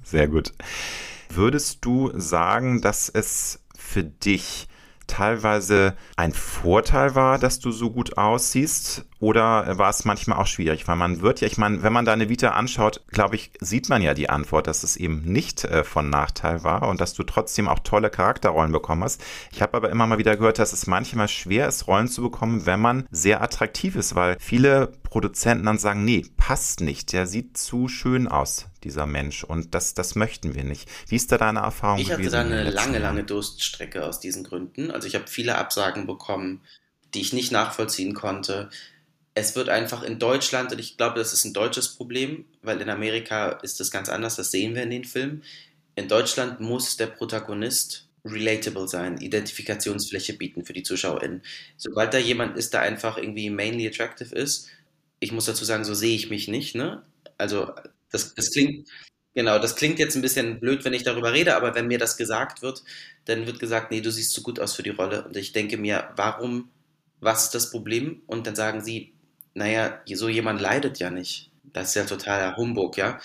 Sehr 0.03 0.27
gut. 0.27 0.53
Würdest 1.29 1.83
du 1.83 2.11
sagen, 2.17 2.81
dass 2.81 3.09
es 3.09 3.59
für 3.77 4.03
dich 4.03 4.67
teilweise 5.07 5.95
ein 6.15 6.33
Vorteil 6.33 7.15
war, 7.15 7.39
dass 7.39 7.59
du 7.59 7.71
so 7.71 7.91
gut 7.91 8.17
aussiehst? 8.17 9.05
Oder 9.19 9.77
war 9.77 9.89
es 9.89 10.05
manchmal 10.05 10.37
auch 10.37 10.47
schwierig? 10.47 10.87
Weil 10.87 10.95
man 10.95 11.21
wird 11.21 11.41
ja, 11.41 11.47
ich 11.47 11.57
meine, 11.57 11.81
wenn 11.81 11.93
man 11.93 12.05
deine 12.05 12.29
Vita 12.29 12.49
anschaut, 12.49 13.01
glaube 13.07 13.35
ich, 13.35 13.51
sieht 13.59 13.89
man 13.89 14.01
ja 14.01 14.13
die 14.13 14.29
Antwort, 14.29 14.67
dass 14.67 14.83
es 14.83 14.95
eben 14.95 15.23
nicht 15.23 15.63
äh, 15.63 15.83
von 15.83 16.09
Nachteil 16.09 16.63
war 16.63 16.87
und 16.87 17.01
dass 17.01 17.13
du 17.13 17.23
trotzdem 17.23 17.67
auch 17.67 17.79
tolle 17.79 18.09
Charakterrollen 18.09 18.71
bekommen 18.71 19.03
hast. 19.03 19.23
Ich 19.51 19.61
habe 19.61 19.75
aber 19.75 19.89
immer 19.89 20.05
mal 20.05 20.19
wieder 20.19 20.37
gehört, 20.37 20.59
dass 20.59 20.73
es 20.73 20.85
manchmal 20.85 21.27
schwer 21.27 21.67
ist, 21.67 21.87
Rollen 21.87 22.07
zu 22.07 22.21
bekommen, 22.21 22.65
wenn 22.65 22.79
man 22.79 23.07
sehr 23.09 23.41
attraktiv 23.41 23.95
ist, 23.95 24.13
weil 24.13 24.37
viele 24.39 24.93
Produzenten 25.03 25.65
dann 25.65 25.79
sagen, 25.79 26.05
nee, 26.05 26.25
passt 26.37 26.81
nicht, 26.81 27.11
der 27.11 27.25
sieht 27.25 27.57
zu 27.57 27.87
schön 27.87 28.27
aus, 28.27 28.67
dieser 28.83 29.07
Mensch. 29.07 29.43
Und 29.43 29.73
das, 29.73 29.95
das 29.95 30.15
möchten 30.15 30.53
wir 30.53 30.63
nicht. 30.63 30.87
Wie 31.07 31.15
ist 31.15 31.31
da 31.31 31.39
deine 31.39 31.59
Erfahrung? 31.59 31.99
Ich 31.99 32.11
hatte 32.11 32.29
da 32.29 32.41
eine 32.41 32.69
lange, 32.69 32.99
lange 32.99 33.23
Durststrecke 33.23 34.05
aus 34.05 34.19
diesen 34.19 34.43
Gründen. 34.43 34.91
Also 34.91 35.07
ich 35.07 35.15
habe 35.15 35.25
viele 35.27 35.57
Absagen 35.57 36.05
bekommen, 36.05 36.61
die 37.13 37.21
ich 37.21 37.33
nicht 37.33 37.51
nachvollziehen 37.51 38.13
konnte 38.13 38.69
es 39.37 39.55
wird 39.55 39.69
einfach 39.69 40.01
in 40.01 40.17
Deutschland, 40.17 40.71
und 40.71 40.79
ich 40.79 40.97
glaube, 40.97 41.19
das 41.19 41.31
ist 41.31 41.45
ein 41.45 41.53
deutsches 41.53 41.89
Problem, 41.89 42.45
weil 42.63 42.81
in 42.81 42.89
Amerika 42.89 43.51
ist 43.61 43.79
das 43.79 43.91
ganz 43.91 44.09
anders, 44.09 44.35
das 44.35 44.49
sehen 44.49 44.73
wir 44.73 44.81
in 44.81 44.89
den 44.89 45.05
Filmen. 45.05 45.43
In 45.95 46.07
Deutschland 46.07 46.59
muss 46.59 46.97
der 46.97 47.05
Protagonist 47.05 48.09
relatable 48.25 48.87
sein, 48.87 49.17
Identifikationsfläche 49.17 50.33
bieten 50.33 50.65
für 50.65 50.73
die 50.73 50.81
ZuschauerInnen. 50.81 51.43
Sobald 51.77 52.15
da 52.15 52.17
jemand 52.17 52.57
ist, 52.57 52.73
der 52.73 52.81
einfach 52.81 53.17
irgendwie 53.19 53.51
mainly 53.51 53.87
attractive 53.87 54.33
ist, 54.33 54.69
ich 55.19 55.31
muss 55.31 55.45
dazu 55.45 55.65
sagen, 55.65 55.85
so 55.85 55.93
sehe 55.93 56.15
ich 56.15 56.31
mich 56.31 56.47
nicht, 56.47 56.73
ne? 56.73 57.03
Also, 57.37 57.71
das, 58.11 58.33
das 58.33 58.51
klingt, 58.51 58.89
genau, 59.35 59.59
das 59.59 59.75
klingt 59.75 59.99
jetzt 59.99 60.15
ein 60.15 60.23
bisschen 60.23 60.59
blöd, 60.59 60.83
wenn 60.83 60.93
ich 60.93 61.03
darüber 61.03 61.31
rede, 61.33 61.55
aber 61.55 61.75
wenn 61.75 61.87
mir 61.87 61.99
das 61.99 62.17
gesagt 62.17 62.63
wird, 62.63 62.83
dann 63.25 63.45
wird 63.45 63.59
gesagt, 63.59 63.91
nee, 63.91 64.01
du 64.01 64.11
siehst 64.11 64.31
zu 64.33 64.41
gut 64.41 64.59
aus 64.59 64.73
für 64.73 64.83
die 64.83 64.89
Rolle. 64.89 65.25
Und 65.27 65.37
ich 65.37 65.51
denke 65.53 65.77
mir, 65.77 66.09
warum, 66.15 66.69
was 67.19 67.45
ist 67.45 67.55
das 67.55 67.69
Problem? 67.69 68.23
Und 68.25 68.47
dann 68.47 68.55
sagen 68.55 68.83
sie, 68.83 69.13
naja, 69.57 69.99
so 70.13 70.29
jemand 70.29 70.61
leidet 70.61 70.99
ja 70.99 71.09
nicht. 71.09 71.49
Das 71.73 71.89
ist 71.89 71.95
ja 71.95 72.05
totaler 72.05 72.55
Humbug, 72.57 72.95
ja. 72.95 73.19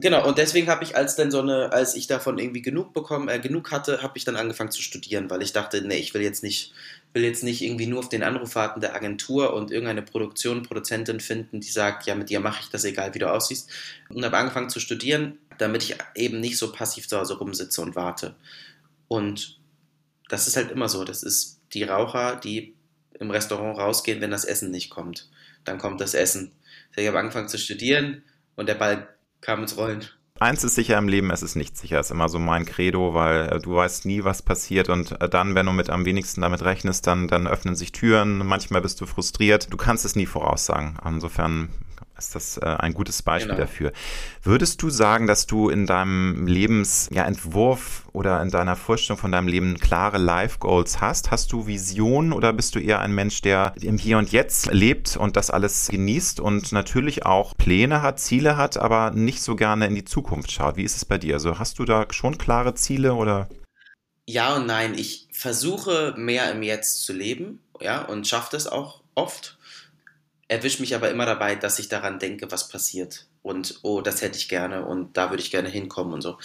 Genau, 0.00 0.26
und 0.26 0.38
deswegen 0.38 0.68
habe 0.68 0.84
ich, 0.84 0.96
als 0.96 1.16
dann 1.16 1.30
so 1.30 1.40
eine, 1.40 1.72
als 1.72 1.94
ich 1.94 2.06
davon 2.06 2.38
irgendwie 2.38 2.62
genug 2.62 2.94
bekommen, 2.94 3.28
äh, 3.28 3.38
genug 3.38 3.70
hatte, 3.70 4.00
habe 4.00 4.16
ich 4.16 4.24
dann 4.24 4.36
angefangen 4.36 4.70
zu 4.70 4.80
studieren, 4.80 5.28
weil 5.28 5.42
ich 5.42 5.52
dachte, 5.52 5.82
nee, 5.82 5.96
ich 5.96 6.14
will 6.14 6.22
jetzt 6.22 6.42
nicht, 6.42 6.72
will 7.12 7.24
jetzt 7.24 7.42
nicht 7.42 7.60
irgendwie 7.62 7.86
nur 7.86 7.98
auf 7.98 8.08
den 8.08 8.22
Anruf 8.22 8.54
warten 8.54 8.80
der 8.80 8.94
Agentur 8.94 9.52
und 9.54 9.70
irgendeine 9.70 10.02
Produktion, 10.02 10.62
Produzentin 10.62 11.20
finden, 11.20 11.60
die 11.60 11.68
sagt, 11.68 12.06
ja, 12.06 12.14
mit 12.14 12.30
dir 12.30 12.40
mache 12.40 12.60
ich 12.62 12.70
das, 12.70 12.84
egal 12.84 13.12
wie 13.14 13.18
du 13.18 13.30
aussiehst. 13.30 13.68
Und 14.08 14.24
habe 14.24 14.36
angefangen 14.36 14.70
zu 14.70 14.80
studieren, 14.80 15.36
damit 15.58 15.82
ich 15.82 15.96
eben 16.14 16.40
nicht 16.40 16.56
so 16.56 16.72
passiv 16.72 17.08
zu 17.08 17.18
Hause 17.18 17.36
rumsitze 17.36 17.82
und 17.82 17.96
warte. 17.96 18.36
Und 19.08 19.58
das 20.28 20.46
ist 20.46 20.56
halt 20.56 20.70
immer 20.70 20.88
so. 20.88 21.04
Das 21.04 21.22
ist 21.24 21.60
die 21.74 21.82
Raucher, 21.82 22.36
die 22.36 22.74
im 23.18 23.30
Restaurant 23.30 23.76
rausgehen, 23.76 24.20
wenn 24.20 24.30
das 24.30 24.44
Essen 24.44 24.70
nicht 24.70 24.90
kommt 24.90 25.28
dann 25.68 25.78
kommt 25.78 26.00
das 26.00 26.14
Essen. 26.14 26.52
Ich 26.96 27.06
habe 27.06 27.18
angefangen 27.18 27.48
zu 27.48 27.58
studieren 27.58 28.22
und 28.56 28.68
der 28.68 28.74
Ball 28.74 29.08
kam 29.40 29.62
ins 29.62 29.76
Rollen. 29.76 30.04
Eins 30.40 30.62
ist 30.62 30.76
sicher 30.76 30.96
im 30.98 31.08
Leben, 31.08 31.30
es 31.32 31.42
ist 31.42 31.56
nicht 31.56 31.76
sicher. 31.76 31.98
ist 31.98 32.12
immer 32.12 32.28
so 32.28 32.38
mein 32.38 32.64
Credo, 32.64 33.12
weil 33.12 33.48
äh, 33.48 33.60
du 33.60 33.74
weißt 33.74 34.06
nie, 34.06 34.22
was 34.22 34.42
passiert 34.42 34.88
und 34.88 35.20
äh, 35.20 35.28
dann, 35.28 35.56
wenn 35.56 35.66
du 35.66 35.72
mit 35.72 35.90
am 35.90 36.04
wenigsten 36.04 36.42
damit 36.42 36.62
rechnest, 36.62 37.06
dann, 37.08 37.26
dann 37.26 37.48
öffnen 37.48 37.74
sich 37.74 37.90
Türen. 37.90 38.38
Manchmal 38.46 38.80
bist 38.80 39.00
du 39.00 39.06
frustriert. 39.06 39.72
Du 39.72 39.76
kannst 39.76 40.04
es 40.04 40.14
nie 40.14 40.26
voraussagen. 40.26 40.96
Insofern 41.04 41.70
ist 42.18 42.34
das 42.34 42.58
äh, 42.58 42.64
ein 42.64 42.94
gutes 42.94 43.22
Beispiel 43.22 43.54
genau. 43.54 43.60
dafür. 43.60 43.92
Würdest 44.42 44.82
du 44.82 44.90
sagen, 44.90 45.26
dass 45.26 45.46
du 45.46 45.68
in 45.68 45.86
deinem 45.86 46.46
Lebensentwurf 46.46 48.02
ja, 48.04 48.10
oder 48.12 48.42
in 48.42 48.50
deiner 48.50 48.76
Vorstellung 48.76 49.18
von 49.18 49.32
deinem 49.32 49.48
Leben 49.48 49.78
klare 49.78 50.18
Life 50.18 50.58
Goals 50.58 51.00
hast? 51.00 51.30
Hast 51.30 51.52
du 51.52 51.66
Visionen 51.66 52.32
oder 52.32 52.52
bist 52.52 52.74
du 52.74 52.80
eher 52.80 53.00
ein 53.00 53.14
Mensch, 53.14 53.40
der 53.42 53.74
im 53.80 53.98
Hier 53.98 54.18
und 54.18 54.32
Jetzt 54.32 54.72
lebt 54.72 55.16
und 55.16 55.36
das 55.36 55.50
alles 55.50 55.88
genießt 55.88 56.40
und 56.40 56.72
natürlich 56.72 57.24
auch 57.24 57.56
Pläne 57.56 58.02
hat, 58.02 58.18
Ziele 58.18 58.56
hat, 58.56 58.76
aber 58.76 59.12
nicht 59.12 59.42
so 59.42 59.56
gerne 59.56 59.86
in 59.86 59.94
die 59.94 60.04
Zukunft 60.04 60.50
schaut? 60.50 60.76
Wie 60.76 60.84
ist 60.84 60.96
es 60.96 61.04
bei 61.04 61.18
dir? 61.18 61.34
Also 61.34 61.58
hast 61.58 61.78
du 61.78 61.84
da 61.84 62.06
schon 62.10 62.38
klare 62.38 62.74
Ziele 62.74 63.14
oder? 63.14 63.48
Ja 64.26 64.56
und 64.56 64.66
nein. 64.66 64.94
Ich 64.94 65.28
versuche 65.32 66.14
mehr 66.16 66.50
im 66.50 66.62
Jetzt 66.62 67.04
zu 67.04 67.12
leben, 67.12 67.60
ja, 67.80 68.02
und 68.02 68.26
schaffe 68.26 68.48
das 68.52 68.66
auch 68.66 69.02
oft 69.14 69.57
erwische 70.48 70.80
mich 70.80 70.94
aber 70.94 71.10
immer 71.10 71.26
dabei, 71.26 71.54
dass 71.54 71.78
ich 71.78 71.88
daran 71.88 72.18
denke, 72.18 72.50
was 72.50 72.68
passiert. 72.68 73.26
Und, 73.42 73.78
oh, 73.82 74.00
das 74.00 74.22
hätte 74.22 74.38
ich 74.38 74.48
gerne 74.48 74.84
und 74.84 75.16
da 75.16 75.30
würde 75.30 75.42
ich 75.42 75.50
gerne 75.50 75.68
hinkommen 75.68 76.14
und 76.14 76.22
so. 76.22 76.38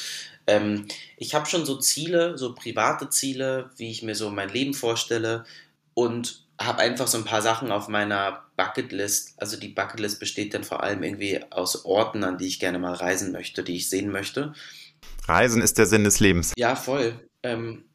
Ähm, 0.46 0.88
ich 1.18 1.34
habe 1.34 1.46
schon 1.46 1.66
so 1.66 1.78
Ziele, 1.78 2.38
so 2.38 2.54
private 2.54 3.10
Ziele, 3.10 3.72
wie 3.78 3.90
ich 3.90 4.04
mir 4.04 4.16
so 4.16 4.30
mein 4.30 4.50
Leben 4.50 4.74
vorstelle 4.74 5.46
und 5.94 6.44
habe 6.60 6.80
einfach 6.80 7.08
so 7.08 7.18
ein 7.18 7.26
paar 7.26 7.42
Sachen 7.42 7.72
auf 7.72 7.88
meiner 7.88 8.44
Bucketlist. 8.58 9.34
Also 9.38 9.58
die 9.58 9.70
Bucketlist 9.70 10.20
besteht 10.20 10.54
dann 10.54 10.64
vor 10.64 10.84
allem 10.84 11.02
irgendwie 11.04 11.42
aus 11.52 11.86
Orten, 11.86 12.24
an 12.24 12.38
die 12.38 12.48
ich 12.48 12.60
gerne 12.60 12.80
mal 12.80 12.94
reisen 12.94 13.32
möchte, 13.32 13.64
die 13.64 13.78
ich 13.78 13.90
sehen 13.90 14.12
möchte. 14.12 14.54
Reisen 15.28 15.62
ist 15.62 15.78
der 15.78 15.86
Sinn 15.86 16.04
des 16.04 16.20
Lebens. 16.20 16.54
Ja, 16.58 16.76
voll. 16.76 17.20
Ähm, 17.42 17.86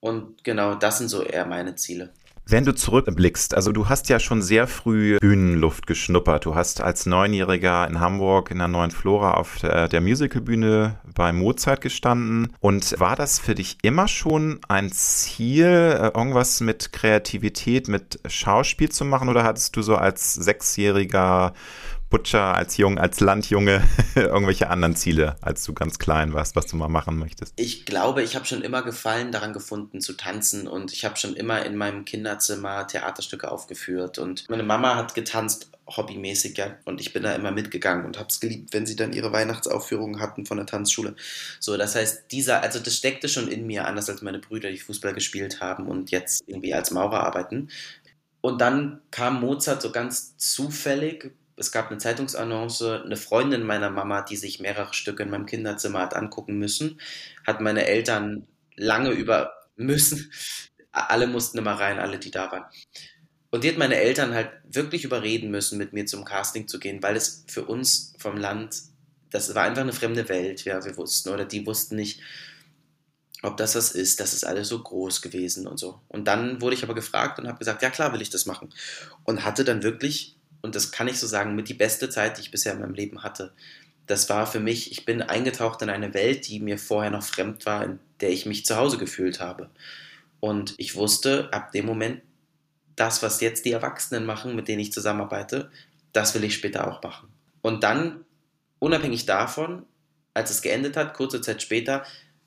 und 0.00 0.42
genau 0.42 0.74
das 0.74 0.98
sind 0.98 1.08
so 1.08 1.22
eher 1.22 1.46
meine 1.46 1.76
Ziele. 1.76 2.12
Wenn 2.44 2.64
du 2.64 2.74
zurückblickst, 2.74 3.54
also 3.54 3.70
du 3.72 3.88
hast 3.88 4.08
ja 4.08 4.18
schon 4.18 4.42
sehr 4.42 4.66
früh 4.66 5.16
Bühnenluft 5.20 5.86
geschnuppert. 5.86 6.44
Du 6.44 6.54
hast 6.54 6.80
als 6.80 7.06
Neunjähriger 7.06 7.86
in 7.86 8.00
Hamburg 8.00 8.50
in 8.50 8.58
der 8.58 8.68
Neuen 8.68 8.90
Flora 8.90 9.34
auf 9.34 9.60
der 9.60 10.00
Musicalbühne 10.00 10.98
bei 11.14 11.32
Mozart 11.32 11.80
gestanden. 11.80 12.52
Und 12.60 12.98
war 12.98 13.14
das 13.14 13.38
für 13.38 13.54
dich 13.54 13.78
immer 13.82 14.08
schon 14.08 14.60
ein 14.68 14.90
Ziel, 14.90 15.66
äh, 15.66 16.08
irgendwas 16.08 16.60
mit 16.60 16.92
Kreativität, 16.92 17.88
mit 17.88 18.18
Schauspiel 18.26 18.90
zu 18.90 19.04
machen? 19.04 19.28
Oder 19.28 19.44
hattest 19.44 19.76
du 19.76 19.82
so 19.82 19.96
als 19.96 20.34
Sechsjähriger 20.34 21.52
Butcher, 22.12 22.54
als 22.54 22.76
Jung, 22.76 22.98
als 22.98 23.20
Landjunge 23.20 23.82
irgendwelche 24.14 24.68
anderen 24.68 24.94
Ziele, 24.94 25.36
als 25.40 25.64
du 25.64 25.72
ganz 25.72 25.98
klein 25.98 26.34
warst, 26.34 26.54
was 26.54 26.66
du 26.66 26.76
mal 26.76 26.88
machen 26.88 27.18
möchtest? 27.18 27.54
Ich 27.56 27.86
glaube, 27.86 28.22
ich 28.22 28.36
habe 28.36 28.44
schon 28.44 28.60
immer 28.60 28.82
Gefallen 28.82 29.32
daran 29.32 29.54
gefunden 29.54 30.02
zu 30.02 30.12
tanzen 30.12 30.68
und 30.68 30.92
ich 30.92 31.06
habe 31.06 31.16
schon 31.16 31.34
immer 31.34 31.64
in 31.64 31.74
meinem 31.74 32.04
Kinderzimmer 32.04 32.86
Theaterstücke 32.86 33.50
aufgeführt 33.50 34.18
und 34.18 34.44
meine 34.50 34.62
Mama 34.62 34.94
hat 34.94 35.14
getanzt 35.14 35.70
hobbymäßig, 35.88 36.58
ja, 36.58 36.76
und 36.84 37.00
ich 37.00 37.14
bin 37.14 37.22
da 37.22 37.34
immer 37.34 37.50
mitgegangen 37.50 38.04
und 38.04 38.18
habe 38.18 38.28
es 38.28 38.40
geliebt, 38.40 38.74
wenn 38.74 38.84
sie 38.84 38.94
dann 38.94 39.14
ihre 39.14 39.32
Weihnachtsaufführungen 39.32 40.20
hatten 40.20 40.44
von 40.44 40.58
der 40.58 40.66
Tanzschule. 40.66 41.16
So, 41.60 41.78
das 41.78 41.94
heißt, 41.94 42.30
dieser, 42.30 42.62
also 42.62 42.78
das 42.78 42.94
steckte 42.94 43.28
schon 43.30 43.48
in 43.48 43.66
mir, 43.66 43.86
anders 43.86 44.10
als 44.10 44.20
meine 44.20 44.38
Brüder, 44.38 44.70
die 44.70 44.78
Fußball 44.78 45.14
gespielt 45.14 45.62
haben 45.62 45.88
und 45.88 46.10
jetzt 46.10 46.44
irgendwie 46.46 46.74
als 46.74 46.90
Maurer 46.90 47.24
arbeiten. 47.24 47.68
Und 48.42 48.60
dann 48.60 49.00
kam 49.10 49.40
Mozart 49.40 49.80
so 49.80 49.92
ganz 49.92 50.36
zufällig 50.36 51.32
es 51.62 51.72
gab 51.72 51.90
eine 51.90 51.98
Zeitungsannonce, 51.98 53.02
eine 53.04 53.16
Freundin 53.16 53.62
meiner 53.62 53.90
Mama, 53.90 54.22
die 54.22 54.36
sich 54.36 54.60
mehrere 54.60 54.92
Stücke 54.92 55.22
in 55.22 55.30
meinem 55.30 55.46
Kinderzimmer 55.46 56.00
hat 56.00 56.14
angucken 56.14 56.58
müssen, 56.58 57.00
hat 57.46 57.60
meine 57.60 57.86
Eltern 57.86 58.46
lange 58.76 59.10
über 59.10 59.54
müssen. 59.76 60.30
Alle 60.90 61.26
mussten 61.26 61.58
immer 61.58 61.72
rein, 61.72 61.98
alle, 61.98 62.18
die 62.18 62.30
da 62.30 62.52
waren. 62.52 62.64
Und 63.50 63.64
die 63.64 63.68
hat 63.68 63.78
meine 63.78 63.96
Eltern 63.96 64.34
halt 64.34 64.50
wirklich 64.64 65.04
überreden 65.04 65.50
müssen, 65.50 65.78
mit 65.78 65.92
mir 65.92 66.06
zum 66.06 66.24
Casting 66.24 66.68
zu 66.68 66.78
gehen, 66.78 67.02
weil 67.02 67.16
es 67.16 67.44
für 67.48 67.64
uns 67.64 68.14
vom 68.18 68.36
Land, 68.36 68.76
das 69.30 69.54
war 69.54 69.64
einfach 69.64 69.82
eine 69.82 69.92
fremde 69.92 70.28
Welt, 70.28 70.64
ja, 70.64 70.84
wir 70.84 70.96
wussten, 70.96 71.30
oder 71.30 71.44
die 71.44 71.66
wussten 71.66 71.96
nicht, 71.96 72.20
ob 73.42 73.56
das 73.56 73.72
das 73.72 73.92
ist, 73.92 74.20
das 74.20 74.32
ist 74.32 74.44
alles 74.44 74.68
so 74.68 74.82
groß 74.82 75.20
gewesen 75.20 75.66
und 75.66 75.78
so. 75.78 76.00
Und 76.08 76.28
dann 76.28 76.60
wurde 76.60 76.76
ich 76.76 76.82
aber 76.84 76.94
gefragt 76.94 77.38
und 77.38 77.48
habe 77.48 77.58
gesagt, 77.58 77.82
ja 77.82 77.90
klar 77.90 78.12
will 78.12 78.22
ich 78.22 78.30
das 78.30 78.46
machen. 78.46 78.72
Und 79.24 79.44
hatte 79.44 79.64
dann 79.64 79.82
wirklich 79.82 80.36
und 80.62 80.74
das 80.74 80.92
kann 80.92 81.08
ich 81.08 81.18
so 81.18 81.26
sagen, 81.26 81.54
mit 81.54 81.68
die 81.68 81.74
beste 81.74 82.08
Zeit, 82.08 82.38
die 82.38 82.42
ich 82.42 82.50
bisher 82.50 82.72
in 82.72 82.80
meinem 82.80 82.94
Leben 82.94 83.22
hatte. 83.22 83.52
Das 84.06 84.28
war 84.28 84.46
für 84.46 84.60
mich, 84.60 84.90
ich 84.90 85.04
bin 85.04 85.22
eingetaucht 85.22 85.82
in 85.82 85.90
eine 85.90 86.14
Welt, 86.14 86.48
die 86.48 86.60
mir 86.60 86.78
vorher 86.78 87.10
noch 87.10 87.22
fremd 87.22 87.66
war, 87.66 87.84
in 87.84 87.98
der 88.20 88.30
ich 88.30 88.46
mich 88.46 88.64
zu 88.64 88.76
Hause 88.76 88.98
gefühlt 88.98 89.40
habe. 89.40 89.70
Und 90.40 90.74
ich 90.78 90.96
wusste 90.96 91.52
ab 91.52 91.72
dem 91.72 91.86
Moment, 91.86 92.22
das, 92.96 93.22
was 93.22 93.40
jetzt 93.40 93.64
die 93.64 93.72
Erwachsenen 93.72 94.26
machen, 94.26 94.54
mit 94.54 94.68
denen 94.68 94.80
ich 94.80 94.92
zusammenarbeite, 94.92 95.70
das 96.12 96.34
will 96.34 96.44
ich 96.44 96.54
später 96.54 96.88
auch 96.88 97.02
machen. 97.02 97.28
Und 97.62 97.84
dann, 97.84 98.24
unabhängig 98.78 99.26
davon, 99.26 99.84
als 100.34 100.50
es 100.50 100.62
geendet 100.62 100.96
hat, 100.96 101.14
kurze 101.14 101.40
Zeit 101.40 101.62
später, 101.62 102.04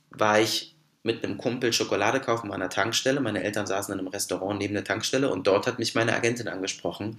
war 0.09 0.39
ich 0.39 0.75
mit 1.03 1.23
einem 1.23 1.37
Kumpel 1.37 1.71
Schokolade 1.71 2.19
kaufen 2.19 2.47
an 2.47 2.61
einer 2.61 2.69
Tankstelle. 2.69 3.21
Meine 3.21 3.43
Eltern 3.43 3.67
saßen 3.67 3.93
in 3.93 3.99
einem 3.99 4.07
Restaurant 4.07 4.59
neben 4.59 4.73
der 4.73 4.83
Tankstelle 4.83 5.29
und 5.29 5.45
dort 5.47 5.67
hat 5.67 5.79
mich 5.79 5.95
meine 5.95 6.13
Agentin 6.13 6.47
angesprochen, 6.47 7.17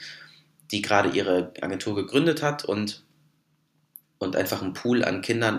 die 0.71 0.83
gerade 0.83 1.11
ihre 1.11 1.53
Agentur 1.61 1.95
gegründet 1.95 2.43
hat 2.43 2.65
und, 2.65 3.05
und 4.19 4.37
einfach 4.37 4.63
einen 4.63 4.73
Pool 4.73 5.05
an 5.05 5.23
Kindern 5.23 5.59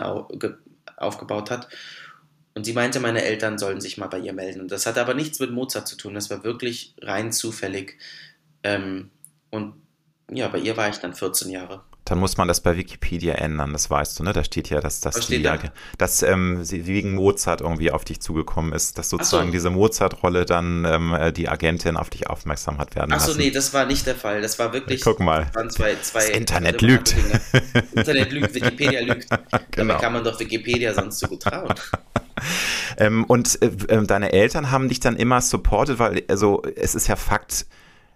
aufgebaut 0.97 1.51
hat. 1.51 1.70
Und 2.53 2.64
sie 2.64 2.74
meinte, 2.74 2.99
meine 2.99 3.24
Eltern 3.24 3.60
sollen 3.60 3.82
sich 3.82 3.97
mal 3.97 4.08
bei 4.08 4.20
ihr 4.20 4.34
melden. 4.34 4.62
Und 4.62 4.72
das 4.72 4.86
hatte 4.86 5.01
aber 5.01 5.14
nichts 5.14 5.39
mit 5.39 5.51
Mozart 5.51 5.88
zu 5.88 5.95
tun. 5.95 6.16
Das 6.16 6.30
war 6.30 6.43
wirklich 6.43 6.95
rein 7.01 7.32
zufällig. 7.32 7.97
Ähm, 8.64 9.12
und 9.51 9.76
ja, 10.32 10.47
bei 10.47 10.60
ihr 10.60 10.76
war 10.76 10.89
ich 10.89 10.97
dann 10.97 11.14
14 11.14 11.51
Jahre 11.51 11.84
dann 12.10 12.20
muss 12.20 12.38
man 12.38 12.47
das 12.47 12.62
bei 12.62 12.78
Wikipedia 12.78 13.36
ändern, 13.36 13.74
das 13.74 13.89
weißt 13.89 14.18
du, 14.18 14.24
ne? 14.24 14.32
Da 14.32 14.43
steht 14.43 14.70
ja, 14.70 14.80
dass, 14.80 15.01
dass, 15.01 15.28
die, 15.28 15.43
da? 15.43 15.58
dass 15.97 16.24
ähm, 16.24 16.64
sie 16.64 16.88
wegen 16.88 17.16
Mozart 17.16 17.60
irgendwie 17.60 17.91
auf 17.91 18.05
dich 18.05 18.22
zugekommen 18.22 18.72
ist, 18.72 18.97
dass 18.97 19.10
sozusagen 19.10 19.47
so. 19.47 19.51
diese 19.51 19.70
Mozart-Rolle 19.70 20.45
dann 20.45 20.86
ähm, 20.86 21.14
äh, 21.14 21.34
die 21.34 21.49
Agentin 21.49 21.97
auf 21.97 22.10
dich 22.10 22.30
aufmerksam 22.30 22.78
hat 22.78 22.95
werden 22.95 23.12
Achso, 23.12 23.34
nee, 23.34 23.51
das 23.51 23.74
war 23.74 23.86
nicht 23.86 24.05
der 24.08 24.16
Fall. 24.16 24.41
Das 24.41 24.58
war 24.58 24.72
wirklich. 24.72 25.01
Guck 25.01 25.20
mal. 25.20 25.51
Zwei, 25.68 25.95
zwei 26.01 26.20
das 26.20 26.30
Internet 26.30 26.82
lügt. 26.82 27.14
Internet 27.93 28.32
lügt, 28.32 28.53
Wikipedia 28.53 29.01
lügt. 29.01 29.28
Genau. 29.72 29.93
Dabei 29.93 30.01
kann 30.01 30.14
man 30.14 30.24
doch 30.24 30.39
Wikipedia 30.39 30.93
sonst 30.93 31.20
so 31.20 31.28
gut 31.28 31.43
trauen. 31.43 31.74
ähm, 32.97 33.26
und 33.26 33.62
äh, 33.62 33.68
äh, 33.93 34.05
deine 34.05 34.32
Eltern 34.34 34.72
haben 34.72 34.89
dich 34.89 34.99
dann 34.99 35.16
immer 35.18 35.41
supportet, 35.41 35.99
weil, 35.99 36.24
also 36.28 36.64
es 36.76 36.95
ist 36.95 37.08
ja 37.08 37.16
Fakt, 37.16 37.66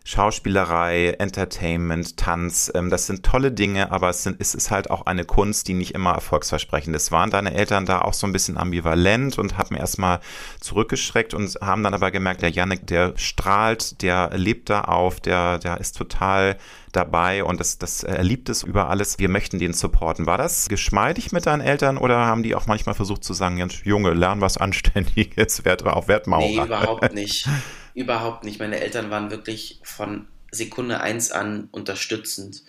Schauspielerei, 0.03 1.11
Entertainment, 1.19 2.17
Tanz, 2.17 2.71
ähm, 2.73 2.89
das 2.89 3.05
sind 3.05 3.23
tolle 3.23 3.51
Dinge, 3.51 3.91
aber 3.91 4.09
es, 4.09 4.23
sind, 4.23 4.37
es 4.39 4.55
ist 4.55 4.71
halt 4.71 4.89
auch 4.89 5.05
eine 5.05 5.25
Kunst, 5.25 5.67
die 5.67 5.75
nicht 5.75 5.93
immer 5.93 6.13
erfolgsversprechend 6.13 6.95
ist. 6.95 7.11
Waren 7.11 7.29
deine 7.29 7.53
Eltern 7.53 7.85
da 7.85 8.01
auch 8.01 8.13
so 8.13 8.25
ein 8.25 8.33
bisschen 8.33 8.57
ambivalent 8.57 9.37
und 9.37 9.59
haben 9.59 9.75
erstmal 9.75 10.19
zurückgeschreckt 10.59 11.35
und 11.35 11.55
haben 11.61 11.83
dann 11.83 11.93
aber 11.93 12.09
gemerkt, 12.09 12.41
der 12.41 12.49
Janik, 12.49 12.87
der 12.87 13.13
strahlt, 13.15 14.01
der 14.01 14.31
lebt 14.33 14.71
da 14.71 14.81
auf, 14.81 15.19
der, 15.19 15.59
der 15.59 15.79
ist 15.79 15.95
total 15.97 16.57
dabei 16.91 17.43
und 17.43 17.59
das, 17.59 17.77
das, 17.77 18.03
er 18.03 18.23
liebt 18.23 18.49
es 18.49 18.63
über 18.63 18.89
alles. 18.89 19.19
Wir 19.19 19.29
möchten 19.29 19.59
den 19.59 19.73
supporten. 19.73 20.25
War 20.25 20.39
das 20.39 20.67
geschmeidig 20.67 21.31
mit 21.31 21.45
deinen 21.45 21.61
Eltern 21.61 21.97
oder 21.97 22.17
haben 22.17 22.41
die 22.41 22.55
auch 22.55 22.65
manchmal 22.65 22.95
versucht 22.95 23.23
zu 23.23 23.33
sagen, 23.33 23.69
Junge, 23.83 24.13
lern 24.13 24.41
was 24.41 24.57
Anständiges, 24.57 25.63
werd 25.65 25.85
auf 25.85 26.07
Wertmaurer? 26.07 26.47
Nee, 26.47 26.65
überhaupt 26.65 27.13
nicht. 27.13 27.47
Überhaupt 27.93 28.43
nicht. 28.43 28.59
Meine 28.59 28.79
Eltern 28.79 29.09
waren 29.09 29.31
wirklich 29.31 29.79
von 29.83 30.27
Sekunde 30.51 31.01
eins 31.01 31.31
an 31.31 31.69
unterstützend. 31.71 32.63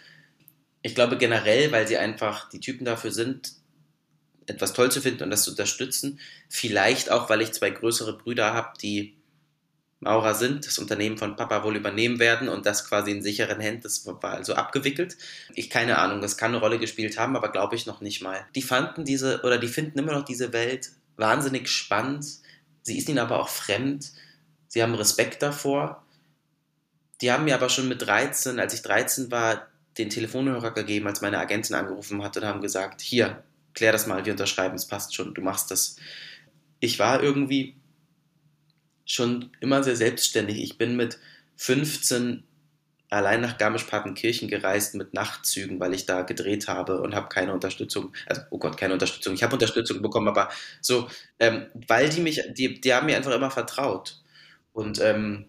Ich 0.83 0.95
glaube 0.95 1.19
generell, 1.19 1.71
weil 1.73 1.87
sie 1.87 1.97
einfach 1.97 2.49
die 2.49 2.61
Typen 2.61 2.85
dafür 2.85 3.13
sind, 3.13 3.53
etwas 4.47 4.73
toll 4.73 4.91
zu 4.91 5.01
finden 5.01 5.23
und 5.25 5.31
das 5.31 5.45
zu 5.45 5.51
unterstützen. 5.51 6.19
Vielleicht 6.49 7.11
auch, 7.11 7.31
weil 7.31 7.43
ich 7.43 7.53
zwei 7.53 7.71
größere 7.71 8.19
Brüder 8.19 8.53
habe, 8.53 8.77
die 8.81 9.17
Maurer 10.01 10.35
sind, 10.35 10.67
das 10.67 10.79
Unternehmen 10.79 11.17
von 11.17 11.37
Papa 11.37 11.63
wohl 11.63 11.77
übernehmen 11.77 12.19
werden 12.19 12.49
und 12.49 12.67
das 12.67 12.89
quasi 12.89 13.13
in 13.13 13.23
sicheren 13.23 13.61
Händen, 13.61 13.83
das 13.83 14.05
war 14.05 14.25
also 14.25 14.55
abgewickelt. 14.55 15.17
Ich 15.55 15.71
keine 15.71 15.99
Ahnung, 15.99 16.21
das 16.21 16.37
kann 16.37 16.51
eine 16.51 16.59
Rolle 16.59 16.81
gespielt 16.81 17.19
haben, 17.19 17.37
aber 17.37 17.53
glaube 17.53 17.77
ich 17.77 17.87
noch 17.87 18.01
nicht 18.01 18.21
mal. 18.21 18.45
Die 18.57 18.63
fanden 18.63 19.05
diese 19.05 19.43
oder 19.43 19.59
die 19.59 19.69
finden 19.69 20.01
immer 20.01 20.13
noch 20.13 20.25
diese 20.25 20.53
Welt 20.53 20.91
wahnsinnig 21.17 21.69
spannend. 21.69 22.27
Sie 22.83 22.99
ist 22.99 23.09
ihnen 23.09 23.21
aber 23.21 23.39
auch 23.39 23.49
fremd 23.49 24.11
sie 24.73 24.83
haben 24.83 24.95
Respekt 24.95 25.43
davor. 25.43 26.03
Die 27.21 27.31
haben 27.31 27.45
mir 27.45 27.55
aber 27.55 27.69
schon 27.69 27.89
mit 27.89 28.01
13, 28.01 28.59
als 28.59 28.73
ich 28.73 28.81
13 28.81 29.31
war, 29.31 29.69
den 29.99 30.09
Telefonhörer 30.09 30.71
gegeben, 30.71 31.07
als 31.07 31.21
meine 31.21 31.39
Agentin 31.39 31.77
angerufen 31.77 32.23
hat 32.23 32.39
und 32.39 32.47
haben 32.47 32.63
gesagt, 32.63 33.03
hier, 33.03 33.45
klär 33.75 33.93
das 33.93 34.07
mal, 34.07 34.25
wir 34.25 34.33
unterschreiben, 34.33 34.75
es 34.75 34.87
passt 34.87 35.15
schon, 35.15 35.35
du 35.35 35.43
machst 35.43 35.71
das. 35.71 35.97
Ich 36.81 36.99
war 36.99 37.23
irgendwie 37.23 37.77
schon 39.05 39.51
immer 39.61 39.85
sehr 39.85 39.97
selbstständig. 39.97 40.63
Ich 40.63 40.79
bin 40.79 40.97
mit 40.97 41.19
15 41.57 42.43
allein 43.11 43.43
nach 43.43 43.59
Garmisch-Partenkirchen 43.59 44.49
gereist 44.49 44.95
mit 44.95 45.13
Nachtzügen, 45.13 45.81
weil 45.81 45.93
ich 45.93 46.07
da 46.07 46.23
gedreht 46.23 46.67
habe 46.67 47.03
und 47.03 47.15
habe 47.15 47.29
keine 47.29 47.53
Unterstützung, 47.53 48.15
also 48.25 48.41
oh 48.49 48.59
Gott, 48.59 48.79
keine 48.79 48.95
Unterstützung. 48.95 49.35
Ich 49.35 49.43
habe 49.43 49.53
Unterstützung 49.53 50.01
bekommen, 50.01 50.29
aber 50.29 50.49
so, 50.81 51.11
ähm, 51.39 51.67
weil 51.75 52.09
die 52.09 52.23
mich, 52.23 52.41
die, 52.57 52.81
die 52.81 52.95
haben 52.95 53.05
mir 53.05 53.19
einfach 53.19 53.35
immer 53.35 53.51
vertraut. 53.51 54.22
Und 54.73 55.01
ähm, 55.01 55.47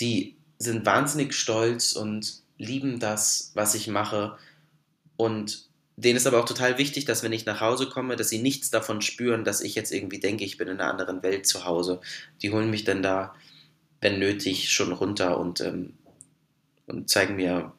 die 0.00 0.36
sind 0.58 0.86
wahnsinnig 0.86 1.34
stolz 1.34 1.92
und 1.92 2.42
lieben 2.58 3.00
das, 3.00 3.50
was 3.54 3.74
ich 3.74 3.88
mache. 3.88 4.38
Und 5.16 5.68
denen 5.96 6.16
ist 6.16 6.26
aber 6.26 6.40
auch 6.40 6.46
total 6.46 6.78
wichtig, 6.78 7.04
dass 7.04 7.22
wenn 7.22 7.32
ich 7.32 7.44
nach 7.44 7.60
Hause 7.60 7.88
komme, 7.88 8.16
dass 8.16 8.28
sie 8.28 8.40
nichts 8.40 8.70
davon 8.70 9.02
spüren, 9.02 9.44
dass 9.44 9.60
ich 9.60 9.74
jetzt 9.74 9.92
irgendwie 9.92 10.20
denke, 10.20 10.44
ich 10.44 10.56
bin 10.56 10.68
in 10.68 10.80
einer 10.80 10.90
anderen 10.90 11.22
Welt 11.22 11.46
zu 11.46 11.64
Hause. 11.64 12.00
Die 12.40 12.50
holen 12.50 12.70
mich 12.70 12.84
dann 12.84 13.02
da, 13.02 13.34
wenn 14.00 14.18
nötig, 14.18 14.70
schon 14.70 14.92
runter 14.92 15.38
und, 15.38 15.60
ähm, 15.60 15.94
und 16.86 17.10
zeigen 17.10 17.36
mir, 17.36 17.72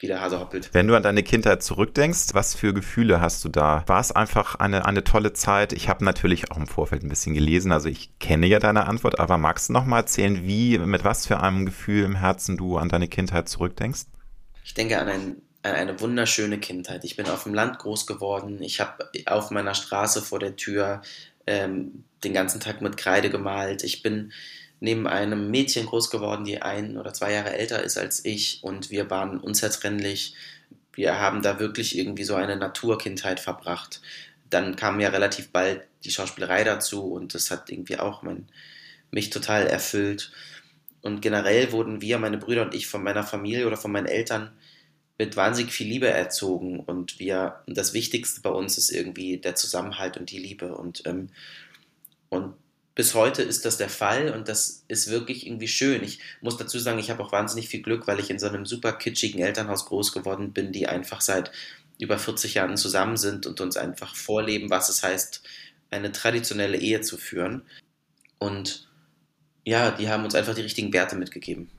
wie 0.00 0.06
der 0.06 0.20
Hase 0.20 0.40
hoppelt. 0.40 0.70
Wenn 0.72 0.88
du 0.88 0.96
an 0.96 1.02
deine 1.02 1.22
Kindheit 1.22 1.62
zurückdenkst, 1.62 2.28
was 2.32 2.54
für 2.54 2.72
Gefühle 2.72 3.20
hast 3.20 3.44
du 3.44 3.48
da? 3.48 3.84
War 3.86 4.00
es 4.00 4.12
einfach 4.12 4.54
eine, 4.56 4.86
eine 4.86 5.04
tolle 5.04 5.34
Zeit? 5.34 5.72
Ich 5.72 5.88
habe 5.88 6.04
natürlich 6.04 6.50
auch 6.50 6.56
im 6.56 6.66
Vorfeld 6.66 7.02
ein 7.02 7.08
bisschen 7.08 7.34
gelesen, 7.34 7.70
also 7.70 7.88
ich 7.88 8.18
kenne 8.18 8.46
ja 8.46 8.58
deine 8.58 8.86
Antwort, 8.86 9.20
aber 9.20 9.36
magst 9.38 9.68
du 9.68 9.74
noch 9.74 9.84
mal 9.84 9.98
erzählen, 9.98 10.46
wie, 10.46 10.78
mit 10.78 11.04
was 11.04 11.26
für 11.26 11.40
einem 11.40 11.66
Gefühl 11.66 12.04
im 12.04 12.16
Herzen 12.16 12.56
du 12.56 12.78
an 12.78 12.88
deine 12.88 13.08
Kindheit 13.08 13.48
zurückdenkst? 13.48 14.06
Ich 14.64 14.74
denke 14.74 14.98
an, 14.98 15.08
ein, 15.08 15.36
an 15.62 15.72
eine 15.72 16.00
wunderschöne 16.00 16.58
Kindheit. 16.58 17.04
Ich 17.04 17.16
bin 17.16 17.26
auf 17.26 17.44
dem 17.44 17.54
Land 17.54 17.78
groß 17.78 18.06
geworden. 18.06 18.62
Ich 18.62 18.80
habe 18.80 19.10
auf 19.26 19.50
meiner 19.50 19.74
Straße 19.74 20.22
vor 20.22 20.38
der 20.38 20.56
Tür 20.56 21.02
ähm, 21.46 22.04
den 22.24 22.32
ganzen 22.32 22.60
Tag 22.60 22.80
mit 22.80 22.96
Kreide 22.96 23.30
gemalt. 23.30 23.82
Ich 23.82 24.02
bin 24.02 24.32
neben 24.80 25.06
einem 25.06 25.50
Mädchen 25.50 25.86
groß 25.86 26.10
geworden, 26.10 26.44
die 26.44 26.62
ein 26.62 26.96
oder 26.96 27.12
zwei 27.12 27.32
Jahre 27.32 27.54
älter 27.54 27.82
ist 27.82 27.98
als 27.98 28.24
ich 28.24 28.60
und 28.62 28.90
wir 28.90 29.10
waren 29.10 29.38
unzertrennlich. 29.38 30.34
Wir 30.94 31.20
haben 31.20 31.42
da 31.42 31.60
wirklich 31.60 31.96
irgendwie 31.96 32.24
so 32.24 32.34
eine 32.34 32.56
Naturkindheit 32.56 33.40
verbracht. 33.40 34.00
Dann 34.48 34.76
kam 34.76 34.98
ja 34.98 35.10
relativ 35.10 35.50
bald 35.50 35.82
die 36.04 36.10
Schauspielerei 36.10 36.64
dazu 36.64 37.04
und 37.12 37.34
das 37.34 37.50
hat 37.50 37.70
irgendwie 37.70 37.98
auch 37.98 38.22
mein, 38.22 38.48
mich 39.10 39.30
total 39.30 39.66
erfüllt. 39.66 40.32
Und 41.02 41.20
generell 41.22 41.72
wurden 41.72 42.00
wir, 42.00 42.18
meine 42.18 42.38
Brüder 42.38 42.62
und 42.62 42.74
ich, 42.74 42.86
von 42.86 43.02
meiner 43.02 43.24
Familie 43.24 43.66
oder 43.66 43.76
von 43.76 43.92
meinen 43.92 44.06
Eltern 44.06 44.50
mit 45.18 45.36
wahnsinnig 45.36 45.72
viel 45.72 45.86
Liebe 45.86 46.08
erzogen 46.08 46.80
und 46.80 47.18
wir, 47.18 47.62
das 47.66 47.92
Wichtigste 47.92 48.40
bei 48.40 48.48
uns 48.48 48.78
ist 48.78 48.90
irgendwie 48.90 49.36
der 49.36 49.54
Zusammenhalt 49.54 50.16
und 50.16 50.30
die 50.30 50.38
Liebe 50.38 50.74
und, 50.74 51.02
ähm, 51.06 51.28
und 52.30 52.54
bis 52.94 53.14
heute 53.14 53.42
ist 53.42 53.64
das 53.64 53.76
der 53.76 53.88
Fall 53.88 54.32
und 54.32 54.48
das 54.48 54.84
ist 54.88 55.10
wirklich 55.10 55.46
irgendwie 55.46 55.68
schön. 55.68 56.02
Ich 56.02 56.20
muss 56.40 56.56
dazu 56.56 56.78
sagen, 56.78 56.98
ich 56.98 57.10
habe 57.10 57.22
auch 57.22 57.32
wahnsinnig 57.32 57.68
viel 57.68 57.82
Glück, 57.82 58.06
weil 58.06 58.20
ich 58.20 58.30
in 58.30 58.38
so 58.38 58.48
einem 58.48 58.66
super 58.66 58.92
kitschigen 58.92 59.40
Elternhaus 59.40 59.86
groß 59.86 60.12
geworden 60.12 60.52
bin, 60.52 60.72
die 60.72 60.86
einfach 60.86 61.20
seit 61.20 61.52
über 61.98 62.18
40 62.18 62.54
Jahren 62.54 62.76
zusammen 62.76 63.16
sind 63.16 63.46
und 63.46 63.60
uns 63.60 63.76
einfach 63.76 64.14
vorleben, 64.16 64.70
was 64.70 64.88
es 64.88 65.02
heißt, 65.02 65.42
eine 65.90 66.12
traditionelle 66.12 66.78
Ehe 66.78 67.00
zu 67.00 67.16
führen. 67.16 67.62
Und 68.38 68.88
ja, 69.64 69.90
die 69.90 70.08
haben 70.08 70.24
uns 70.24 70.34
einfach 70.34 70.54
die 70.54 70.62
richtigen 70.62 70.92
Werte 70.92 71.16
mitgegeben. 71.16 71.70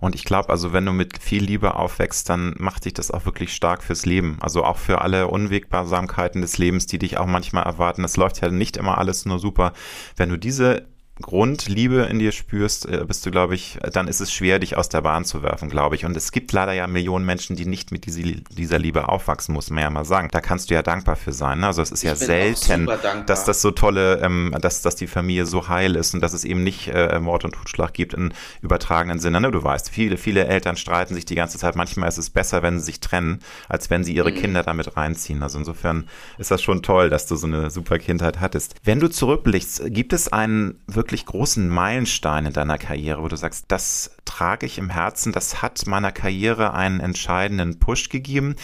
Und 0.00 0.14
ich 0.14 0.24
glaube, 0.24 0.50
also 0.50 0.72
wenn 0.72 0.86
du 0.86 0.92
mit 0.92 1.18
viel 1.18 1.44
Liebe 1.44 1.74
aufwächst, 1.74 2.28
dann 2.28 2.54
macht 2.58 2.84
dich 2.84 2.94
das 2.94 3.10
auch 3.10 3.24
wirklich 3.24 3.54
stark 3.54 3.82
fürs 3.82 4.06
Leben. 4.06 4.38
Also 4.40 4.64
auch 4.64 4.78
für 4.78 5.00
alle 5.00 5.28
Unwägbarsamkeiten 5.28 6.40
des 6.40 6.58
Lebens, 6.58 6.86
die 6.86 6.98
dich 6.98 7.18
auch 7.18 7.26
manchmal 7.26 7.64
erwarten. 7.64 8.04
Es 8.04 8.16
läuft 8.16 8.40
ja 8.40 8.50
nicht 8.50 8.76
immer 8.76 8.98
alles 8.98 9.24
nur 9.24 9.38
super. 9.38 9.72
Wenn 10.16 10.28
du 10.28 10.36
diese 10.36 10.86
Grundliebe 11.22 12.02
in 12.02 12.18
dir 12.18 12.30
spürst, 12.30 12.86
äh, 12.86 13.02
bist 13.06 13.24
du, 13.24 13.30
glaube 13.30 13.54
ich, 13.54 13.78
dann 13.92 14.06
ist 14.06 14.20
es 14.20 14.30
schwer, 14.30 14.58
dich 14.58 14.76
aus 14.76 14.90
der 14.90 15.00
Bahn 15.00 15.24
zu 15.24 15.42
werfen, 15.42 15.70
glaube 15.70 15.96
ich. 15.96 16.04
Und 16.04 16.14
es 16.14 16.30
gibt 16.30 16.52
leider 16.52 16.72
ja 16.72 16.86
Millionen 16.86 17.24
Menschen, 17.24 17.56
die 17.56 17.64
nicht 17.64 17.90
mit 17.90 18.04
dieser 18.04 18.78
Liebe 18.78 19.08
aufwachsen, 19.08 19.54
muss 19.54 19.70
man 19.70 19.82
ja 19.82 19.90
mal 19.90 20.04
sagen. 20.04 20.28
Da 20.30 20.42
kannst 20.42 20.68
du 20.68 20.74
ja 20.74 20.82
dankbar 20.82 21.16
für 21.16 21.32
sein. 21.32 21.60
Ne? 21.60 21.68
Also 21.68 21.80
es 21.80 21.90
ist 21.90 22.04
ich 22.04 22.08
ja 22.08 22.16
selten, 22.16 22.86
dass 23.26 23.44
das 23.44 23.62
so 23.62 23.70
tolle, 23.70 24.20
ähm, 24.20 24.54
dass, 24.60 24.82
dass 24.82 24.94
die 24.96 25.06
Familie 25.06 25.46
so 25.46 25.68
heil 25.68 25.96
ist 25.96 26.12
und 26.14 26.20
dass 26.20 26.34
es 26.34 26.44
eben 26.44 26.62
nicht 26.62 26.88
äh, 26.88 27.18
Mord 27.18 27.46
und 27.46 27.52
Totschlag 27.52 27.94
gibt 27.94 28.12
im 28.12 28.32
übertragenen 28.60 29.18
Sinne. 29.18 29.40
Ne? 29.40 29.50
Du 29.50 29.64
weißt, 29.64 29.88
viele, 29.88 30.18
viele 30.18 30.46
Eltern 30.46 30.76
streiten 30.76 31.14
sich 31.14 31.24
die 31.24 31.34
ganze 31.34 31.56
Zeit. 31.56 31.76
Manchmal 31.76 32.10
ist 32.10 32.18
es 32.18 32.28
besser, 32.28 32.62
wenn 32.62 32.78
sie 32.78 32.84
sich 32.84 33.00
trennen, 33.00 33.40
als 33.70 33.88
wenn 33.88 34.04
sie 34.04 34.14
ihre 34.14 34.32
mhm. 34.32 34.36
Kinder 34.36 34.62
damit 34.62 34.98
reinziehen. 34.98 35.42
Also 35.42 35.58
insofern 35.58 36.08
ist 36.36 36.50
das 36.50 36.62
schon 36.62 36.82
toll, 36.82 37.08
dass 37.08 37.26
du 37.26 37.36
so 37.36 37.46
eine 37.46 37.70
super 37.70 37.98
Kindheit 37.98 38.40
hattest. 38.40 38.74
Wenn 38.84 39.00
du 39.00 39.08
zurückblickst, 39.08 39.84
gibt 39.86 40.12
es 40.12 40.30
einen 40.30 40.78
wirklich 40.86 41.05
wirklich 41.06 41.24
großen 41.24 41.68
Meilenstein 41.68 42.46
in 42.46 42.52
deiner 42.52 42.78
Karriere, 42.78 43.22
wo 43.22 43.28
du 43.28 43.36
sagst, 43.36 43.66
das 43.68 44.15
trage 44.26 44.66
ich 44.66 44.76
im 44.76 44.90
Herzen. 44.90 45.32
Das 45.32 45.62
hat 45.62 45.86
meiner 45.86 46.12
Karriere 46.12 46.74
einen 46.74 47.00
entscheidenden 47.00 47.78
Push 47.78 48.10
gegeben. 48.10 48.56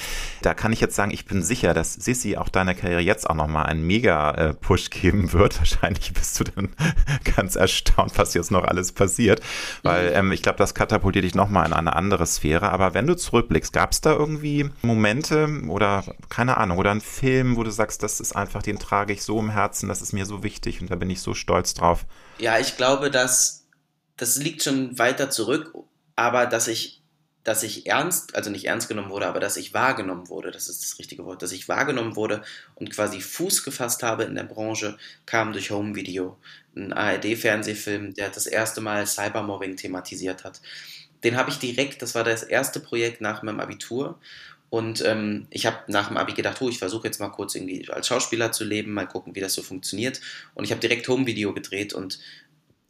Da 0.42 0.52
kann 0.52 0.72
ich 0.72 0.80
jetzt 0.80 0.94
sagen, 0.94 1.10
ich 1.10 1.24
bin 1.24 1.42
sicher, 1.42 1.72
dass 1.72 1.94
Sissi 1.94 2.36
auch 2.36 2.50
deiner 2.50 2.74
Karriere 2.74 3.00
jetzt 3.00 3.28
auch 3.28 3.34
nochmal 3.34 3.66
einen 3.66 3.86
Mega-Push 3.86 4.90
geben 4.90 5.32
wird. 5.32 5.58
Wahrscheinlich 5.58 6.12
bist 6.12 6.38
du 6.40 6.44
dann 6.44 6.68
ganz 7.36 7.56
erstaunt, 7.56 8.12
was 8.16 8.34
jetzt 8.34 8.50
noch 8.50 8.64
alles 8.64 8.92
passiert. 8.92 9.40
Weil 9.82 10.10
mhm. 10.10 10.16
ähm, 10.16 10.32
ich 10.32 10.42
glaube, 10.42 10.58
das 10.58 10.74
katapultiert 10.74 11.24
dich 11.24 11.34
nochmal 11.34 11.66
in 11.66 11.72
eine 11.72 11.96
andere 11.96 12.26
Sphäre. 12.26 12.70
Aber 12.70 12.94
wenn 12.94 13.06
du 13.06 13.16
zurückblickst, 13.16 13.72
gab 13.72 13.92
es 13.92 14.00
da 14.02 14.12
irgendwie 14.12 14.68
Momente 14.82 15.48
oder 15.68 16.04
keine 16.28 16.56
Ahnung, 16.56 16.78
oder 16.78 16.90
einen 16.90 17.00
Film, 17.00 17.56
wo 17.56 17.62
du 17.62 17.70
sagst, 17.70 18.02
das 18.02 18.20
ist 18.20 18.34
einfach, 18.34 18.62
den 18.62 18.78
trage 18.78 19.12
ich 19.12 19.22
so 19.22 19.38
im 19.38 19.50
Herzen, 19.50 19.88
das 19.88 20.02
ist 20.02 20.12
mir 20.12 20.26
so 20.26 20.42
wichtig 20.42 20.80
und 20.80 20.90
da 20.90 20.96
bin 20.96 21.10
ich 21.10 21.20
so 21.20 21.34
stolz 21.34 21.74
drauf? 21.74 22.04
Ja, 22.38 22.58
ich 22.58 22.76
glaube, 22.76 23.10
dass 23.10 23.61
das 24.16 24.36
liegt 24.36 24.62
schon 24.62 24.98
weiter 24.98 25.30
zurück, 25.30 25.74
aber 26.16 26.46
dass 26.46 26.68
ich 26.68 27.02
dass 27.44 27.64
ich 27.64 27.86
ernst, 27.86 28.36
also 28.36 28.50
nicht 28.50 28.66
ernst 28.66 28.88
genommen 28.88 29.10
wurde, 29.10 29.26
aber 29.26 29.40
dass 29.40 29.56
ich 29.56 29.74
wahrgenommen 29.74 30.28
wurde, 30.28 30.52
das 30.52 30.68
ist 30.68 30.82
das 30.82 30.98
richtige 30.98 31.24
Wort, 31.24 31.42
dass 31.42 31.50
ich 31.50 31.68
wahrgenommen 31.68 32.14
wurde 32.14 32.42
und 32.76 32.90
quasi 32.90 33.20
Fuß 33.20 33.64
gefasst 33.64 34.04
habe 34.04 34.22
in 34.24 34.36
der 34.36 34.44
Branche, 34.44 34.96
kam 35.26 35.52
durch 35.52 35.72
Home 35.72 35.96
Video, 35.96 36.38
ein 36.76 36.92
ARD-Fernsehfilm, 36.92 38.14
der 38.14 38.28
das 38.28 38.46
erste 38.46 38.80
Mal 38.80 39.06
Cybermobbing 39.06 39.76
thematisiert 39.76 40.44
hat. 40.44 40.60
Den 41.24 41.36
habe 41.36 41.50
ich 41.50 41.58
direkt, 41.58 42.00
das 42.02 42.14
war 42.14 42.22
das 42.22 42.44
erste 42.44 42.78
Projekt 42.78 43.20
nach 43.20 43.42
meinem 43.42 43.60
Abitur 43.60 44.20
und 44.70 45.04
ähm, 45.04 45.48
ich 45.50 45.66
habe 45.66 45.78
nach 45.88 46.08
dem 46.08 46.16
Abi 46.16 46.32
gedacht, 46.32 46.62
oh, 46.62 46.68
ich 46.68 46.78
versuche 46.78 47.06
jetzt 47.06 47.20
mal 47.20 47.28
kurz 47.28 47.54
irgendwie 47.54 47.90
als 47.90 48.06
Schauspieler 48.06 48.52
zu 48.52 48.64
leben, 48.64 48.94
mal 48.94 49.06
gucken, 49.06 49.34
wie 49.34 49.40
das 49.40 49.52
so 49.52 49.62
funktioniert. 49.62 50.20
Und 50.54 50.64
ich 50.64 50.70
habe 50.70 50.80
direkt 50.80 51.06
Home-Video 51.08 51.52
gedreht 51.52 51.92
und 51.92 52.18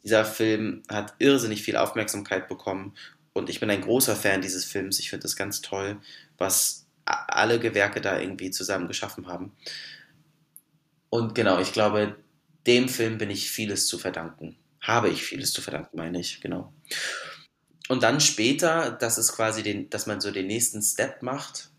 dieser 0.03 0.25
Film 0.25 0.83
hat 0.89 1.15
irrsinnig 1.19 1.63
viel 1.63 1.77
Aufmerksamkeit 1.77 2.47
bekommen 2.47 2.93
und 3.33 3.49
ich 3.49 3.59
bin 3.59 3.69
ein 3.69 3.81
großer 3.81 4.15
Fan 4.15 4.41
dieses 4.41 4.65
Films. 4.65 4.99
Ich 4.99 5.09
finde 5.09 5.25
es 5.25 5.35
ganz 5.35 5.61
toll, 5.61 5.99
was 6.37 6.85
alle 7.05 7.59
Gewerke 7.59 7.99
da 7.99 8.19
irgendwie 8.19 8.51
zusammen 8.51 8.87
geschaffen 8.87 9.27
haben. 9.27 9.53
Und 11.09 11.35
genau, 11.35 11.59
ich 11.59 11.73
glaube, 11.73 12.15
dem 12.65 12.87
Film 12.87 13.17
bin 13.17 13.29
ich 13.29 13.49
vieles 13.49 13.87
zu 13.87 13.97
verdanken. 13.97 14.55
Habe 14.79 15.09
ich 15.09 15.23
vieles 15.23 15.51
zu 15.51 15.61
verdanken, 15.61 15.97
meine 15.97 16.19
ich, 16.19 16.41
genau. 16.41 16.73
Und 17.89 18.03
dann 18.03 18.19
später, 18.21 18.91
dass 18.91 19.17
es 19.17 19.33
quasi 19.33 19.63
den, 19.63 19.89
dass 19.89 20.05
man 20.05 20.21
so 20.21 20.31
den 20.31 20.47
nächsten 20.47 20.81
Step 20.81 21.21
macht, 21.21 21.69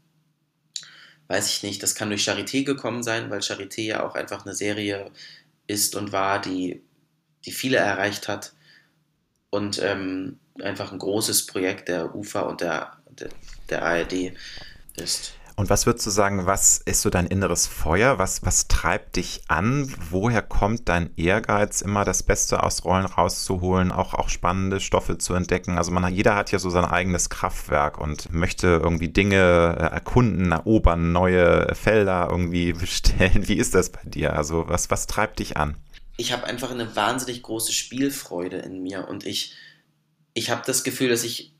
weiß 1.28 1.48
ich 1.50 1.62
nicht, 1.62 1.82
das 1.82 1.94
kann 1.94 2.10
durch 2.10 2.28
Charité 2.28 2.64
gekommen 2.64 3.02
sein, 3.02 3.30
weil 3.30 3.40
Charité 3.40 3.82
ja 3.82 4.06
auch 4.06 4.14
einfach 4.14 4.44
eine 4.44 4.54
Serie 4.54 5.10
ist 5.66 5.96
und 5.96 6.12
war, 6.12 6.40
die 6.40 6.82
die 7.44 7.52
viele 7.52 7.76
erreicht 7.76 8.28
hat 8.28 8.52
und 9.50 9.80
ähm, 9.82 10.38
einfach 10.62 10.92
ein 10.92 10.98
großes 10.98 11.46
Projekt 11.46 11.88
der 11.88 12.14
UFA 12.14 12.40
und 12.40 12.60
der, 12.60 12.92
der, 13.18 13.28
der 13.68 13.84
ARD 13.84 14.32
ist. 14.96 15.34
Und 15.56 15.70
was 15.70 15.86
würdest 15.86 16.04
du 16.06 16.10
sagen, 16.10 16.46
was 16.46 16.78
ist 16.78 17.02
so 17.02 17.10
dein 17.10 17.26
inneres 17.26 17.68
Feuer? 17.68 18.18
Was, 18.18 18.44
was 18.44 18.66
treibt 18.66 19.14
dich 19.14 19.42
an? 19.46 19.88
Woher 20.10 20.42
kommt 20.42 20.88
dein 20.88 21.10
Ehrgeiz, 21.16 21.80
immer 21.80 22.04
das 22.04 22.24
Beste 22.24 22.64
aus 22.64 22.84
Rollen 22.84 23.06
rauszuholen, 23.06 23.92
auch, 23.92 24.14
auch 24.14 24.28
spannende 24.28 24.80
Stoffe 24.80 25.16
zu 25.16 25.32
entdecken? 25.34 25.78
Also 25.78 25.92
man, 25.92 26.12
jeder 26.12 26.34
hat 26.34 26.50
ja 26.50 26.58
so 26.58 26.70
sein 26.70 26.84
eigenes 26.84 27.30
Kraftwerk 27.30 27.98
und 27.98 28.32
möchte 28.32 28.80
irgendwie 28.82 29.08
Dinge 29.08 29.76
äh, 29.78 29.94
erkunden, 29.94 30.50
erobern, 30.50 31.12
neue 31.12 31.72
Felder 31.76 32.26
irgendwie 32.30 32.72
bestellen. 32.72 33.46
Wie 33.46 33.56
ist 33.56 33.76
das 33.76 33.90
bei 33.90 34.02
dir? 34.02 34.36
Also 34.36 34.68
was, 34.68 34.90
was 34.90 35.06
treibt 35.06 35.38
dich 35.38 35.56
an? 35.56 35.76
Ich 36.16 36.32
habe 36.32 36.44
einfach 36.44 36.70
eine 36.70 36.94
wahnsinnig 36.96 37.42
große 37.42 37.72
Spielfreude 37.72 38.58
in 38.58 38.82
mir 38.82 39.08
und 39.08 39.26
ich, 39.26 39.54
ich 40.32 40.50
habe 40.50 40.62
das 40.66 40.84
Gefühl, 40.84 41.08
dass 41.08 41.24
ich 41.24 41.52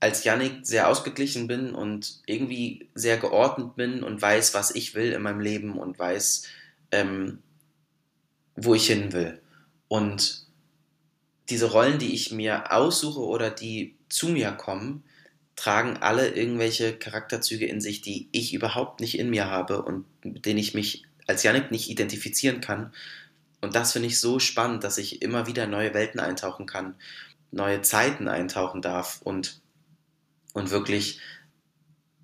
als 0.00 0.24
Yannick 0.24 0.66
sehr 0.66 0.88
ausgeglichen 0.88 1.46
bin 1.46 1.74
und 1.74 2.20
irgendwie 2.26 2.88
sehr 2.94 3.18
geordnet 3.18 3.76
bin 3.76 4.02
und 4.02 4.20
weiß, 4.20 4.52
was 4.52 4.74
ich 4.74 4.96
will 4.96 5.12
in 5.12 5.22
meinem 5.22 5.38
Leben 5.38 5.78
und 5.78 5.96
weiß, 5.96 6.48
ähm, 6.90 7.38
wo 8.56 8.74
ich 8.74 8.88
hin 8.88 9.12
will. 9.12 9.40
Und 9.86 10.46
diese 11.50 11.70
Rollen, 11.70 12.00
die 12.00 12.14
ich 12.14 12.32
mir 12.32 12.72
aussuche 12.72 13.20
oder 13.20 13.50
die 13.50 13.94
zu 14.08 14.28
mir 14.28 14.50
kommen, 14.50 15.04
tragen 15.54 15.98
alle 15.98 16.30
irgendwelche 16.30 16.94
Charakterzüge 16.94 17.66
in 17.66 17.80
sich, 17.80 18.00
die 18.00 18.28
ich 18.32 18.54
überhaupt 18.54 19.00
nicht 19.00 19.18
in 19.18 19.30
mir 19.30 19.46
habe 19.46 19.82
und 19.82 20.04
mit 20.24 20.46
denen 20.46 20.58
ich 20.58 20.74
mich 20.74 21.04
als 21.28 21.44
Yannick 21.44 21.70
nicht 21.70 21.88
identifizieren 21.88 22.60
kann. 22.60 22.92
Und 23.62 23.74
das 23.74 23.92
finde 23.92 24.08
ich 24.08 24.20
so 24.20 24.38
spannend, 24.38 24.84
dass 24.84 24.98
ich 24.98 25.22
immer 25.22 25.46
wieder 25.46 25.66
neue 25.66 25.94
Welten 25.94 26.20
eintauchen 26.20 26.66
kann, 26.66 26.96
neue 27.50 27.80
Zeiten 27.80 28.28
eintauchen 28.28 28.82
darf 28.82 29.22
und, 29.22 29.62
und 30.52 30.70
wirklich 30.70 31.20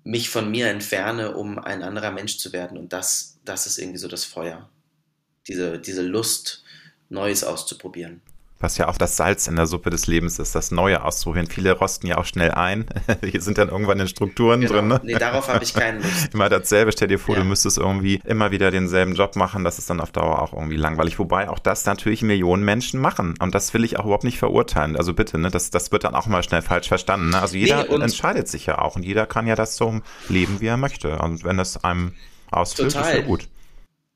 mich 0.03 0.29
von 0.29 0.51
mir 0.51 0.69
entferne, 0.69 1.35
um 1.35 1.57
ein 1.57 1.81
anderer 1.81 2.11
Mensch 2.11 2.37
zu 2.37 2.53
werden. 2.53 2.77
Und 2.77 2.93
das, 2.93 3.39
das 3.43 3.65
ist 3.65 3.79
irgendwie 3.79 3.97
so 3.97 4.07
das 4.07 4.25
Feuer. 4.25 4.69
Diese, 5.47 5.79
diese 5.79 6.03
Lust, 6.03 6.63
Neues 7.09 7.43
auszuprobieren 7.43 8.21
was 8.59 8.77
ja 8.77 8.89
auch 8.89 8.97
das 8.97 9.15
Salz 9.15 9.47
in 9.47 9.55
der 9.55 9.67
Suppe 9.67 9.89
des 9.89 10.07
Lebens 10.07 10.37
ist, 10.37 10.53
das 10.53 10.71
Neue 10.71 11.03
auszuprobieren. 11.03 11.47
Viele 11.47 11.71
rosten 11.71 12.07
ja 12.07 12.17
auch 12.17 12.25
schnell 12.25 12.51
ein. 12.51 12.85
Hier 13.23 13.41
sind 13.41 13.57
dann 13.57 13.69
irgendwann 13.69 13.99
in 13.99 14.07
Strukturen 14.07 14.59
genau. 14.59 14.73
drin. 14.73 14.87
Ne? 14.89 15.01
Nee, 15.03 15.13
darauf 15.13 15.47
habe 15.47 15.63
ich 15.63 15.73
keinen 15.73 16.01
Lust. 16.01 16.29
immer 16.33 16.49
dasselbe. 16.49 16.91
Stell 16.91 17.07
dir 17.07 17.19
vor, 17.19 17.35
ja. 17.35 17.41
du 17.41 17.47
müsstest 17.47 17.77
irgendwie 17.77 18.19
immer 18.25 18.51
wieder 18.51 18.69
denselben 18.69 19.15
Job 19.15 19.37
machen. 19.37 19.63
Das 19.63 19.79
ist 19.79 19.89
dann 19.89 20.01
auf 20.01 20.11
Dauer 20.11 20.41
auch 20.41 20.51
irgendwie 20.51 20.75
langweilig. 20.75 21.19
Wobei 21.19 21.49
auch 21.49 21.59
das 21.59 21.85
natürlich 21.85 22.21
Millionen 22.21 22.65
Menschen 22.65 22.99
machen. 22.99 23.35
Und 23.39 23.55
das 23.55 23.73
will 23.73 23.85
ich 23.85 23.97
auch 23.97 24.03
überhaupt 24.03 24.25
nicht 24.25 24.39
verurteilen. 24.39 24.97
Also 24.97 25.13
bitte, 25.13 25.37
ne? 25.37 25.49
das, 25.49 25.69
das 25.71 25.93
wird 25.93 26.03
dann 26.03 26.15
auch 26.15 26.27
mal 26.27 26.43
schnell 26.43 26.61
falsch 26.61 26.89
verstanden. 26.89 27.29
Ne? 27.29 27.41
Also 27.41 27.55
jeder 27.55 27.85
nee, 27.85 28.03
entscheidet 28.03 28.49
sich 28.49 28.65
ja 28.65 28.79
auch. 28.79 28.97
Und 28.97 29.03
jeder 29.03 29.25
kann 29.25 29.47
ja 29.47 29.55
das 29.55 29.77
so 29.77 30.01
leben, 30.27 30.59
wie 30.59 30.67
er 30.67 30.77
möchte. 30.77 31.17
Und 31.19 31.45
wenn 31.45 31.59
es 31.59 31.81
einem 31.81 32.13
ausfüllt, 32.51 32.91
Total. 32.91 33.09
ist 33.09 33.19
ja 33.19 33.25
gut. 33.25 33.47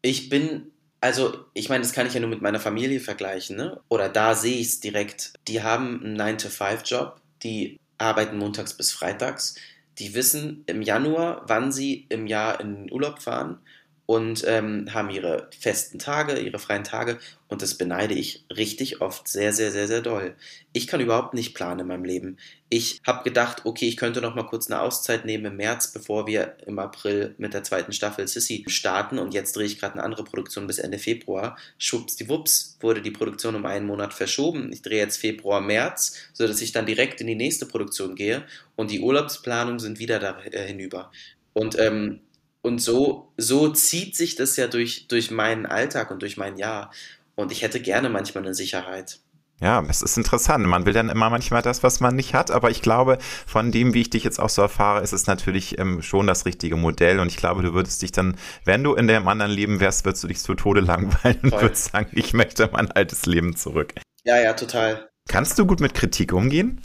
Ich 0.01 0.27
bin 0.27 0.72
also, 1.03 1.43
ich 1.53 1.67
meine, 1.67 1.81
das 1.81 1.91
kann 1.91 2.07
ich 2.07 2.13
ja 2.13 2.21
nur 2.21 2.29
mit 2.29 2.41
meiner 2.41 2.61
Familie 2.61 3.01
vergleichen, 3.01 3.57
ne? 3.57 3.81
Oder 3.89 4.07
da 4.07 4.35
sehe 4.35 4.55
ich 4.55 4.67
es 4.67 4.79
direkt. 4.79 5.33
Die 5.49 5.61
haben 5.61 6.01
einen 6.01 6.37
9-to-5-Job, 6.37 7.19
die 7.43 7.77
arbeiten 7.97 8.37
montags 8.37 8.73
bis 8.73 8.93
freitags. 8.93 9.55
Die 9.99 10.15
wissen 10.15 10.63
im 10.65 10.81
Januar, 10.81 11.43
wann 11.45 11.73
sie 11.73 12.05
im 12.07 12.25
Jahr 12.25 12.61
in 12.61 12.85
den 12.85 12.91
Urlaub 12.93 13.21
fahren 13.21 13.59
und 14.05 14.43
ähm, 14.47 14.93
haben 14.93 15.09
ihre 15.09 15.49
festen 15.57 15.97
Tage, 15.97 16.37
ihre 16.39 16.59
freien 16.59 16.83
Tage 16.83 17.19
und 17.47 17.61
das 17.61 17.75
beneide 17.75 18.13
ich 18.13 18.43
richtig 18.53 18.99
oft 18.99 19.27
sehr, 19.27 19.53
sehr, 19.53 19.71
sehr, 19.71 19.87
sehr 19.87 20.01
doll. 20.01 20.35
Ich 20.73 20.87
kann 20.87 20.99
überhaupt 20.99 21.33
nicht 21.33 21.53
planen 21.53 21.81
in 21.81 21.87
meinem 21.87 22.03
Leben. 22.03 22.37
Ich 22.67 22.99
habe 23.05 23.23
gedacht, 23.23 23.65
okay, 23.65 23.87
ich 23.87 23.95
könnte 23.95 24.19
noch 24.19 24.35
mal 24.35 24.47
kurz 24.47 24.69
eine 24.69 24.81
Auszeit 24.81 25.23
nehmen 25.23 25.45
im 25.45 25.57
März, 25.57 25.93
bevor 25.93 26.27
wir 26.27 26.57
im 26.65 26.79
April 26.79 27.35
mit 27.37 27.53
der 27.53 27.63
zweiten 27.63 27.93
Staffel 27.93 28.27
Sissy 28.27 28.65
starten 28.67 29.19
und 29.19 29.33
jetzt 29.33 29.55
drehe 29.55 29.67
ich 29.67 29.79
gerade 29.79 29.93
eine 29.93 30.03
andere 30.03 30.25
Produktion 30.25 30.67
bis 30.67 30.79
Ende 30.79 30.99
Februar. 30.99 31.57
Schwuppsdiwupps 31.77 32.77
wurde 32.81 33.01
die 33.01 33.11
Produktion 33.11 33.55
um 33.55 33.65
einen 33.65 33.85
Monat 33.85 34.13
verschoben. 34.13 34.73
Ich 34.73 34.81
drehe 34.81 34.99
jetzt 34.99 35.17
Februar, 35.17 35.61
März, 35.61 36.17
sodass 36.33 36.61
ich 36.61 36.71
dann 36.73 36.85
direkt 36.85 37.21
in 37.21 37.27
die 37.27 37.35
nächste 37.35 37.67
Produktion 37.67 38.15
gehe 38.15 38.43
und 38.75 38.91
die 38.91 38.99
Urlaubsplanungen 38.99 39.79
sind 39.79 39.99
wieder 39.99 40.19
da 40.19 40.41
äh, 40.51 40.67
hinüber. 40.67 41.11
Und 41.53 41.77
ähm, 41.79 42.19
und 42.63 42.79
so, 42.79 43.31
so 43.37 43.69
zieht 43.69 44.15
sich 44.15 44.35
das 44.35 44.55
ja 44.55 44.67
durch, 44.67 45.07
durch 45.07 45.29
meinen 45.29 45.65
Alltag 45.65 46.09
und 46.09 46.21
durch 46.21 46.37
mein 46.37 46.57
Jahr. 46.57 46.91
Und 47.35 47.51
ich 47.51 47.61
hätte 47.61 47.79
gerne 47.79 48.09
manchmal 48.09 48.43
eine 48.43 48.55
Sicherheit. 48.55 49.19
Ja, 49.61 49.83
es 49.87 50.01
ist 50.01 50.17
interessant. 50.17 50.65
Man 50.65 50.85
will 50.85 50.93
dann 50.93 51.09
immer 51.09 51.29
manchmal 51.29 51.61
das, 51.61 51.83
was 51.83 51.99
man 51.99 52.15
nicht 52.15 52.33
hat. 52.33 52.51
Aber 52.51 52.71
ich 52.71 52.81
glaube, 52.81 53.17
von 53.45 53.71
dem, 53.71 53.93
wie 53.93 54.01
ich 54.01 54.09
dich 54.09 54.23
jetzt 54.23 54.39
auch 54.39 54.49
so 54.49 54.61
erfahre, 54.61 55.03
ist 55.03 55.11
es 55.11 55.27
natürlich 55.27 55.77
ähm, 55.77 56.01
schon 56.01 56.25
das 56.25 56.45
richtige 56.45 56.75
Modell. 56.77 57.19
Und 57.19 57.27
ich 57.27 57.37
glaube, 57.37 57.63
du 57.63 57.73
würdest 57.73 58.01
dich 58.01 58.13
dann, 58.13 58.37
wenn 58.65 58.83
du 58.83 58.93
in 58.93 59.07
dem 59.07 59.27
anderen 59.27 59.51
Leben 59.51 59.79
wärst, 59.79 60.05
würdest 60.05 60.23
du 60.23 60.27
dich 60.27 60.39
zu 60.39 60.55
Tode 60.55 60.79
langweilen 60.81 61.39
Voll. 61.41 61.51
und 61.51 61.61
würdest 61.61 61.91
sagen, 61.91 62.09
ich 62.13 62.33
möchte 62.33 62.69
mein 62.71 62.91
altes 62.91 63.25
Leben 63.25 63.55
zurück. 63.55 63.93
Ja, 64.23 64.39
ja, 64.39 64.53
total. 64.53 65.09
Kannst 65.27 65.59
du 65.59 65.65
gut 65.65 65.81
mit 65.81 65.93
Kritik 65.93 66.31
umgehen? 66.33 66.81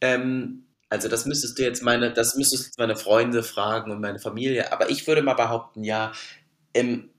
Ähm, 0.00 0.66
also 0.90 1.08
das 1.08 1.24
müsstest 1.24 1.58
du 1.58 1.62
jetzt 1.62 1.82
meine, 1.82 2.12
das 2.12 2.34
müsstest 2.34 2.76
du 2.76 2.82
meine 2.82 2.96
Freunde 2.96 3.44
fragen 3.44 3.92
und 3.92 4.00
meine 4.00 4.18
Familie. 4.18 4.72
Aber 4.72 4.90
ich 4.90 5.06
würde 5.06 5.22
mal 5.22 5.34
behaupten, 5.34 5.84
ja, 5.84 6.12
ähm, 6.74 7.10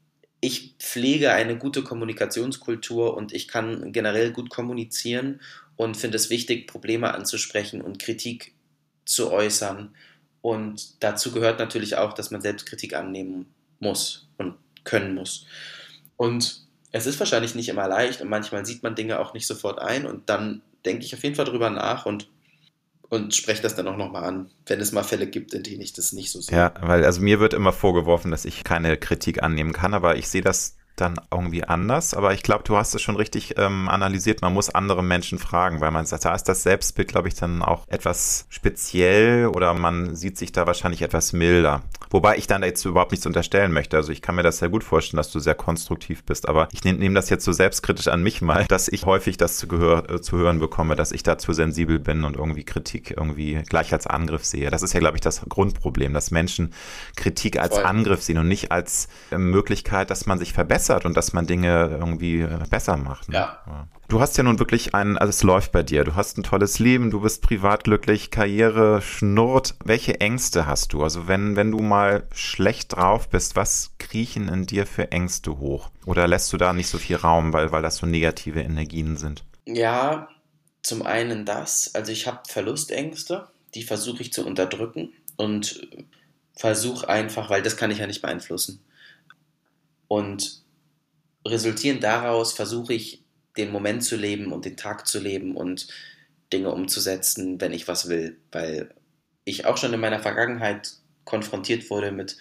ich 0.41 0.75
pflege 0.79 1.31
eine 1.31 1.57
gute 1.57 1.81
Kommunikationskultur 1.81 3.15
und 3.15 3.31
ich 3.33 3.47
kann 3.47 3.93
generell 3.93 4.31
gut 4.31 4.49
kommunizieren 4.49 5.39
und 5.77 5.95
finde 5.95 6.17
es 6.17 6.29
wichtig, 6.29 6.67
Probleme 6.67 7.13
anzusprechen 7.13 7.81
und 7.81 7.99
Kritik 7.99 8.53
zu 9.05 9.31
äußern. 9.31 9.95
Und 10.41 11.01
dazu 11.03 11.31
gehört 11.31 11.59
natürlich 11.59 11.95
auch, 11.95 12.13
dass 12.13 12.31
man 12.31 12.41
Selbstkritik 12.41 12.93
annehmen 12.95 13.53
muss 13.79 14.27
und 14.37 14.55
können 14.83 15.15
muss. 15.15 15.45
Und 16.17 16.65
es 16.91 17.05
ist 17.05 17.19
wahrscheinlich 17.19 17.55
nicht 17.55 17.69
immer 17.69 17.87
leicht 17.87 18.21
und 18.21 18.29
manchmal 18.29 18.65
sieht 18.65 18.83
man 18.83 18.95
Dinge 18.95 19.19
auch 19.19 19.33
nicht 19.33 19.47
sofort 19.47 19.79
ein 19.79 20.05
und 20.05 20.29
dann 20.29 20.61
denke 20.83 21.05
ich 21.05 21.13
auf 21.13 21.23
jeden 21.23 21.35
Fall 21.35 21.45
drüber 21.45 21.69
nach 21.69 22.05
und 22.05 22.27
und 23.11 23.35
spreche 23.35 23.61
das 23.61 23.75
dann 23.75 23.89
auch 23.89 23.97
nochmal 23.97 24.23
an, 24.23 24.49
wenn 24.65 24.79
es 24.79 24.93
mal 24.93 25.03
Fälle 25.03 25.27
gibt, 25.27 25.53
in 25.53 25.63
denen 25.63 25.81
ich 25.81 25.91
das 25.91 26.13
nicht 26.13 26.31
so 26.31 26.39
sehe. 26.39 26.57
Ja, 26.57 26.73
weil 26.79 27.03
also 27.03 27.21
mir 27.21 27.41
wird 27.41 27.53
immer 27.53 27.73
vorgeworfen, 27.73 28.31
dass 28.31 28.45
ich 28.45 28.63
keine 28.63 28.95
Kritik 28.95 29.43
annehmen 29.43 29.73
kann, 29.73 29.93
aber 29.93 30.15
ich 30.15 30.29
sehe 30.29 30.41
das 30.41 30.77
dann 30.95 31.19
irgendwie 31.31 31.63
anders, 31.63 32.13
aber 32.13 32.33
ich 32.33 32.43
glaube, 32.43 32.63
du 32.63 32.77
hast 32.77 32.93
es 32.93 33.01
schon 33.01 33.15
richtig 33.15 33.55
ähm, 33.57 33.89
analysiert. 33.89 34.41
Man 34.41 34.53
muss 34.53 34.69
andere 34.69 35.03
Menschen 35.03 35.39
fragen, 35.39 35.81
weil 35.81 35.91
man 35.91 36.05
sagt, 36.05 36.25
da 36.25 36.35
ist 36.35 36.43
das 36.43 36.63
Selbstbild, 36.63 37.07
glaube 37.07 37.27
ich, 37.27 37.35
dann 37.35 37.61
auch 37.61 37.87
etwas 37.87 38.45
speziell 38.49 39.47
oder 39.47 39.73
man 39.73 40.15
sieht 40.15 40.37
sich 40.37 40.51
da 40.51 40.67
wahrscheinlich 40.67 41.01
etwas 41.01 41.33
milder. 41.33 41.81
Wobei 42.09 42.37
ich 42.37 42.45
dann 42.45 42.61
jetzt 42.61 42.83
überhaupt 42.85 43.11
nichts 43.11 43.25
unterstellen 43.25 43.71
möchte. 43.71 43.97
Also 43.97 44.11
ich 44.11 44.21
kann 44.21 44.35
mir 44.35 44.43
das 44.43 44.59
sehr 44.59 44.69
gut 44.69 44.83
vorstellen, 44.83 45.17
dass 45.17 45.31
du 45.31 45.39
sehr 45.39 45.55
konstruktiv 45.55 46.23
bist, 46.23 46.47
aber 46.47 46.67
ich 46.71 46.83
nehme 46.83 46.99
nehm 46.99 47.15
das 47.15 47.29
jetzt 47.29 47.45
so 47.45 47.51
selbstkritisch 47.51 48.09
an 48.09 48.21
mich 48.21 48.41
mal, 48.41 48.65
dass 48.67 48.87
ich 48.87 49.05
häufig 49.05 49.37
das 49.37 49.57
zu, 49.57 49.67
gehör, 49.67 50.09
äh, 50.09 50.21
zu 50.21 50.37
hören 50.37 50.59
bekomme, 50.59 50.95
dass 50.95 51.11
ich 51.11 51.23
dazu 51.23 51.53
sensibel 51.53 51.99
bin 51.99 52.25
und 52.25 52.35
irgendwie 52.35 52.63
Kritik 52.63 53.15
irgendwie 53.17 53.61
gleich 53.67 53.93
als 53.93 54.07
Angriff 54.07 54.45
sehe. 54.45 54.69
Das 54.69 54.83
ist 54.83 54.93
ja, 54.93 54.99
glaube 54.99 55.17
ich, 55.17 55.21
das 55.21 55.41
Grundproblem, 55.47 56.13
dass 56.13 56.31
Menschen 56.31 56.73
Kritik 57.15 57.59
als 57.59 57.75
Voll. 57.75 57.85
Angriff 57.85 58.21
sehen 58.21 58.37
und 58.37 58.47
nicht 58.47 58.71
als 58.71 59.07
äh, 59.31 59.37
Möglichkeit, 59.37 60.09
dass 60.09 60.25
man 60.25 60.37
sich 60.37 60.53
verbessert 60.53 60.80
und 60.89 61.15
dass 61.15 61.33
man 61.33 61.45
Dinge 61.45 61.97
irgendwie 61.99 62.41
äh, 62.41 62.59
besser 62.69 62.97
macht. 62.97 63.29
Ne? 63.29 63.35
Ja. 63.35 63.87
Du 64.07 64.19
hast 64.19 64.37
ja 64.37 64.43
nun 64.43 64.59
wirklich 64.59 64.93
ein, 64.93 65.17
also 65.17 65.29
es 65.29 65.43
läuft 65.43 65.71
bei 65.71 65.83
dir. 65.83 66.03
Du 66.03 66.15
hast 66.15 66.37
ein 66.37 66.43
tolles 66.43 66.79
Leben, 66.79 67.11
du 67.11 67.21
bist 67.21 67.41
privat 67.41 67.85
glücklich, 67.85 68.31
Karriere 68.31 69.01
schnurrt. 69.01 69.75
Welche 69.85 70.19
Ängste 70.19 70.65
hast 70.65 70.93
du? 70.93 71.03
Also 71.03 71.27
wenn, 71.27 71.55
wenn 71.55 71.71
du 71.71 71.79
mal 71.79 72.27
schlecht 72.33 72.95
drauf 72.95 73.29
bist, 73.29 73.55
was 73.55 73.91
kriechen 73.99 74.49
in 74.49 74.65
dir 74.65 74.85
für 74.85 75.11
Ängste 75.11 75.59
hoch? 75.59 75.89
Oder 76.05 76.27
lässt 76.27 76.51
du 76.51 76.57
da 76.57 76.73
nicht 76.73 76.87
so 76.87 76.97
viel 76.97 77.15
Raum, 77.15 77.53
weil, 77.53 77.71
weil 77.71 77.81
das 77.81 77.97
so 77.97 78.05
negative 78.05 78.61
Energien 78.61 79.15
sind? 79.17 79.45
Ja, 79.65 80.27
zum 80.81 81.03
einen 81.03 81.45
das. 81.45 81.95
Also 81.95 82.11
ich 82.11 82.27
habe 82.27 82.41
Verlustängste, 82.47 83.47
die 83.75 83.83
versuche 83.83 84.21
ich 84.21 84.33
zu 84.33 84.45
unterdrücken 84.45 85.13
und 85.37 85.87
versuche 86.55 87.07
einfach, 87.07 87.49
weil 87.49 87.61
das 87.61 87.77
kann 87.77 87.91
ich 87.91 87.99
ja 87.99 88.07
nicht 88.07 88.21
beeinflussen. 88.21 88.83
Und 90.07 90.61
resultierend 91.45 92.03
daraus 92.03 92.53
versuche 92.53 92.93
ich 92.93 93.23
den 93.57 93.71
Moment 93.71 94.03
zu 94.03 94.15
leben 94.15 94.51
und 94.51 94.65
den 94.65 94.77
Tag 94.77 95.07
zu 95.07 95.19
leben 95.19 95.55
und 95.55 95.87
Dinge 96.53 96.71
umzusetzen, 96.71 97.59
wenn 97.59 97.73
ich 97.73 97.87
was 97.87 98.09
will, 98.09 98.37
weil 98.51 98.93
ich 99.45 99.65
auch 99.65 99.77
schon 99.77 99.93
in 99.93 99.99
meiner 99.99 100.19
Vergangenheit 100.19 100.93
konfrontiert 101.25 101.89
wurde 101.89 102.11
mit 102.11 102.37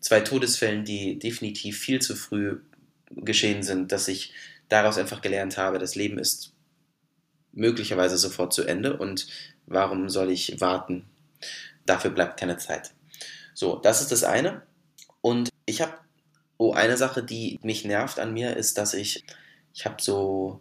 zwei 0.00 0.20
Todesfällen, 0.20 0.84
die 0.84 1.18
definitiv 1.18 1.78
viel 1.78 2.00
zu 2.00 2.14
früh 2.14 2.60
geschehen 3.10 3.62
sind, 3.62 3.92
dass 3.92 4.08
ich 4.08 4.32
daraus 4.68 4.98
einfach 4.98 5.20
gelernt 5.20 5.58
habe, 5.58 5.78
das 5.78 5.94
Leben 5.94 6.18
ist 6.18 6.52
möglicherweise 7.52 8.18
sofort 8.18 8.52
zu 8.52 8.64
Ende 8.64 8.96
und 8.96 9.26
warum 9.66 10.08
soll 10.08 10.30
ich 10.30 10.60
warten? 10.60 11.04
Dafür 11.86 12.10
bleibt 12.10 12.38
keine 12.38 12.58
Zeit. 12.58 12.92
So, 13.54 13.76
das 13.76 14.02
ist 14.02 14.12
das 14.12 14.24
eine. 14.24 14.62
Und 15.22 15.48
ich 15.64 15.80
habe, 15.80 15.94
oh, 16.58 16.72
eine 16.72 16.96
Sache, 16.96 17.22
die 17.22 17.58
mich 17.62 17.84
nervt 17.84 18.18
an 18.18 18.32
mir, 18.32 18.56
ist, 18.56 18.78
dass 18.78 18.94
ich 18.94 19.24
ich 19.76 19.84
habe 19.84 19.96
so 20.00 20.60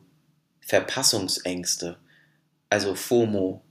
Verpassungsängste, 0.60 1.98
also 2.70 2.96
FOMO, 2.96 3.64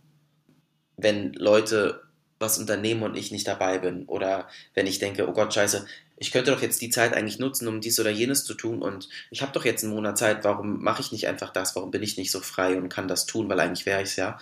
wenn 0.96 1.34
Leute 1.34 2.02
was 2.38 2.58
unternehmen 2.58 3.02
und 3.02 3.16
ich 3.16 3.30
nicht 3.30 3.46
dabei 3.46 3.78
bin 3.78 4.06
oder 4.06 4.48
wenn 4.72 4.86
ich 4.86 4.98
denke, 4.98 5.28
oh 5.28 5.32
Gott, 5.32 5.52
scheiße, 5.52 5.86
ich 6.16 6.30
könnte 6.30 6.52
doch 6.52 6.62
jetzt 6.62 6.80
die 6.80 6.90
Zeit 6.90 7.14
eigentlich 7.14 7.38
nutzen, 7.38 7.66
um 7.66 7.80
dies 7.80 7.98
oder 7.98 8.10
jenes 8.10 8.44
zu 8.44 8.54
tun 8.54 8.82
und 8.82 9.08
ich 9.30 9.42
habe 9.42 9.52
doch 9.52 9.64
jetzt 9.64 9.82
einen 9.82 9.94
Monat 9.94 10.16
Zeit, 10.16 10.44
warum 10.44 10.82
mache 10.82 11.00
ich 11.00 11.10
nicht 11.10 11.26
einfach 11.26 11.50
das, 11.50 11.74
warum 11.74 11.90
bin 11.90 12.02
ich 12.02 12.16
nicht 12.16 12.30
so 12.30 12.40
frei 12.40 12.76
und 12.76 12.88
kann 12.88 13.08
das 13.08 13.26
tun, 13.26 13.48
weil 13.48 13.58
eigentlich 13.58 13.84
wäre 13.84 14.00
ich 14.00 14.10
es 14.10 14.16
ja. 14.16 14.38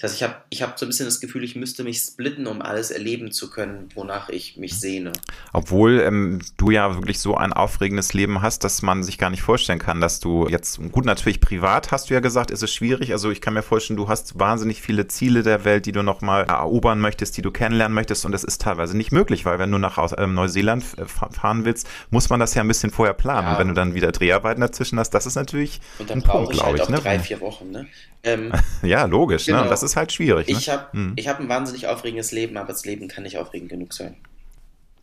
Das 0.00 0.10
heißt, 0.10 0.20
ich 0.20 0.22
habe 0.24 0.36
ich 0.50 0.62
hab 0.62 0.78
so 0.78 0.86
ein 0.86 0.88
bisschen 0.88 1.06
das 1.06 1.20
Gefühl, 1.20 1.44
ich 1.44 1.54
müsste 1.54 1.84
mich 1.84 2.00
splitten, 2.00 2.46
um 2.46 2.62
alles 2.62 2.90
erleben 2.90 3.30
zu 3.30 3.48
können, 3.48 3.88
wonach 3.94 4.28
ich 4.28 4.56
mich 4.56 4.78
sehne. 4.78 5.12
Obwohl 5.52 6.00
ähm, 6.00 6.40
du 6.56 6.70
ja 6.70 6.94
wirklich 6.94 7.20
so 7.20 7.36
ein 7.36 7.52
aufregendes 7.52 8.12
Leben 8.12 8.42
hast, 8.42 8.64
dass 8.64 8.82
man 8.82 9.04
sich 9.04 9.18
gar 9.18 9.30
nicht 9.30 9.42
vorstellen 9.42 9.78
kann, 9.78 10.00
dass 10.00 10.18
du 10.18 10.48
jetzt, 10.48 10.80
gut, 10.90 11.04
natürlich 11.04 11.40
privat 11.40 11.92
hast 11.92 12.10
du 12.10 12.14
ja 12.14 12.20
gesagt, 12.20 12.50
ist 12.50 12.62
es 12.62 12.72
schwierig, 12.72 13.12
also 13.12 13.30
ich 13.30 13.40
kann 13.40 13.54
mir 13.54 13.62
vorstellen, 13.62 13.96
du 13.96 14.08
hast 14.08 14.38
wahnsinnig 14.38 14.82
viele 14.82 15.06
Ziele 15.06 15.42
der 15.42 15.64
Welt, 15.64 15.86
die 15.86 15.92
du 15.92 16.02
nochmal 16.02 16.44
erobern 16.44 17.00
möchtest, 17.00 17.36
die 17.36 17.42
du 17.42 17.52
kennenlernen 17.52 17.94
möchtest 17.94 18.24
und 18.24 18.32
das 18.32 18.42
ist 18.42 18.60
teilweise 18.60 18.96
nicht 18.96 19.12
möglich, 19.12 19.44
weil 19.44 19.58
wenn 19.58 19.70
du 19.70 19.78
nach 19.78 19.94
ähm, 20.18 20.34
Neuseeland 20.34 20.84
äh, 20.98 21.03
fahren 21.06 21.64
willst, 21.64 21.88
muss 22.10 22.30
man 22.30 22.40
das 22.40 22.54
ja 22.54 22.62
ein 22.62 22.68
bisschen 22.68 22.90
vorher 22.90 23.14
planen. 23.14 23.46
Ja. 23.46 23.52
Und 23.52 23.58
wenn 23.58 23.68
du 23.68 23.74
dann 23.74 23.94
wieder 23.94 24.12
Dreharbeiten 24.12 24.60
dazwischen 24.60 24.98
hast, 24.98 25.10
das 25.10 25.26
ist 25.26 25.34
natürlich 25.34 25.80
und 25.98 26.10
dann 26.10 26.18
ein 26.18 26.22
Punkt, 26.22 26.52
glaube 26.52 26.78
halt 26.78 26.82
ich. 26.82 26.88
Ne? 26.88 26.98
drei, 26.98 27.18
vier 27.18 27.40
Wochen. 27.40 27.70
Ne? 27.70 27.86
Ähm, 28.22 28.52
ja, 28.82 29.04
logisch. 29.04 29.46
Ne? 29.46 29.52
Genau. 29.52 29.64
Ne? 29.64 29.70
Das 29.70 29.82
ist 29.82 29.96
halt 29.96 30.12
schwierig. 30.12 30.48
Ich 30.48 30.66
ne? 30.66 30.72
habe 30.72 30.92
hm. 30.92 31.16
hab 31.16 31.40
ein 31.40 31.48
wahnsinnig 31.48 31.86
aufregendes 31.86 32.32
Leben, 32.32 32.56
aber 32.56 32.68
das 32.68 32.84
Leben 32.84 33.08
kann 33.08 33.24
nicht 33.24 33.38
aufregend 33.38 33.70
genug 33.70 33.92
sein. 33.92 34.16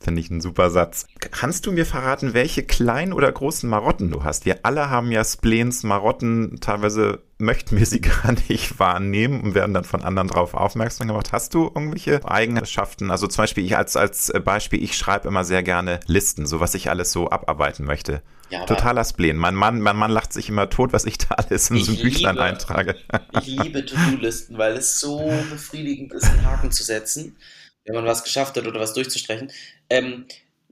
Finde 0.02 0.20
ich 0.20 0.32
ein 0.32 0.42
super 0.42 0.72
Satz. 0.72 1.06
Kannst 1.20 1.68
du 1.68 1.72
mir 1.72 1.86
verraten, 1.86 2.34
welche 2.34 2.64
kleinen 2.64 3.14
oder 3.14 3.32
großen 3.32 3.70
Marotten 3.70 4.10
du 4.10 4.24
hast? 4.24 4.46
Wir 4.46 4.62
alle 4.64 4.90
haben 4.90 5.12
ja 5.12 5.24
Spleens, 5.24 5.84
Marotten, 5.84 6.58
teilweise 6.60 7.22
möchten 7.38 7.78
wir 7.78 7.86
sie 7.86 8.02
gar 8.24 8.34
nicht 8.50 8.80
wahrnehmen 8.80 9.42
und 9.42 9.54
werden 9.54 9.76
dann 9.76 9.84
von 9.84 10.02
anderen 10.02 10.30
darauf 10.30 10.56
aufmerksam 10.56 11.08
gemacht. 11.08 11.32
Hast 11.32 11.54
du 11.54 11.66
irgendwelche 11.66 12.26
Eigenschaften? 12.26 13.12
Also 13.12 13.28
zum 13.28 13.44
Beispiel, 13.44 13.64
ich 13.64 13.78
als, 13.78 13.96
als 13.96 14.34
Beispiel, 14.44 14.84
ich 14.84 14.98
schreibe 14.98 15.28
immer 15.28 15.44
sehr 15.44 15.62
gerne 15.62 16.00
Listen, 16.08 16.48
so 16.48 16.60
was 16.60 16.74
ich 16.74 16.90
alles 16.90 17.12
so 17.12 17.30
abarbeiten 17.30 17.86
möchte. 17.86 18.24
Ja, 18.50 18.66
Totaler 18.66 19.06
Spleen. 19.06 19.38
Mein 19.38 19.54
Mann, 19.54 19.82
mein 19.82 19.96
Mann 19.96 20.12
lacht 20.12 20.34
sich 20.34 20.50
immer 20.50 20.70
tot, 20.72 20.94
was 20.94 21.06
ich 21.06 21.20
da 21.20 21.36
alles 21.36 21.70
in 21.70 21.84
so 21.84 21.92
ein 21.92 22.00
Büchlein 22.00 22.40
eintrage. 22.40 22.96
Ich 23.40 23.46
liebe 23.46 23.86
To-Do-Listen, 23.86 24.58
weil 24.58 24.74
es 24.74 25.00
so 25.00 25.32
befriedigend 25.52 26.12
ist, 26.14 26.26
einen 26.26 26.44
Haken 26.44 26.72
zu 26.72 26.84
setzen 26.84 27.38
wenn 27.86 27.96
man 27.96 28.06
was 28.06 28.24
geschafft 28.24 28.58
hat 28.58 28.68
oder 28.68 28.80
was 28.80 28.94
durchzustreichen. 28.94 29.52
Ähm, 29.92 30.26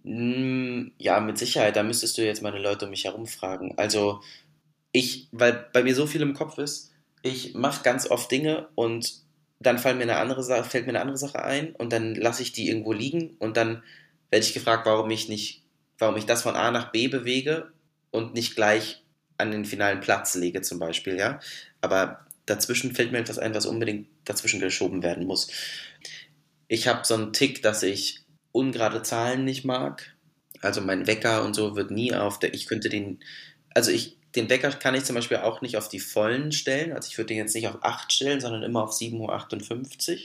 mh, 0.03 0.91
ja, 0.97 1.19
mit 1.19 1.37
Sicherheit, 1.37 1.75
da 1.75 1.83
müsstest 1.83 2.17
du 2.17 2.25
jetzt 2.25 2.41
meine 2.41 2.59
Leute 2.59 2.85
um 2.85 2.91
mich 2.91 3.05
herum 3.05 3.27
fragen. 3.27 3.73
Also 3.77 4.21
ich, 4.91 5.27
weil 5.31 5.67
bei 5.73 5.83
mir 5.83 5.95
so 5.95 6.07
viel 6.07 6.21
im 6.21 6.33
Kopf 6.35 6.57
ist, 6.57 6.91
ich 7.23 7.55
mache 7.55 7.83
ganz 7.83 8.09
oft 8.11 8.31
Dinge 8.31 8.69
und 8.75 9.13
dann 9.59 9.79
fällt 9.79 9.97
mir 9.97 10.03
eine 10.03 10.17
andere 10.17 10.43
Sache, 10.43 10.63
fällt 10.69 10.85
mir 10.85 10.91
eine 10.93 11.01
andere 11.01 11.17
Sache 11.17 11.43
ein 11.43 11.75
und 11.75 11.93
dann 11.93 12.15
lasse 12.15 12.43
ich 12.43 12.53
die 12.53 12.69
irgendwo 12.69 12.93
liegen 12.93 13.35
und 13.39 13.57
dann 13.57 13.83
werde 14.31 14.45
ich 14.45 14.53
gefragt, 14.53 14.85
warum 14.85 15.09
ich 15.11 15.29
nicht, 15.29 15.63
warum 15.99 16.17
ich 16.17 16.25
das 16.25 16.43
von 16.43 16.55
A 16.55 16.71
nach 16.71 16.91
B 16.91 17.07
bewege 17.09 17.71
und 18.11 18.33
nicht 18.35 18.55
gleich 18.55 19.03
an 19.37 19.51
den 19.51 19.65
finalen 19.65 20.01
Platz 20.01 20.35
lege 20.35 20.61
zum 20.61 20.79
Beispiel, 20.79 21.17
ja. 21.17 21.39
Aber 21.81 22.25
dazwischen 22.45 22.95
fällt 22.95 23.11
mir 23.11 23.19
etwas 23.19 23.39
ein, 23.39 23.55
was 23.55 23.65
unbedingt 23.65 24.07
dazwischen 24.25 24.61
geschoben 24.61 25.03
werden 25.03 25.25
muss. 25.27 25.49
Ich 26.67 26.87
habe 26.87 27.05
so 27.05 27.15
einen 27.15 27.33
Tick, 27.33 27.61
dass 27.61 27.83
ich 27.83 28.21
ungerade 28.51 29.01
Zahlen 29.03 29.45
nicht 29.45 29.65
mag. 29.65 30.15
Also 30.61 30.81
mein 30.81 31.07
Wecker 31.07 31.43
und 31.43 31.53
so 31.53 31.75
wird 31.75 31.91
nie 31.91 32.13
auf 32.13 32.39
der. 32.39 32.53
Ich 32.53 32.67
könnte 32.67 32.89
den. 32.89 33.19
Also 33.73 33.91
ich. 33.91 34.17
Den 34.35 34.47
Wecker 34.47 34.69
kann 34.69 34.93
ich 34.93 35.05
zum 35.05 35.15
Beispiel 35.15 35.37
auch 35.37 35.61
nicht 35.61 35.75
auf 35.75 35.89
die 35.89 35.99
vollen 35.99 36.51
stellen. 36.51 36.93
Also 36.93 37.09
ich 37.09 37.17
würde 37.17 37.29
den 37.29 37.37
jetzt 37.37 37.55
nicht 37.55 37.67
auf 37.67 37.79
8 37.81 38.13
stellen, 38.13 38.39
sondern 38.39 38.61
immer 38.61 38.83
auf 38.83 38.91
7.58 38.91 40.11
Uhr. 40.11 40.17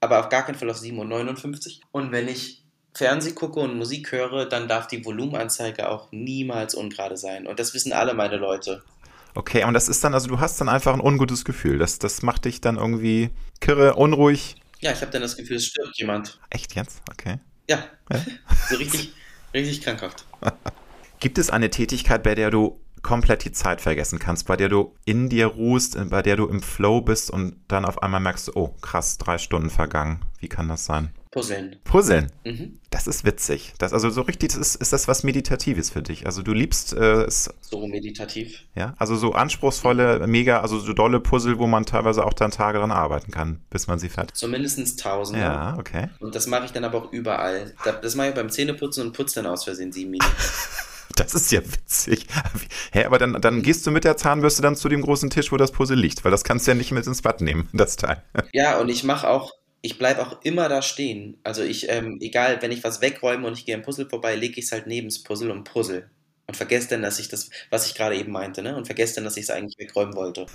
Aber 0.00 0.18
auf 0.20 0.30
gar 0.30 0.46
keinen 0.46 0.54
Fall 0.54 0.70
auf 0.70 0.80
7.59 0.80 1.80
Uhr. 1.80 1.82
Und 1.92 2.10
wenn 2.10 2.26
ich 2.26 2.64
Fernseh 2.94 3.32
gucke 3.32 3.60
und 3.60 3.76
Musik 3.76 4.12
höre, 4.12 4.46
dann 4.46 4.66
darf 4.66 4.86
die 4.86 5.04
Volumenanzeige 5.04 5.90
auch 5.90 6.10
niemals 6.10 6.74
ungerade 6.74 7.18
sein. 7.18 7.46
Und 7.46 7.60
das 7.60 7.74
wissen 7.74 7.92
alle 7.92 8.14
meine 8.14 8.36
Leute. 8.36 8.82
Okay, 9.34 9.64
und 9.64 9.74
das 9.74 9.88
ist 9.88 10.02
dann, 10.02 10.14
also 10.14 10.28
du 10.28 10.40
hast 10.40 10.60
dann 10.60 10.68
einfach 10.68 10.92
ein 10.92 11.00
ungutes 11.00 11.44
Gefühl. 11.44 11.78
Das, 11.78 11.98
das 11.98 12.22
macht 12.22 12.46
dich 12.46 12.60
dann 12.60 12.76
irgendwie 12.76 13.30
kirre, 13.60 13.94
unruhig. 13.94 14.56
Ja, 14.80 14.92
ich 14.92 15.02
habe 15.02 15.12
dann 15.12 15.22
das 15.22 15.36
Gefühl, 15.36 15.56
es 15.56 15.66
stirbt 15.66 15.98
jemand. 15.98 16.40
Echt 16.50 16.74
jetzt? 16.74 17.02
Okay. 17.10 17.38
Ja. 17.70 17.84
ja? 18.10 18.20
so 18.68 18.76
richtig, 18.78 19.12
richtig 19.54 19.80
krankhaft. 19.82 20.24
Gibt 21.20 21.38
es 21.38 21.50
eine 21.50 21.70
Tätigkeit, 21.70 22.24
bei 22.24 22.34
der 22.34 22.50
du 22.50 22.80
komplett 23.02 23.44
die 23.44 23.52
Zeit 23.52 23.80
vergessen 23.80 24.18
kannst, 24.18 24.48
bei 24.48 24.56
der 24.56 24.68
du 24.68 24.96
in 25.04 25.28
dir 25.28 25.46
ruhst, 25.46 25.96
bei 26.10 26.20
der 26.20 26.34
du 26.34 26.48
im 26.48 26.62
Flow 26.62 27.00
bist 27.00 27.30
und 27.30 27.56
dann 27.68 27.84
auf 27.84 28.02
einmal 28.02 28.20
merkst, 28.20 28.56
oh 28.56 28.74
krass, 28.80 29.18
drei 29.18 29.38
Stunden 29.38 29.70
vergangen. 29.70 30.20
Wie 30.40 30.48
kann 30.48 30.68
das 30.68 30.84
sein? 30.84 31.14
Puzzeln. 31.30 31.76
Puzzeln. 31.84 32.32
Mhm. 32.44 32.80
Das 32.90 33.06
ist 33.06 33.24
witzig. 33.24 33.72
Das 33.78 33.92
also 33.92 34.10
so 34.10 34.22
richtig, 34.22 34.50
das 34.50 34.58
ist, 34.58 34.74
ist 34.76 34.92
das 34.92 35.06
was 35.06 35.22
Meditatives 35.22 35.90
für 35.90 36.02
dich. 36.02 36.26
Also 36.26 36.42
du 36.42 36.52
liebst 36.52 36.92
äh, 36.92 37.22
es. 37.22 37.48
So 37.60 37.86
meditativ. 37.86 38.64
Ja, 38.74 38.94
also 38.98 39.14
so 39.14 39.32
anspruchsvolle, 39.32 40.26
mega, 40.26 40.60
also 40.60 40.80
so 40.80 40.92
dolle 40.92 41.20
Puzzle, 41.20 41.58
wo 41.58 41.68
man 41.68 41.86
teilweise 41.86 42.24
auch 42.24 42.32
dann 42.32 42.50
Tage 42.50 42.78
dran 42.78 42.90
arbeiten 42.90 43.30
kann, 43.30 43.60
bis 43.70 43.86
man 43.86 44.00
sie 44.00 44.08
fertig. 44.08 44.36
So 44.36 44.48
mindestens 44.48 44.96
tausend. 44.96 45.38
Ja, 45.38 45.76
okay. 45.78 46.08
Und 46.18 46.34
das 46.34 46.48
mache 46.48 46.64
ich 46.64 46.72
dann 46.72 46.82
aber 46.82 46.98
auch 46.98 47.12
überall. 47.12 47.74
Das 48.02 48.16
mache 48.16 48.30
ich 48.30 48.34
beim 48.34 48.50
Zähneputzen 48.50 49.06
und 49.06 49.12
putze 49.12 49.36
dann 49.36 49.46
aus 49.46 49.62
Versehen 49.64 49.92
sieben 49.92 50.10
Minuten. 50.10 50.34
Das 51.16 51.34
ist 51.34 51.50
ja 51.50 51.60
witzig. 51.60 52.26
Hä, 52.92 53.04
aber 53.04 53.18
dann, 53.18 53.42
dann 53.42 53.62
gehst 53.62 53.84
du 53.84 53.90
mit 53.90 54.04
der 54.04 54.16
Zahnbürste 54.16 54.62
dann 54.62 54.76
zu 54.76 54.88
dem 54.88 55.02
großen 55.02 55.28
Tisch, 55.28 55.50
wo 55.50 55.56
das 55.56 55.72
Puzzle 55.72 55.98
liegt, 55.98 56.24
weil 56.24 56.30
das 56.30 56.44
kannst 56.44 56.66
du 56.66 56.70
ja 56.70 56.76
nicht 56.76 56.92
mit 56.92 57.06
ins 57.06 57.20
Bad 57.20 57.40
nehmen, 57.40 57.68
das 57.72 57.96
Teil. 57.96 58.22
Ja, 58.52 58.78
und 58.78 58.88
ich 58.88 59.02
mache 59.04 59.28
auch 59.28 59.52
ich 59.82 59.98
bleibe 59.98 60.22
auch 60.22 60.42
immer 60.42 60.68
da 60.68 60.82
stehen. 60.82 61.38
Also 61.42 61.62
ich, 61.62 61.88
ähm, 61.88 62.18
egal, 62.20 62.60
wenn 62.60 62.72
ich 62.72 62.84
was 62.84 63.00
wegräume 63.00 63.46
und 63.46 63.58
ich 63.58 63.64
gehe 63.64 63.74
am 63.74 63.82
Puzzle 63.82 64.08
vorbei, 64.08 64.36
lege 64.36 64.58
ich 64.58 64.66
es 64.66 64.72
halt 64.72 64.86
neben 64.86 65.08
das 65.08 65.22
Puzzle 65.22 65.50
und 65.50 65.64
puzzle. 65.64 66.10
Und 66.46 66.56
vergesse 66.56 66.88
dann, 66.88 67.02
dass 67.02 67.20
ich 67.20 67.28
das, 67.28 67.48
was 67.70 67.86
ich 67.86 67.94
gerade 67.94 68.16
eben 68.16 68.32
meinte, 68.32 68.60
ne? 68.60 68.76
Und 68.76 68.86
vergesse 68.86 69.14
dann, 69.14 69.24
dass 69.24 69.36
ich 69.36 69.44
es 69.44 69.50
eigentlich 69.50 69.78
wegräumen 69.78 70.16
wollte. 70.16 70.46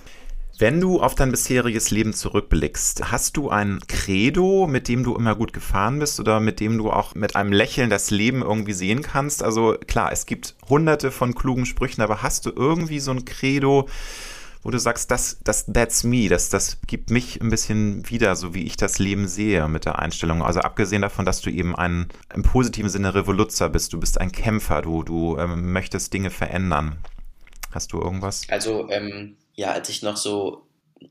Wenn 0.57 0.79
du 0.79 1.01
auf 1.01 1.15
dein 1.15 1.31
bisheriges 1.31 1.91
Leben 1.91 2.13
zurückblickst, 2.13 3.11
hast 3.11 3.35
du 3.35 3.49
ein 3.49 3.79
Credo, 3.87 4.67
mit 4.67 4.87
dem 4.87 5.03
du 5.03 5.15
immer 5.15 5.35
gut 5.35 5.51
gefahren 5.51 5.99
bist 5.99 6.17
oder 6.19 6.39
mit 6.39 6.61
dem 6.61 6.77
du 6.77 6.91
auch 6.91 7.13
mit 7.13 7.35
einem 7.35 7.51
Lächeln 7.51 7.89
das 7.89 8.09
Leben 8.09 8.41
irgendwie 8.41 8.71
sehen 8.71 9.01
kannst? 9.01 9.43
Also 9.43 9.75
klar, 9.87 10.13
es 10.13 10.25
gibt 10.25 10.55
hunderte 10.69 11.11
von 11.11 11.35
klugen 11.35 11.65
Sprüchen, 11.65 12.01
aber 12.01 12.23
hast 12.23 12.45
du 12.45 12.53
irgendwie 12.55 12.99
so 12.99 13.11
ein 13.11 13.25
Credo, 13.25 13.89
wo 14.65 14.71
du 14.71 14.79
sagst, 14.79 15.11
das, 15.11 15.37
das, 15.43 15.67
that's 15.67 16.03
me, 16.03 16.27
das, 16.27 16.49
das 16.49 16.81
gibt 16.87 17.11
mich 17.11 17.39
ein 17.39 17.49
bisschen 17.49 18.09
wieder, 18.09 18.35
so 18.35 18.55
wie 18.55 18.63
ich 18.63 18.75
das 18.77 18.97
Leben 18.97 19.27
sehe 19.27 19.67
mit 19.67 19.85
der 19.85 19.99
Einstellung. 19.99 20.41
Also 20.41 20.61
abgesehen 20.61 21.03
davon, 21.03 21.23
dass 21.23 21.39
du 21.41 21.51
eben 21.51 21.75
ein, 21.75 22.07
im 22.33 22.41
positiven 22.41 22.89
Sinne 22.89 23.13
Revoluzzer 23.13 23.69
bist, 23.69 23.93
du 23.93 23.99
bist 23.99 24.19
ein 24.19 24.31
Kämpfer, 24.31 24.81
du, 24.81 25.03
du 25.03 25.37
ähm, 25.37 25.71
möchtest 25.71 26.11
Dinge 26.15 26.31
verändern. 26.31 26.97
Hast 27.69 27.93
du 27.93 28.01
irgendwas? 28.01 28.41
Also, 28.49 28.89
ähm, 28.89 29.37
ja, 29.53 29.71
als 29.71 29.89
ich 29.89 30.01
noch 30.01 30.17
so 30.17 30.65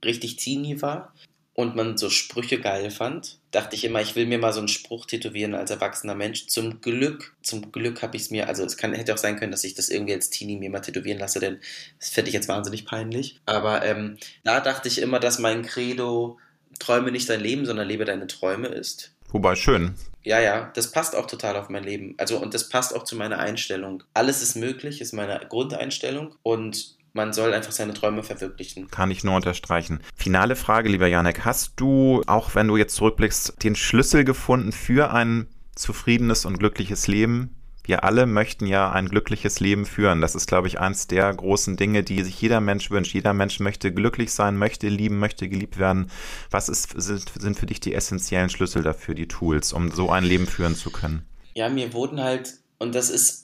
richtig 0.05 0.35
teeny 0.35 0.83
war, 0.83 1.15
und 1.55 1.77
man 1.77 1.97
so 1.97 2.11
Sprüche 2.11 2.61
geil 2.61 2.91
fand, 2.91 3.39
dachte 3.53 3.77
ich 3.77 3.85
immer, 3.85 4.01
ich 4.01 4.17
will 4.17 4.27
mir 4.27 4.39
mal 4.39 4.53
so 4.53 4.59
einen 4.59 4.69
Spruch 4.69 5.07
tätowieren 5.07 5.55
als 5.55 5.71
erwachsener 5.71 6.17
Mensch. 6.17 6.49
Zum 6.49 6.81
Glück, 6.81 7.35
zum 7.43 7.71
Glück 7.71 8.03
habe 8.03 8.17
ich 8.17 8.25
es 8.25 8.31
mir, 8.31 8.49
also 8.49 8.65
es 8.65 8.77
kann, 8.77 8.93
hätte 8.93 9.15
auch 9.15 9.19
sein 9.19 9.39
können, 9.39 9.53
dass 9.53 9.65
ich 9.65 9.75
das 9.75 9.89
irgendwie 9.89 10.15
als 10.15 10.31
Teenie 10.31 10.57
mir 10.57 10.71
mal 10.71 10.81
tätowieren 10.81 11.21
lasse, 11.21 11.39
denn 11.39 11.61
das 12.01 12.11
fände 12.11 12.29
ich 12.29 12.35
jetzt 12.35 12.49
wahnsinnig 12.49 12.85
peinlich. 12.85 13.41
Aber 13.47 13.85
ähm, 13.85 14.19
da 14.43 14.61
dachte 14.61 14.89
ich 14.89 15.01
immer, 15.01 15.21
dass 15.21 15.39
mein 15.39 15.63
Credo 15.63 16.39
träume 16.81 17.13
nicht 17.13 17.31
dein 17.31 17.41
Leben, 17.41 17.67
sondern 17.67 17.87
lebe 17.87 18.05
deine 18.05 18.27
Träume 18.27 18.67
ist. 18.67 19.13
Wobei 19.31 19.55
schön. 19.55 19.95
Ja, 20.25 20.41
ja, 20.41 20.73
das 20.75 20.91
passt 20.91 21.15
auch 21.15 21.27
total 21.27 21.57
auf 21.57 21.69
mein 21.69 21.85
Leben. 21.85 22.15
Also 22.19 22.39
und 22.39 22.55
das 22.55 22.69
passt 22.69 22.95
auch 22.95 23.05
zu 23.05 23.15
meiner 23.15 23.39
Einstellung. 23.39 24.03
Alles 24.15 24.43
ist 24.43 24.57
möglich, 24.57 25.01
ist 25.01 25.13
meine 25.13 25.39
Grundeinstellung 25.49 26.35
und 26.43 26.94
man 27.15 27.33
soll 27.33 27.55
einfach 27.55 27.73
seine 27.73 27.95
Träume 27.95 28.23
verwirklichen. 28.23 28.91
Kann 28.91 29.11
ich 29.11 29.25
nur 29.25 29.37
unterstreichen. 29.37 30.01
Finale 30.17 30.57
Frage, 30.57 30.89
lieber 30.89 31.07
Janek. 31.07 31.45
Hast 31.45 31.75
du, 31.77 32.23
auch 32.27 32.55
wenn 32.55 32.69
du 32.69 32.77
jetzt 32.77 32.97
zurückblickst, 32.97 33.63
den 33.63 33.77
Schlüssel 33.77 34.25
gefunden 34.25 34.73
für 34.73 35.13
ein 35.13 35.47
zufriedenes 35.77 36.45
und 36.45 36.59
glückliches 36.59 37.07
Leben? 37.07 37.55
Wir 37.85 38.03
alle 38.03 38.27
möchten 38.27 38.67
ja 38.67 38.91
ein 38.91 39.09
glückliches 39.09 39.61
Leben 39.61 39.87
führen. 39.87 40.23
Das 40.23 40.35
ist, 40.35 40.49
glaube 40.49 40.67
ich, 40.67 40.81
eins 40.81 41.07
der 41.07 41.33
großen 41.33 41.77
Dinge, 41.77 42.03
die 42.03 42.23
sich 42.23 42.41
jeder 42.41 42.61
Mensch 42.61 42.91
wünscht. 42.91 43.15
Jeder 43.15 43.35
Mensch 43.35 43.61
möchte 43.61 43.93
glücklich 43.93 44.33
sein, 44.33 44.57
möchte 44.57 44.89
lieben, 44.89 45.19
möchte 45.19 45.49
geliebt 45.49 45.79
werden. 45.79 46.11
Was 46.51 46.69
ist, 46.69 47.01
sind, 47.01 47.31
sind 47.39 47.59
für 47.59 47.67
dich 47.67 47.81
die 47.81 47.95
essentiellen 47.95 48.49
Schlüssel 48.49 48.83
dafür, 48.83 49.15
die 49.15 49.29
Tools, 49.29 49.73
um 49.73 49.93
so 49.93 50.11
ein 50.11 50.25
Leben 50.25 50.47
führen 50.47 50.75
zu 50.75 50.91
können? 50.91 51.27
Ja, 51.53 51.69
mir 51.69 51.93
wurden 51.93 52.21
halt, 52.21 52.55
und 52.79 52.95
das 52.95 53.11
ist 53.11 53.44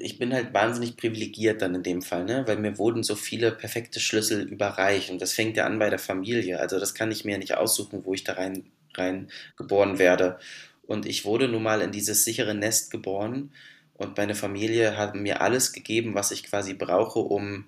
ich 0.00 0.18
bin 0.18 0.34
halt 0.34 0.52
wahnsinnig 0.52 0.96
privilegiert 0.96 1.62
dann 1.62 1.74
in 1.74 1.82
dem 1.82 2.02
Fall, 2.02 2.24
ne? 2.24 2.44
weil 2.46 2.58
mir 2.58 2.76
wurden 2.78 3.02
so 3.02 3.14
viele 3.16 3.52
perfekte 3.52 4.00
Schlüssel 4.00 4.42
überreicht 4.42 5.10
und 5.10 5.22
das 5.22 5.32
fängt 5.32 5.56
ja 5.56 5.64
an 5.64 5.78
bei 5.78 5.88
der 5.88 5.98
Familie. 5.98 6.60
Also 6.60 6.78
das 6.78 6.94
kann 6.94 7.10
ich 7.10 7.24
mir 7.24 7.38
nicht 7.38 7.56
aussuchen, 7.56 8.04
wo 8.04 8.12
ich 8.12 8.24
da 8.24 8.34
rein, 8.34 8.64
rein 8.94 9.30
geboren 9.56 9.98
werde. 9.98 10.38
Und 10.86 11.06
ich 11.06 11.24
wurde 11.24 11.48
nun 11.48 11.62
mal 11.62 11.80
in 11.80 11.92
dieses 11.92 12.24
sichere 12.24 12.54
Nest 12.54 12.90
geboren 12.90 13.50
und 13.94 14.16
meine 14.16 14.34
Familie 14.34 14.96
hat 14.96 15.14
mir 15.14 15.40
alles 15.40 15.72
gegeben, 15.72 16.14
was 16.14 16.32
ich 16.32 16.42
quasi 16.44 16.74
brauche, 16.74 17.20
um, 17.20 17.64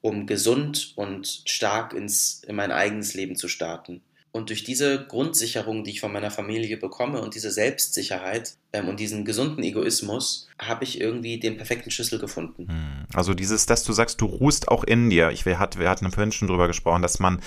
um 0.00 0.26
gesund 0.26 0.92
und 0.96 1.42
stark 1.46 1.92
ins, 1.92 2.42
in 2.46 2.54
mein 2.54 2.70
eigenes 2.70 3.14
Leben 3.14 3.36
zu 3.36 3.48
starten. 3.48 4.02
Und 4.34 4.48
durch 4.48 4.64
diese 4.64 5.04
Grundsicherung, 5.04 5.84
die 5.84 5.90
ich 5.90 6.00
von 6.00 6.10
meiner 6.10 6.30
Familie 6.30 6.78
bekomme 6.78 7.20
und 7.20 7.34
diese 7.34 7.50
Selbstsicherheit 7.50 8.54
ähm, 8.72 8.88
und 8.88 8.98
diesen 8.98 9.26
gesunden 9.26 9.62
Egoismus, 9.62 10.48
habe 10.58 10.84
ich 10.84 10.98
irgendwie 11.02 11.38
den 11.38 11.58
perfekten 11.58 11.90
Schlüssel 11.90 12.18
gefunden. 12.18 12.66
Hm. 12.66 13.06
Also 13.12 13.34
dieses, 13.34 13.66
dass 13.66 13.84
du 13.84 13.92
sagst, 13.92 14.22
du 14.22 14.24
ruhst 14.24 14.68
auch 14.68 14.84
in 14.84 15.10
dir. 15.10 15.32
Ich, 15.32 15.44
wir, 15.44 15.58
hat, 15.58 15.78
wir 15.78 15.90
hatten 15.90 16.10
vorhin 16.10 16.32
schon 16.32 16.48
drüber 16.48 16.66
gesprochen, 16.66 17.02
dass 17.02 17.18
man, 17.18 17.42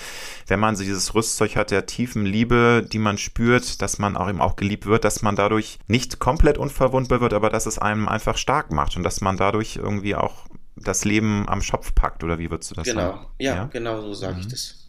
wenn 0.46 0.60
man 0.60 0.76
so 0.76 0.84
dieses 0.84 1.12
Rüstzeug 1.12 1.56
hat 1.56 1.72
der 1.72 1.86
tiefen 1.86 2.24
Liebe, 2.24 2.86
die 2.88 3.00
man 3.00 3.18
spürt, 3.18 3.82
dass 3.82 3.98
man 3.98 4.16
auch 4.16 4.28
eben 4.28 4.40
auch 4.40 4.54
geliebt 4.54 4.86
wird, 4.86 5.04
dass 5.04 5.22
man 5.22 5.34
dadurch 5.34 5.80
nicht 5.88 6.20
komplett 6.20 6.56
unverwundbar 6.56 7.20
wird, 7.20 7.32
aber 7.32 7.50
dass 7.50 7.66
es 7.66 7.80
einem 7.80 8.06
einfach 8.06 8.38
stark 8.38 8.70
macht 8.70 8.96
und 8.96 9.02
dass 9.02 9.20
man 9.20 9.36
dadurch 9.36 9.74
irgendwie 9.74 10.14
auch 10.14 10.46
das 10.76 11.04
Leben 11.04 11.48
am 11.48 11.62
Schopf 11.62 11.94
packt, 11.94 12.22
oder 12.22 12.38
wie 12.38 12.50
würdest 12.50 12.70
du 12.70 12.74
das 12.76 12.84
genau. 12.84 13.00
sagen? 13.00 13.18
Genau, 13.18 13.30
ja, 13.38 13.54
ja, 13.56 13.64
genau 13.64 14.00
so 14.02 14.14
sage 14.14 14.34
mhm. 14.34 14.40
ich 14.40 14.48
das. 14.48 14.85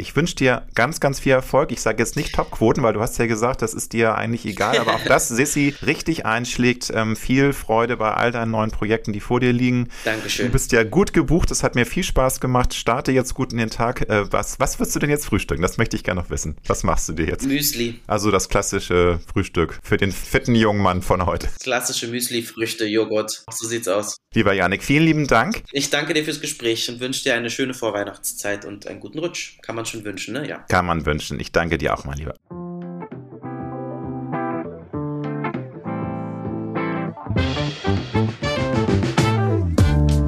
Ich 0.00 0.14
wünsche 0.14 0.36
dir 0.36 0.62
ganz, 0.76 1.00
ganz 1.00 1.18
viel 1.18 1.32
Erfolg. 1.32 1.72
Ich 1.72 1.80
sage 1.80 1.98
jetzt 1.98 2.14
nicht 2.14 2.32
Topquoten, 2.32 2.84
weil 2.84 2.92
du 2.92 3.00
hast 3.00 3.18
ja 3.18 3.26
gesagt, 3.26 3.62
das 3.62 3.74
ist 3.74 3.92
dir 3.92 4.14
eigentlich 4.14 4.46
egal, 4.46 4.78
aber 4.78 4.94
auch 4.94 5.04
das, 5.04 5.26
Sissi, 5.26 5.74
richtig 5.84 6.24
einschlägt. 6.24 6.92
Ähm, 6.94 7.16
viel 7.16 7.52
Freude 7.52 7.96
bei 7.96 8.14
all 8.14 8.30
deinen 8.30 8.52
neuen 8.52 8.70
Projekten, 8.70 9.12
die 9.12 9.18
vor 9.18 9.40
dir 9.40 9.52
liegen. 9.52 9.88
Dankeschön. 10.04 10.46
Du 10.46 10.52
bist 10.52 10.70
ja 10.70 10.84
gut 10.84 11.12
gebucht, 11.12 11.50
das 11.50 11.64
hat 11.64 11.74
mir 11.74 11.84
viel 11.84 12.04
Spaß 12.04 12.38
gemacht. 12.38 12.74
Starte 12.74 13.10
jetzt 13.10 13.34
gut 13.34 13.50
in 13.50 13.58
den 13.58 13.70
Tag. 13.70 14.08
Äh, 14.08 14.32
was, 14.32 14.60
was 14.60 14.78
wirst 14.78 14.94
du 14.94 15.00
denn 15.00 15.10
jetzt 15.10 15.26
frühstücken? 15.26 15.62
Das 15.62 15.78
möchte 15.78 15.96
ich 15.96 16.04
gerne 16.04 16.20
noch 16.20 16.30
wissen. 16.30 16.56
Was 16.68 16.84
machst 16.84 17.08
du 17.08 17.14
dir 17.14 17.26
jetzt? 17.26 17.44
Müsli. 17.44 18.00
Also 18.06 18.30
das 18.30 18.48
klassische 18.48 19.18
Frühstück 19.32 19.80
für 19.82 19.96
den 19.96 20.12
fitten 20.12 20.54
jungen 20.54 20.80
Mann 20.80 21.02
von 21.02 21.26
heute. 21.26 21.48
Klassische 21.60 22.06
Müsli, 22.06 22.42
Früchte, 22.42 22.86
Joghurt. 22.86 23.42
So 23.50 23.66
sieht's 23.66 23.88
aus. 23.88 24.16
Lieber 24.32 24.52
Janik, 24.52 24.84
vielen 24.84 25.04
lieben 25.04 25.26
Dank. 25.26 25.64
Ich 25.72 25.90
danke 25.90 26.14
dir 26.14 26.22
fürs 26.22 26.40
Gespräch 26.40 26.88
und 26.88 27.00
wünsche 27.00 27.24
dir 27.24 27.34
eine 27.34 27.50
schöne 27.50 27.74
Vorweihnachtszeit 27.74 28.64
und 28.64 28.86
einen 28.86 29.00
guten 29.00 29.18
Rutsch. 29.18 29.58
Kann 29.62 29.74
man 29.74 29.87
schon 29.88 30.04
wünschen, 30.04 30.34
ne? 30.34 30.48
Ja. 30.48 30.58
Kann 30.68 30.86
man 30.86 31.04
wünschen. 31.06 31.40
Ich 31.40 31.52
danke 31.52 31.78
dir 31.78 31.94
auch, 31.94 32.04
mein 32.04 32.18
Lieber. 32.18 32.34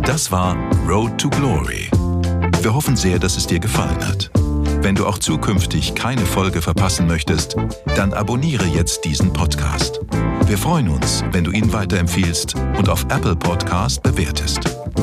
Das 0.05 0.33
war 0.33 0.57
Road 0.89 1.19
to 1.19 1.31
Glory. 1.31 1.89
Wir 2.63 2.75
hoffen 2.75 2.97
sehr, 2.97 3.19
dass 3.19 3.37
es 3.37 3.47
dir 3.47 3.61
gefallen 3.61 4.05
hat. 4.07 4.31
Wenn 4.83 4.95
du 4.95 5.07
auch 5.07 5.19
zukünftig 5.19 5.95
keine 5.95 6.25
Folge 6.25 6.63
verpassen 6.63 7.07
möchtest, 7.07 7.55
dann 7.97 8.15
abonniere 8.15 8.65
jetzt 8.65 9.05
diesen 9.05 9.31
Podcast. 9.33 10.01
Wir 10.47 10.59
freuen 10.59 10.89
uns, 10.89 11.23
wenn 11.33 11.45
du 11.45 11.51
ihn 11.51 11.71
weiterempfiehlst 11.73 12.55
und 12.79 12.89
auf 12.89 13.03
Apple 13.05 13.37
Podcast 13.37 14.03
bewertest. 14.03 14.61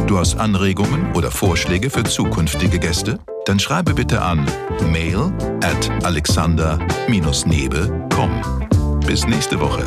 Du 0.07 0.17
hast 0.17 0.39
Anregungen 0.39 1.13
oder 1.13 1.31
Vorschläge 1.31 1.89
für 1.89 2.03
zukünftige 2.03 2.79
Gäste? 2.79 3.19
Dann 3.45 3.59
schreibe 3.59 3.93
bitte 3.93 4.21
an 4.21 4.45
mail 4.91 5.31
at 5.63 5.89
alexander-nebe.com. 6.03 8.99
Bis 9.05 9.27
nächste 9.27 9.59
Woche. 9.59 9.85